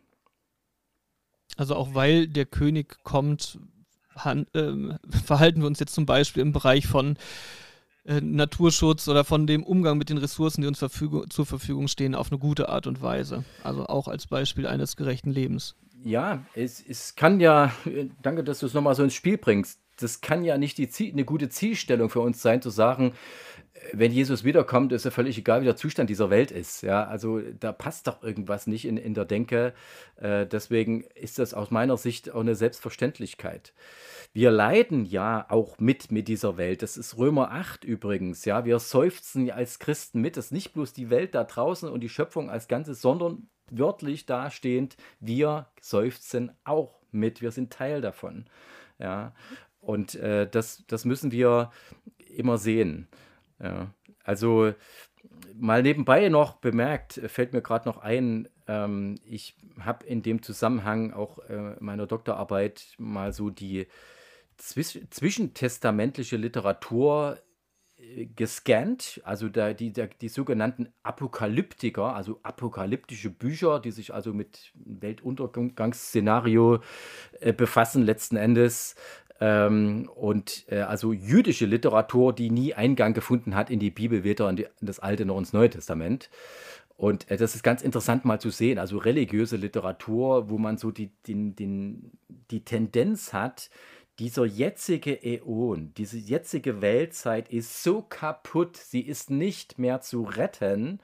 Also 1.58 1.76
auch 1.76 1.94
weil 1.94 2.28
der 2.28 2.46
König 2.46 2.98
kommt, 3.04 3.60
han, 4.16 4.48
äh, 4.54 4.98
verhalten 5.26 5.62
wir 5.62 5.68
uns 5.68 5.80
jetzt 5.80 5.94
zum 5.94 6.06
Beispiel 6.06 6.42
im 6.42 6.52
Bereich 6.52 6.88
von 6.88 7.18
äh, 8.06 8.22
Naturschutz 8.22 9.08
oder 9.08 9.24
von 9.24 9.48
dem 9.48 9.64
Umgang 9.64 9.98
mit 9.98 10.10
den 10.10 10.18
Ressourcen, 10.18 10.62
die 10.62 10.68
uns 10.68 10.80
Verfügung, 10.80 11.30
zur 11.30 11.46
Verfügung 11.46 11.88
stehen, 11.88 12.16
auf 12.16 12.32
eine 12.32 12.40
gute 12.40 12.70
Art 12.70 12.88
und 12.88 13.02
Weise. 13.02 13.44
Also 13.64 13.86
auch 13.88 14.08
als 14.08 14.28
Beispiel 14.28 14.68
eines 14.68 14.96
gerechten 14.96 15.32
Lebens. 15.32 15.76
Ja, 16.04 16.46
es, 16.54 16.84
es 16.88 17.16
kann 17.16 17.40
ja, 17.40 17.74
danke, 18.22 18.44
dass 18.44 18.60
du 18.60 18.68
es 18.68 18.74
nochmal 18.74 18.94
so 18.94 19.04
ins 19.04 19.16
Spiel 19.16 19.38
bringst. 19.38 19.80
Das 19.98 20.22
kann 20.22 20.44
ja 20.44 20.58
nicht 20.58 20.78
die 20.78 20.90
Ziel, 20.90 21.14
eine 21.14 21.26
gute 21.26 21.50
Zielstellung 21.50 22.10
für 22.10 22.20
uns 22.20 22.42
sein, 22.42 22.62
zu 22.62 22.70
sagen, 22.70 23.14
wenn 23.94 24.12
Jesus 24.12 24.44
wiederkommt, 24.44 24.92
ist 24.92 25.06
ja 25.06 25.12
völlig 25.12 25.38
egal, 25.38 25.62
wie 25.62 25.66
der 25.66 25.76
Zustand 25.76 26.10
dieser 26.10 26.30
Welt 26.30 26.52
ist. 26.52 26.82
Ja, 26.82 27.06
also 27.06 27.42
da 27.60 27.72
passt 27.72 28.08
doch 28.08 28.24
irgendwas 28.24 28.68
nicht 28.68 28.86
in, 28.86 28.98
in 28.98 29.14
der 29.14 29.26
Denke. 29.26 29.74
Äh, 30.18 30.46
deswegen 30.46 31.02
ist 31.16 31.40
das 31.40 31.54
aus 31.54 31.72
meiner 31.72 31.98
Sicht 31.98 32.32
auch 32.32 32.42
eine 32.42 32.56
Selbstverständlichkeit. 32.56 33.74
Wir 34.34 34.52
leiden 34.52 35.06
ja 35.06 35.46
auch 35.50 35.80
mit 35.80 36.12
mit 36.12 36.28
dieser 36.28 36.58
Welt. 36.58 36.82
Das 36.82 36.98
ist 36.98 37.18
Römer 37.18 37.52
8 37.52 37.84
übrigens. 37.84 38.46
Ja, 38.46 38.66
wir 38.66 38.80
seufzen 38.80 39.50
als 39.52 39.80
Christen 39.80 40.22
mit. 40.22 40.38
Das 40.38 40.46
ist 40.46 40.52
nicht 40.52 40.74
bloß 40.74 40.94
die 40.94 41.10
Welt 41.10 41.36
da 41.36 41.44
draußen 41.44 41.90
und 41.90 42.02
die 42.02 42.10
Schöpfung 42.10 42.50
als 42.50 42.68
Ganzes, 42.68 43.02
sondern 43.02 43.48
wörtlich 43.72 44.26
dastehend, 44.26 44.96
wir 45.20 45.68
seufzen 45.82 46.52
auch 46.64 47.00
mit. 47.12 47.42
Wir 47.42 47.52
sind 47.52 47.72
Teil 47.72 48.02
davon. 48.02 48.46
Ja, 49.00 49.34
und 49.80 50.16
äh, 50.16 50.50
das, 50.50 50.84
das 50.88 51.06
müssen 51.06 51.32
wir 51.32 51.72
immer 52.36 52.58
sehen. 52.58 53.08
Ja, 53.62 53.94
also 54.24 54.74
mal 55.56 55.82
nebenbei 55.82 56.30
noch 56.30 56.56
bemerkt, 56.56 57.22
fällt 57.28 57.54
mir 57.54 57.62
gerade 57.62 57.88
noch 57.88 57.98
ein, 57.98 58.48
ähm, 58.68 59.16
ich 59.26 59.56
habe 59.80 60.06
in 60.06 60.22
dem 60.22 60.42
Zusammenhang 60.42 61.14
auch 61.14 61.40
äh, 61.50 61.76
meiner 61.80 62.08
Doktorarbeit 62.08 62.96
mal 62.98 63.34
so 63.34 63.50
die 63.50 63.88
zwisch 64.58 65.00
zwischentestamentliche 65.10 66.38
Literatur 66.38 67.40
äh, 67.98 68.26
gescannt, 68.26 69.22
also 69.24 69.50
der, 69.50 69.74
die, 69.74 69.94
der, 69.94 70.08
die 70.08 70.30
sogenannten 70.30 70.90
Apokalyptiker, 71.04 72.16
also 72.16 72.40
apokalyptische 72.44 73.30
Bücher, 73.30 73.80
die 73.80 73.92
sich 73.92 74.14
also 74.14 74.34
mit 74.34 74.72
Weltuntergangsszenario 74.76 76.80
äh, 77.40 77.54
befassen 77.54 78.04
letzten 78.04 78.38
Endes. 78.38 78.96
Ähm, 79.42 80.10
und 80.16 80.66
äh, 80.70 80.80
also 80.80 81.12
jüdische 81.12 81.66
Literatur, 81.66 82.34
die 82.34 82.50
nie 82.50 82.74
Eingang 82.74 83.14
gefunden 83.14 83.56
hat 83.56 83.70
in 83.70 83.80
die 83.80 83.92
Bibel, 83.92 84.24
weder 84.24 84.50
in, 84.50 84.56
die, 84.56 84.68
in 84.80 84.88
das 84.88 85.00
Alte 85.00 85.26
noch 85.26 85.38
ins 85.38 85.52
Neue 85.52 85.70
Testament. 85.70 86.30
Und 86.96 87.30
äh, 87.30 87.38
das 87.38 87.56
ist 87.56 87.64
ganz 87.64 87.82
interessant 87.82 88.24
mal 88.24 88.40
zu 88.40 88.50
sehen. 88.50 88.80
Also 88.80 88.98
religiöse 88.98 89.58
Literatur, 89.58 90.50
wo 90.50 90.58
man 90.58 90.78
so 90.78 90.92
die, 90.92 91.12
den, 91.28 91.56
den, 91.56 92.12
die 92.52 92.64
Tendenz 92.64 93.34
hat, 93.34 93.70
dieser 94.20 94.46
jetzige 94.46 95.22
Äon, 95.22 95.94
diese 95.98 96.18
jetzige 96.18 96.82
Weltzeit 96.82 97.50
ist 97.50 97.84
so 97.84 98.02
kaputt, 98.02 98.78
sie 98.78 99.02
ist 99.02 99.30
nicht 99.30 99.78
mehr 99.78 100.00
zu 100.00 100.24
retten. 100.24 101.02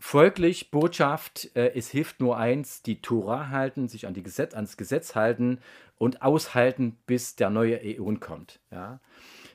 Folglich 0.00 0.72
Botschaft, 0.72 1.50
äh, 1.54 1.70
es 1.76 1.90
hilft 1.90 2.18
nur 2.18 2.36
eins, 2.36 2.82
die 2.82 3.00
Tora 3.00 3.50
halten, 3.50 3.86
sich 3.86 4.08
an 4.08 4.14
die 4.14 4.24
Gesetz, 4.24 4.54
ans 4.54 4.76
Gesetz 4.76 5.14
halten 5.14 5.60
und 6.00 6.22
aushalten, 6.22 6.96
bis 7.04 7.36
der 7.36 7.50
neue 7.50 7.82
Äon 7.84 8.20
kommt. 8.20 8.58
Ja? 8.70 9.00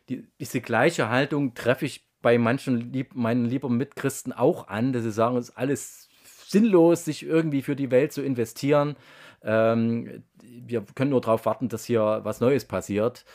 Die, 0.09 0.27
diese 0.39 0.61
gleiche 0.61 1.09
Haltung 1.09 1.55
treffe 1.55 1.87
ich 1.87 2.07
bei 2.21 2.37
manchen 2.37 2.93
lieb, 2.93 3.15
meinen 3.15 3.45
lieben 3.45 3.77
Mitchristen 3.77 4.31
auch 4.31 4.67
an, 4.67 4.93
dass 4.93 5.01
sie 5.01 5.11
sagen, 5.11 5.37
es 5.37 5.49
ist 5.49 5.57
alles 5.57 6.07
sinnlos, 6.45 7.03
sich 7.03 7.25
irgendwie 7.25 7.63
für 7.63 7.75
die 7.75 7.89
Welt 7.89 8.13
zu 8.13 8.21
investieren. 8.21 8.95
Ähm, 9.41 10.23
wir 10.43 10.85
können 10.93 11.09
nur 11.09 11.21
darauf 11.21 11.47
warten, 11.47 11.67
dass 11.67 11.85
hier 11.85 12.21
was 12.21 12.41
Neues 12.41 12.65
passiert. 12.65 13.25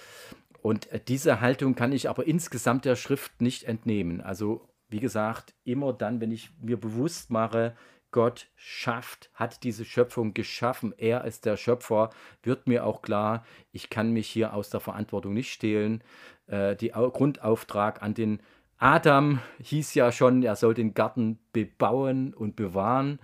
Und 0.62 0.92
äh, 0.92 1.00
diese 1.04 1.40
Haltung 1.40 1.74
kann 1.74 1.90
ich 1.90 2.08
aber 2.08 2.28
insgesamt 2.28 2.84
der 2.84 2.94
Schrift 2.94 3.42
nicht 3.42 3.64
entnehmen. 3.64 4.20
Also, 4.20 4.68
wie 4.88 5.00
gesagt, 5.00 5.52
immer 5.64 5.92
dann, 5.92 6.20
wenn 6.20 6.30
ich 6.30 6.50
mir 6.60 6.78
bewusst 6.78 7.30
mache, 7.30 7.74
Gott 8.12 8.48
schafft, 8.56 9.30
hat 9.34 9.62
diese 9.62 9.84
Schöpfung 9.84 10.34
geschaffen. 10.34 10.94
Er 10.96 11.24
ist 11.24 11.46
der 11.46 11.56
Schöpfer. 11.56 12.10
Wird 12.42 12.66
mir 12.66 12.84
auch 12.84 13.02
klar, 13.02 13.44
ich 13.72 13.90
kann 13.90 14.12
mich 14.12 14.28
hier 14.28 14.54
aus 14.54 14.70
der 14.70 14.80
Verantwortung 14.80 15.32
nicht 15.32 15.52
stehlen. 15.52 16.02
Äh, 16.46 16.76
der 16.76 16.92
Grundauftrag 16.92 18.02
an 18.02 18.14
den 18.14 18.40
Adam 18.78 19.40
hieß 19.62 19.94
ja 19.94 20.10
schon, 20.10 20.42
er 20.42 20.56
soll 20.56 20.74
den 20.74 20.94
Garten 20.94 21.38
bebauen 21.52 22.32
und 22.32 22.56
bewahren. 22.56 23.18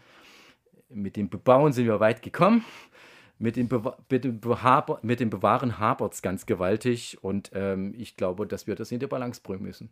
Mit 0.89 1.17
dem 1.17 1.31
Bebauen 1.31 1.73
sind 1.73 1.87
wir 1.87 1.99
weit 1.99 2.23
gekommen. 2.23 2.65
Mit 3.39 3.57
dem, 3.57 3.69
Be 3.69 3.97
mit 4.11 4.25
dem, 4.25 4.41
Behaber 4.41 4.99
mit 5.03 5.21
dem 5.21 5.31
Bewahren 5.31 5.79
hapert 5.79 6.15
es 6.15 6.23
ganz 6.23 6.47
gewaltig. 6.47 7.19
Und 7.23 7.51
ähm, 7.55 7.95
ich 7.97 8.17
glaube, 8.17 8.47
dass 8.47 8.67
wir 8.67 8.75
das 8.75 8.93
in 8.93 9.01
der 9.01 9.09
Balance 9.09 9.41
bringen 9.43 9.63
müssen. 9.63 9.91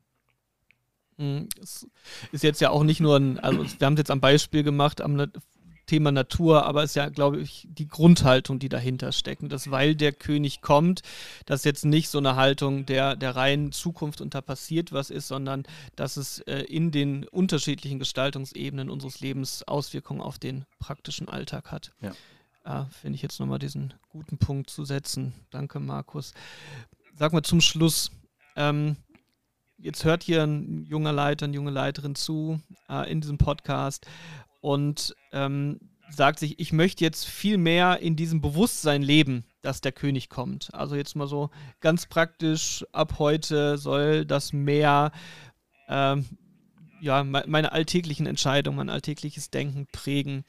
Hm, 1.16 1.48
es 1.62 1.86
ist 2.32 2.42
jetzt 2.42 2.60
ja 2.60 2.70
auch 2.70 2.84
nicht 2.84 3.00
nur 3.00 3.16
ein, 3.16 3.38
also 3.38 3.58
wir 3.78 3.86
haben 3.86 3.94
es 3.94 4.00
jetzt 4.00 4.10
am 4.10 4.20
Beispiel 4.20 4.62
gemacht, 4.62 5.00
am 5.00 5.16
Thema 5.86 6.12
Natur, 6.12 6.64
aber 6.64 6.82
es 6.82 6.92
ist 6.92 6.96
ja, 6.96 7.08
glaube 7.08 7.40
ich, 7.40 7.68
die 7.70 7.88
Grundhaltung, 7.88 8.58
die 8.58 8.68
dahinter 8.68 9.12
steckt. 9.12 9.42
Und 9.42 9.52
das, 9.52 9.70
weil 9.70 9.94
der 9.94 10.12
König 10.12 10.62
kommt, 10.62 11.02
das 11.46 11.60
ist 11.60 11.64
jetzt 11.64 11.84
nicht 11.84 12.08
so 12.08 12.18
eine 12.18 12.36
Haltung 12.36 12.86
der, 12.86 13.16
der 13.16 13.36
reinen 13.36 13.72
Zukunft 13.72 14.22
da 14.24 14.40
passiert 14.40 14.92
was 14.92 15.10
ist, 15.10 15.28
sondern 15.28 15.64
dass 15.96 16.16
es 16.16 16.38
äh, 16.40 16.60
in 16.60 16.90
den 16.90 17.28
unterschiedlichen 17.28 17.98
Gestaltungsebenen 17.98 18.88
unseres 18.88 19.20
Lebens 19.20 19.62
Auswirkungen 19.68 20.20
auf 20.20 20.38
den 20.38 20.64
praktischen 20.78 21.28
Alltag 21.28 21.70
hat. 21.70 21.92
Ja. 22.00 22.12
Äh, 22.64 22.86
Finde 22.86 23.16
ich 23.16 23.22
jetzt 23.22 23.38
nochmal 23.38 23.58
diesen 23.58 23.92
guten 24.08 24.38
Punkt 24.38 24.70
zu 24.70 24.84
setzen. 24.84 25.34
Danke, 25.50 25.80
Markus. 25.80 26.32
Sag 27.16 27.32
mal 27.32 27.42
zum 27.42 27.60
Schluss, 27.60 28.10
ähm, 28.56 28.96
jetzt 29.84 30.04
hört 30.04 30.22
hier 30.22 30.42
ein 30.42 30.86
junger 30.86 31.12
Leiter, 31.12 31.44
eine 31.44 31.54
junge 31.54 31.70
Leiterin 31.70 32.14
zu 32.14 32.60
äh, 32.88 33.10
in 33.10 33.20
diesem 33.20 33.36
Podcast 33.36 34.06
und 34.60 35.14
ähm, 35.32 35.78
sagt 36.08 36.38
sich, 36.38 36.58
ich 36.58 36.72
möchte 36.72 37.04
jetzt 37.04 37.26
viel 37.26 37.58
mehr 37.58 38.00
in 38.00 38.16
diesem 38.16 38.40
Bewusstsein 38.40 39.02
leben, 39.02 39.44
dass 39.60 39.82
der 39.82 39.92
König 39.92 40.30
kommt. 40.30 40.72
Also 40.72 40.96
jetzt 40.96 41.16
mal 41.16 41.26
so 41.26 41.50
ganz 41.80 42.06
praktisch, 42.06 42.84
ab 42.92 43.18
heute 43.18 43.76
soll 43.76 44.24
das 44.24 44.52
mehr 44.52 45.12
ähm, 45.88 46.24
ja, 47.00 47.22
meine 47.22 47.72
alltäglichen 47.72 48.24
Entscheidungen, 48.24 48.78
mein 48.78 48.88
alltägliches 48.88 49.50
Denken 49.50 49.86
prägen. 49.92 50.44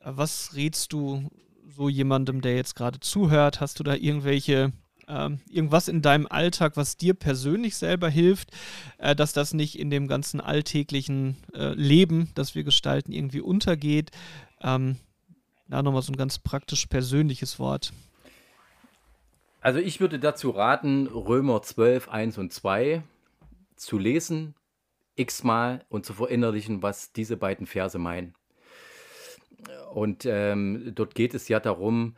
Was 0.00 0.54
rätst 0.54 0.92
du 0.92 1.28
so 1.68 1.88
jemandem, 1.88 2.40
der 2.40 2.54
jetzt 2.54 2.76
gerade 2.76 3.00
zuhört? 3.00 3.60
Hast 3.60 3.80
du 3.80 3.82
da 3.82 3.94
irgendwelche 3.94 4.72
ähm, 5.08 5.40
irgendwas 5.48 5.88
in 5.88 6.02
deinem 6.02 6.26
Alltag, 6.26 6.76
was 6.76 6.96
dir 6.96 7.14
persönlich 7.14 7.76
selber 7.76 8.08
hilft, 8.08 8.50
äh, 8.98 9.16
dass 9.16 9.32
das 9.32 9.54
nicht 9.54 9.78
in 9.78 9.90
dem 9.90 10.06
ganzen 10.06 10.40
alltäglichen 10.40 11.36
äh, 11.54 11.72
Leben, 11.74 12.30
das 12.34 12.54
wir 12.54 12.64
gestalten, 12.64 13.12
irgendwie 13.12 13.40
untergeht. 13.40 14.10
Ähm, 14.60 14.96
da 15.68 15.82
nochmal 15.82 16.02
so 16.02 16.12
ein 16.12 16.16
ganz 16.16 16.38
praktisch 16.38 16.86
persönliches 16.86 17.58
Wort. 17.58 17.92
Also 19.60 19.80
ich 19.80 20.00
würde 20.00 20.18
dazu 20.18 20.50
raten, 20.50 21.06
Römer 21.08 21.62
12, 21.62 22.08
1 22.08 22.38
und 22.38 22.52
2 22.52 23.02
zu 23.76 23.98
lesen, 23.98 24.54
x-mal 25.16 25.84
und 25.88 26.06
zu 26.06 26.14
verinnerlichen, 26.14 26.82
was 26.82 27.12
diese 27.12 27.36
beiden 27.36 27.66
Verse 27.66 27.98
meinen. 27.98 28.34
und 29.92 30.24
ähm, 30.26 30.92
dort 30.94 31.14
geht 31.14 31.34
es 31.34 31.48
ja 31.48 31.58
darum, 31.58 32.14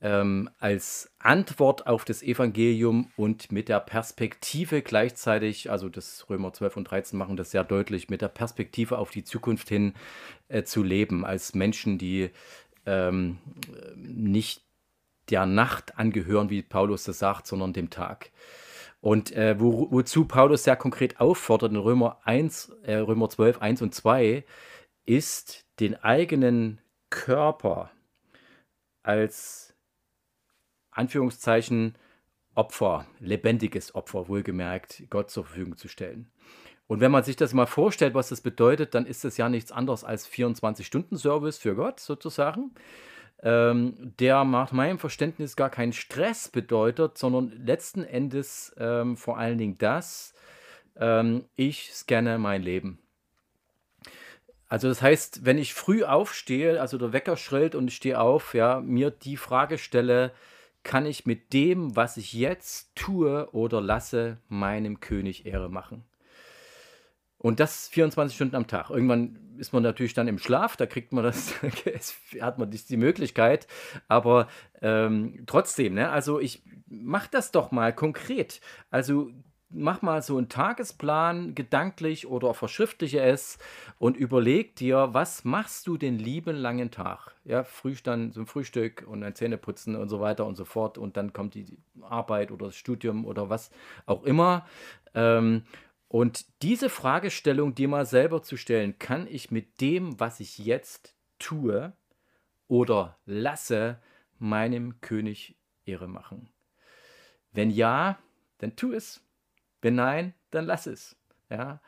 ähm, 0.00 0.50
als 0.58 1.10
Antwort 1.18 1.86
auf 1.86 2.04
das 2.04 2.22
Evangelium 2.22 3.10
und 3.16 3.50
mit 3.50 3.68
der 3.68 3.80
Perspektive 3.80 4.82
gleichzeitig, 4.82 5.70
also 5.70 5.88
das 5.88 6.28
Römer 6.28 6.52
12 6.52 6.76
und 6.76 6.84
13 6.90 7.18
machen 7.18 7.36
das 7.36 7.50
sehr 7.50 7.64
deutlich, 7.64 8.10
mit 8.10 8.20
der 8.20 8.28
Perspektive 8.28 8.98
auf 8.98 9.10
die 9.10 9.24
Zukunft 9.24 9.68
hin 9.68 9.94
äh, 10.48 10.64
zu 10.64 10.82
leben, 10.82 11.24
als 11.24 11.54
Menschen, 11.54 11.98
die 11.98 12.30
ähm, 12.84 13.38
nicht 13.96 14.62
der 15.30 15.46
Nacht 15.46 15.98
angehören, 15.98 16.50
wie 16.50 16.62
Paulus 16.62 17.04
das 17.04 17.18
sagt, 17.18 17.46
sondern 17.46 17.72
dem 17.72 17.90
Tag. 17.90 18.30
Und 19.00 19.32
äh, 19.32 19.58
wo, 19.58 19.90
wozu 19.90 20.26
Paulus 20.26 20.64
sehr 20.64 20.76
konkret 20.76 21.20
auffordert 21.20 21.72
in 21.72 21.78
Römer 21.78 22.20
1, 22.24 22.72
äh, 22.84 22.96
Römer 22.96 23.28
12, 23.28 23.60
1 23.60 23.82
und 23.82 23.94
2, 23.94 24.44
ist 25.04 25.64
den 25.80 25.94
eigenen 25.96 26.80
Körper 27.10 27.90
als 29.02 29.65
Anführungszeichen 30.96 31.94
Opfer, 32.54 33.06
lebendiges 33.20 33.94
Opfer, 33.94 34.28
wohlgemerkt, 34.28 35.04
Gott 35.10 35.30
zur 35.30 35.44
Verfügung 35.44 35.76
zu 35.76 35.88
stellen. 35.88 36.30
Und 36.86 37.00
wenn 37.00 37.10
man 37.10 37.22
sich 37.22 37.36
das 37.36 37.52
mal 37.52 37.66
vorstellt, 37.66 38.14
was 38.14 38.30
das 38.30 38.40
bedeutet, 38.40 38.94
dann 38.94 39.06
ist 39.06 39.24
das 39.24 39.36
ja 39.36 39.48
nichts 39.48 39.72
anderes 39.72 40.04
als 40.04 40.28
24-Stunden-Service 40.28 41.58
für 41.58 41.74
Gott 41.74 42.00
sozusagen, 42.00 42.70
ähm, 43.42 44.14
der 44.18 44.44
nach 44.44 44.72
meinem 44.72 44.98
Verständnis 44.98 45.56
gar 45.56 45.68
keinen 45.68 45.92
Stress 45.92 46.48
bedeutet, 46.48 47.18
sondern 47.18 47.50
letzten 47.50 48.04
Endes 48.04 48.74
ähm, 48.78 49.16
vor 49.16 49.36
allen 49.36 49.58
Dingen 49.58 49.78
das, 49.78 50.32
ähm, 50.96 51.44
ich 51.56 51.92
scanne 51.92 52.38
mein 52.38 52.62
Leben. 52.62 52.98
Also 54.68 54.88
das 54.88 55.02
heißt, 55.02 55.44
wenn 55.44 55.58
ich 55.58 55.74
früh 55.74 56.04
aufstehe, 56.04 56.80
also 56.80 56.98
der 56.98 57.12
Wecker 57.12 57.36
schrillt 57.36 57.74
und 57.74 57.88
ich 57.88 57.96
stehe 57.96 58.20
auf, 58.20 58.54
ja, 58.54 58.80
mir 58.80 59.10
die 59.10 59.36
Frage 59.36 59.78
stelle, 59.78 60.32
kann 60.86 61.04
ich 61.04 61.26
mit 61.26 61.52
dem, 61.52 61.96
was 61.96 62.16
ich 62.16 62.32
jetzt 62.32 62.94
tue 62.94 63.50
oder 63.50 63.80
lasse, 63.80 64.38
meinem 64.48 65.00
König 65.00 65.44
Ehre 65.44 65.68
machen. 65.68 66.04
Und 67.38 67.58
das 67.58 67.88
24 67.88 68.36
Stunden 68.36 68.54
am 68.54 68.68
Tag. 68.68 68.90
Irgendwann 68.90 69.36
ist 69.58 69.72
man 69.72 69.82
natürlich 69.82 70.14
dann 70.14 70.28
im 70.28 70.38
Schlaf, 70.38 70.76
da 70.76 70.86
kriegt 70.86 71.12
man 71.12 71.24
das, 71.24 71.54
hat 72.40 72.58
man 72.58 72.70
die 72.70 72.96
Möglichkeit. 72.96 73.66
Aber 74.06 74.46
ähm, 74.80 75.42
trotzdem, 75.46 75.94
ne, 75.94 76.10
also 76.10 76.38
ich 76.38 76.62
mach 76.86 77.26
das 77.26 77.50
doch 77.50 77.72
mal 77.72 77.92
konkret. 77.92 78.60
Also 78.88 79.32
mach 79.68 80.02
mal 80.02 80.22
so 80.22 80.36
einen 80.36 80.48
Tagesplan 80.48 81.54
gedanklich 81.54 82.26
oder 82.26 82.54
verschriftliche 82.54 83.20
es 83.20 83.58
und 83.98 84.16
überleg 84.16 84.76
dir, 84.76 85.08
was 85.12 85.44
machst 85.44 85.86
du 85.86 85.96
den 85.96 86.18
lieben 86.18 86.56
langen 86.56 86.90
Tag? 86.90 87.34
Ja, 87.44 87.64
Frühstand, 87.64 88.34
so 88.34 88.40
ein 88.40 88.46
Frühstück 88.46 89.04
und 89.06 89.22
ein 89.22 89.34
Zähneputzen 89.34 89.96
und 89.96 90.08
so 90.08 90.20
weiter 90.20 90.46
und 90.46 90.56
so 90.56 90.64
fort 90.64 90.98
und 90.98 91.16
dann 91.16 91.32
kommt 91.32 91.54
die 91.54 91.78
Arbeit 92.02 92.50
oder 92.50 92.66
das 92.66 92.76
Studium 92.76 93.24
oder 93.24 93.50
was 93.50 93.70
auch 94.06 94.22
immer. 94.22 94.66
Ähm, 95.14 95.64
und 96.08 96.46
diese 96.62 96.88
Fragestellung 96.88 97.74
dir 97.74 97.88
mal 97.88 98.06
selber 98.06 98.42
zu 98.42 98.56
stellen, 98.56 98.98
kann 98.98 99.26
ich 99.26 99.50
mit 99.50 99.80
dem, 99.80 100.18
was 100.20 100.40
ich 100.40 100.58
jetzt 100.58 101.16
tue 101.38 101.92
oder 102.68 103.18
lasse, 103.26 104.00
meinem 104.38 105.00
König 105.00 105.56
Ehre 105.84 106.08
machen? 106.08 106.48
Wenn 107.52 107.70
ja, 107.70 108.18
dann 108.58 108.76
tu 108.76 108.92
es. 108.92 109.25
Wenn 109.82 109.94
nein, 109.94 110.34
dann 110.50 110.66
lass 110.66 110.86
es. 110.86 111.16
Ja, 111.50 111.80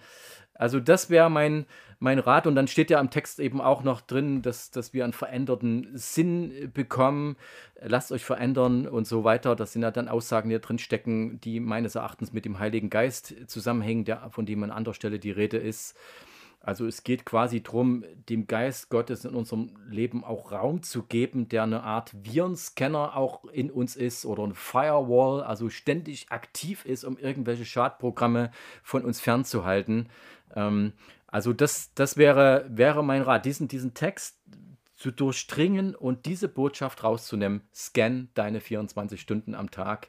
also 0.55 0.81
das 0.81 1.11
wäre 1.11 1.31
mein, 1.31 1.67
mein 1.99 2.19
Rat. 2.19 2.47
Und 2.47 2.55
dann 2.55 2.69
steht 2.69 2.91
ja 2.91 2.99
am 2.99 3.11
Text 3.11 3.41
eben 3.41 3.61
auch 3.61 3.83
noch 3.83 4.01
drin, 4.01 4.43
dass, 4.43 4.71
dass 4.71 4.93
wir 4.93 5.05
einen 5.05 5.13
veränderten 5.13 5.89
Sinn 5.95 6.71
bekommen. 6.73 7.37
Lasst 7.81 8.13
euch 8.13 8.25
verändern 8.25 8.87
und 8.87 9.07
so 9.07 9.25
weiter. 9.25 9.57
Das 9.57 9.73
sind 9.73 9.83
ja 9.83 9.91
dann 9.91 10.09
Aussagen, 10.09 10.49
die 10.49 10.57
da 10.57 10.61
drin 10.61 10.79
stecken, 10.79 11.41
die 11.41 11.61
meines 11.61 11.95
Erachtens 11.95 12.33
mit 12.33 12.45
dem 12.45 12.59
Heiligen 12.59 12.91
Geist 12.91 13.35
zusammenhängen, 13.47 14.05
der, 14.05 14.31
von 14.31 14.47
dem 14.47 14.63
an 14.63 14.71
anderer 14.71 14.95
Stelle 14.95 15.19
die 15.19 15.31
Rede 15.31 15.59
ist. 15.59 15.97
Also 16.69 16.87
es 16.87 17.03
geht 17.03 17.25
quasi 17.25 17.63
darum, 17.63 18.05
dem 18.29 18.47
Geist 18.47 18.91
Gottes 18.91 19.25
in 19.25 19.35
unserem 19.35 19.71
Leben 19.89 20.23
auch 20.23 20.53
Raum 20.53 20.83
zu 20.83 21.03
geben, 21.03 21.49
der 21.49 21.63
eine 21.63 21.83
Art 21.83 22.13
Virenscanner 22.15 23.17
auch 23.17 23.47
in 23.47 23.71
uns 23.71 23.97
ist 23.97 24.27
oder 24.27 24.43
ein 24.43 24.53
Firewall, 24.53 25.43
also 25.43 25.71
ständig 25.71 26.31
aktiv 26.31 26.85
ist, 26.85 27.05
um 27.05 27.17
irgendwelche 27.17 27.65
Schadprogramme 27.65 28.51
von 28.83 29.03
uns 29.07 29.19
fernzuhalten. 29.19 30.11
Ähm, 30.55 30.93
also 31.27 31.55
das, 31.55 31.95
das 31.95 32.19
wäre, 32.19 32.67
wäre 32.69 33.03
mein 33.03 33.23
Rat, 33.23 33.47
diesen, 33.47 33.69
diesen 33.69 33.95
Text 33.95 34.39
zu 34.95 35.11
durchdringen 35.11 35.95
und 35.95 36.27
diese 36.27 36.49
Botschaft 36.49 37.03
rauszunehmen. 37.03 37.63
Scan 37.75 38.29
deine 38.35 38.61
24 38.61 39.19
Stunden 39.19 39.55
am 39.55 39.71
Tag 39.71 40.09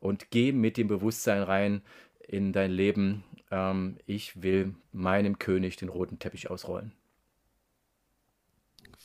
und 0.00 0.32
geh 0.32 0.50
mit 0.50 0.78
dem 0.78 0.88
Bewusstsein 0.88 1.44
rein 1.44 1.80
in 2.26 2.52
dein 2.52 2.72
Leben 2.72 3.22
ähm, 3.52 3.98
ich 4.06 4.42
will 4.42 4.74
meinem 4.90 5.38
König 5.38 5.76
den 5.76 5.90
roten 5.90 6.18
Teppich 6.18 6.50
ausrollen. 6.50 6.92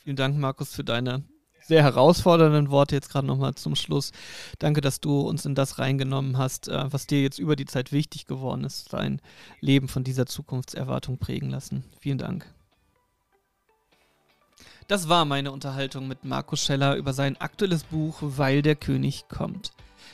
Vielen 0.02 0.16
Dank, 0.16 0.36
Markus, 0.38 0.74
für 0.74 0.84
deine 0.84 1.22
sehr 1.66 1.82
herausfordernden 1.82 2.70
Worte 2.70 2.94
jetzt 2.94 3.10
gerade 3.10 3.26
nochmal 3.26 3.54
zum 3.54 3.76
Schluss. 3.76 4.12
Danke, 4.58 4.80
dass 4.80 5.00
du 5.00 5.20
uns 5.20 5.44
in 5.44 5.54
das 5.54 5.78
reingenommen 5.78 6.38
hast, 6.38 6.68
äh, 6.68 6.90
was 6.90 7.06
dir 7.06 7.20
jetzt 7.20 7.38
über 7.38 7.56
die 7.56 7.66
Zeit 7.66 7.92
wichtig 7.92 8.26
geworden 8.26 8.64
ist, 8.64 8.92
dein 8.92 9.20
Leben 9.60 9.86
von 9.88 10.02
dieser 10.02 10.24
Zukunftserwartung 10.24 11.18
prägen 11.18 11.50
lassen. 11.50 11.84
Vielen 12.00 12.18
Dank. 12.18 12.46
Das 14.86 15.10
war 15.10 15.26
meine 15.26 15.52
Unterhaltung 15.52 16.08
mit 16.08 16.24
Markus 16.24 16.64
Scheller 16.64 16.96
über 16.96 17.12
sein 17.12 17.36
aktuelles 17.38 17.84
Buch 17.84 18.16
Weil 18.22 18.62
der 18.62 18.74
König 18.76 19.28
kommt. 19.28 19.72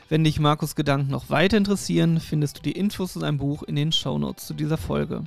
Wenn 0.08 0.24
dich 0.24 0.38
Markus 0.40 0.74
Gedanken 0.74 1.10
noch 1.10 1.30
weiter 1.30 1.56
interessieren, 1.56 2.20
findest 2.20 2.58
du 2.58 2.62
die 2.62 2.72
Infos 2.72 3.12
zu 3.14 3.20
seinem 3.20 3.38
Buch 3.38 3.62
in 3.62 3.76
den 3.76 3.92
Shownotes 3.92 4.46
zu 4.46 4.54
dieser 4.54 4.76
Folge. 4.76 5.24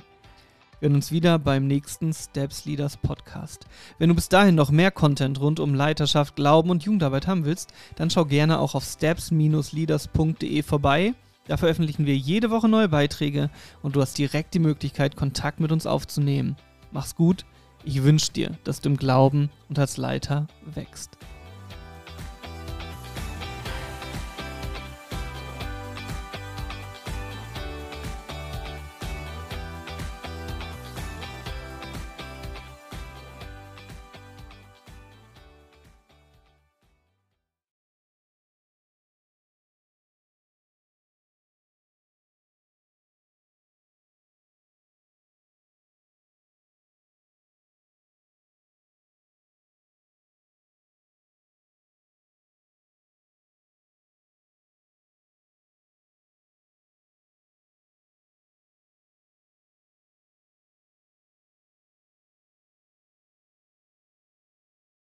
Wir 0.80 0.88
hören 0.88 0.96
uns 0.96 1.10
wieder 1.10 1.40
beim 1.40 1.66
nächsten 1.66 2.12
Steps 2.12 2.64
Leaders 2.64 2.96
Podcast. 2.96 3.66
Wenn 3.98 4.10
du 4.10 4.14
bis 4.14 4.28
dahin 4.28 4.54
noch 4.54 4.70
mehr 4.70 4.92
Content 4.92 5.40
rund 5.40 5.58
um 5.58 5.74
Leiterschaft, 5.74 6.36
Glauben 6.36 6.70
und 6.70 6.84
Jugendarbeit 6.84 7.26
haben 7.26 7.44
willst, 7.44 7.72
dann 7.96 8.10
schau 8.10 8.24
gerne 8.24 8.60
auch 8.60 8.76
auf 8.76 8.84
steps-leaders.de 8.84 10.62
vorbei. 10.62 11.14
Da 11.48 11.56
veröffentlichen 11.56 12.06
wir 12.06 12.16
jede 12.16 12.50
Woche 12.50 12.68
neue 12.68 12.88
Beiträge 12.88 13.50
und 13.82 13.96
du 13.96 14.00
hast 14.00 14.16
direkt 14.18 14.54
die 14.54 14.60
Möglichkeit, 14.60 15.16
Kontakt 15.16 15.58
mit 15.58 15.72
uns 15.72 15.86
aufzunehmen. 15.86 16.56
Mach's 16.92 17.16
gut, 17.16 17.44
ich 17.84 18.04
wünsche 18.04 18.32
dir, 18.32 18.52
dass 18.62 18.80
du 18.80 18.90
im 18.90 18.96
Glauben 18.96 19.50
und 19.68 19.78
als 19.78 19.96
Leiter 19.96 20.46
wächst. 20.64 21.18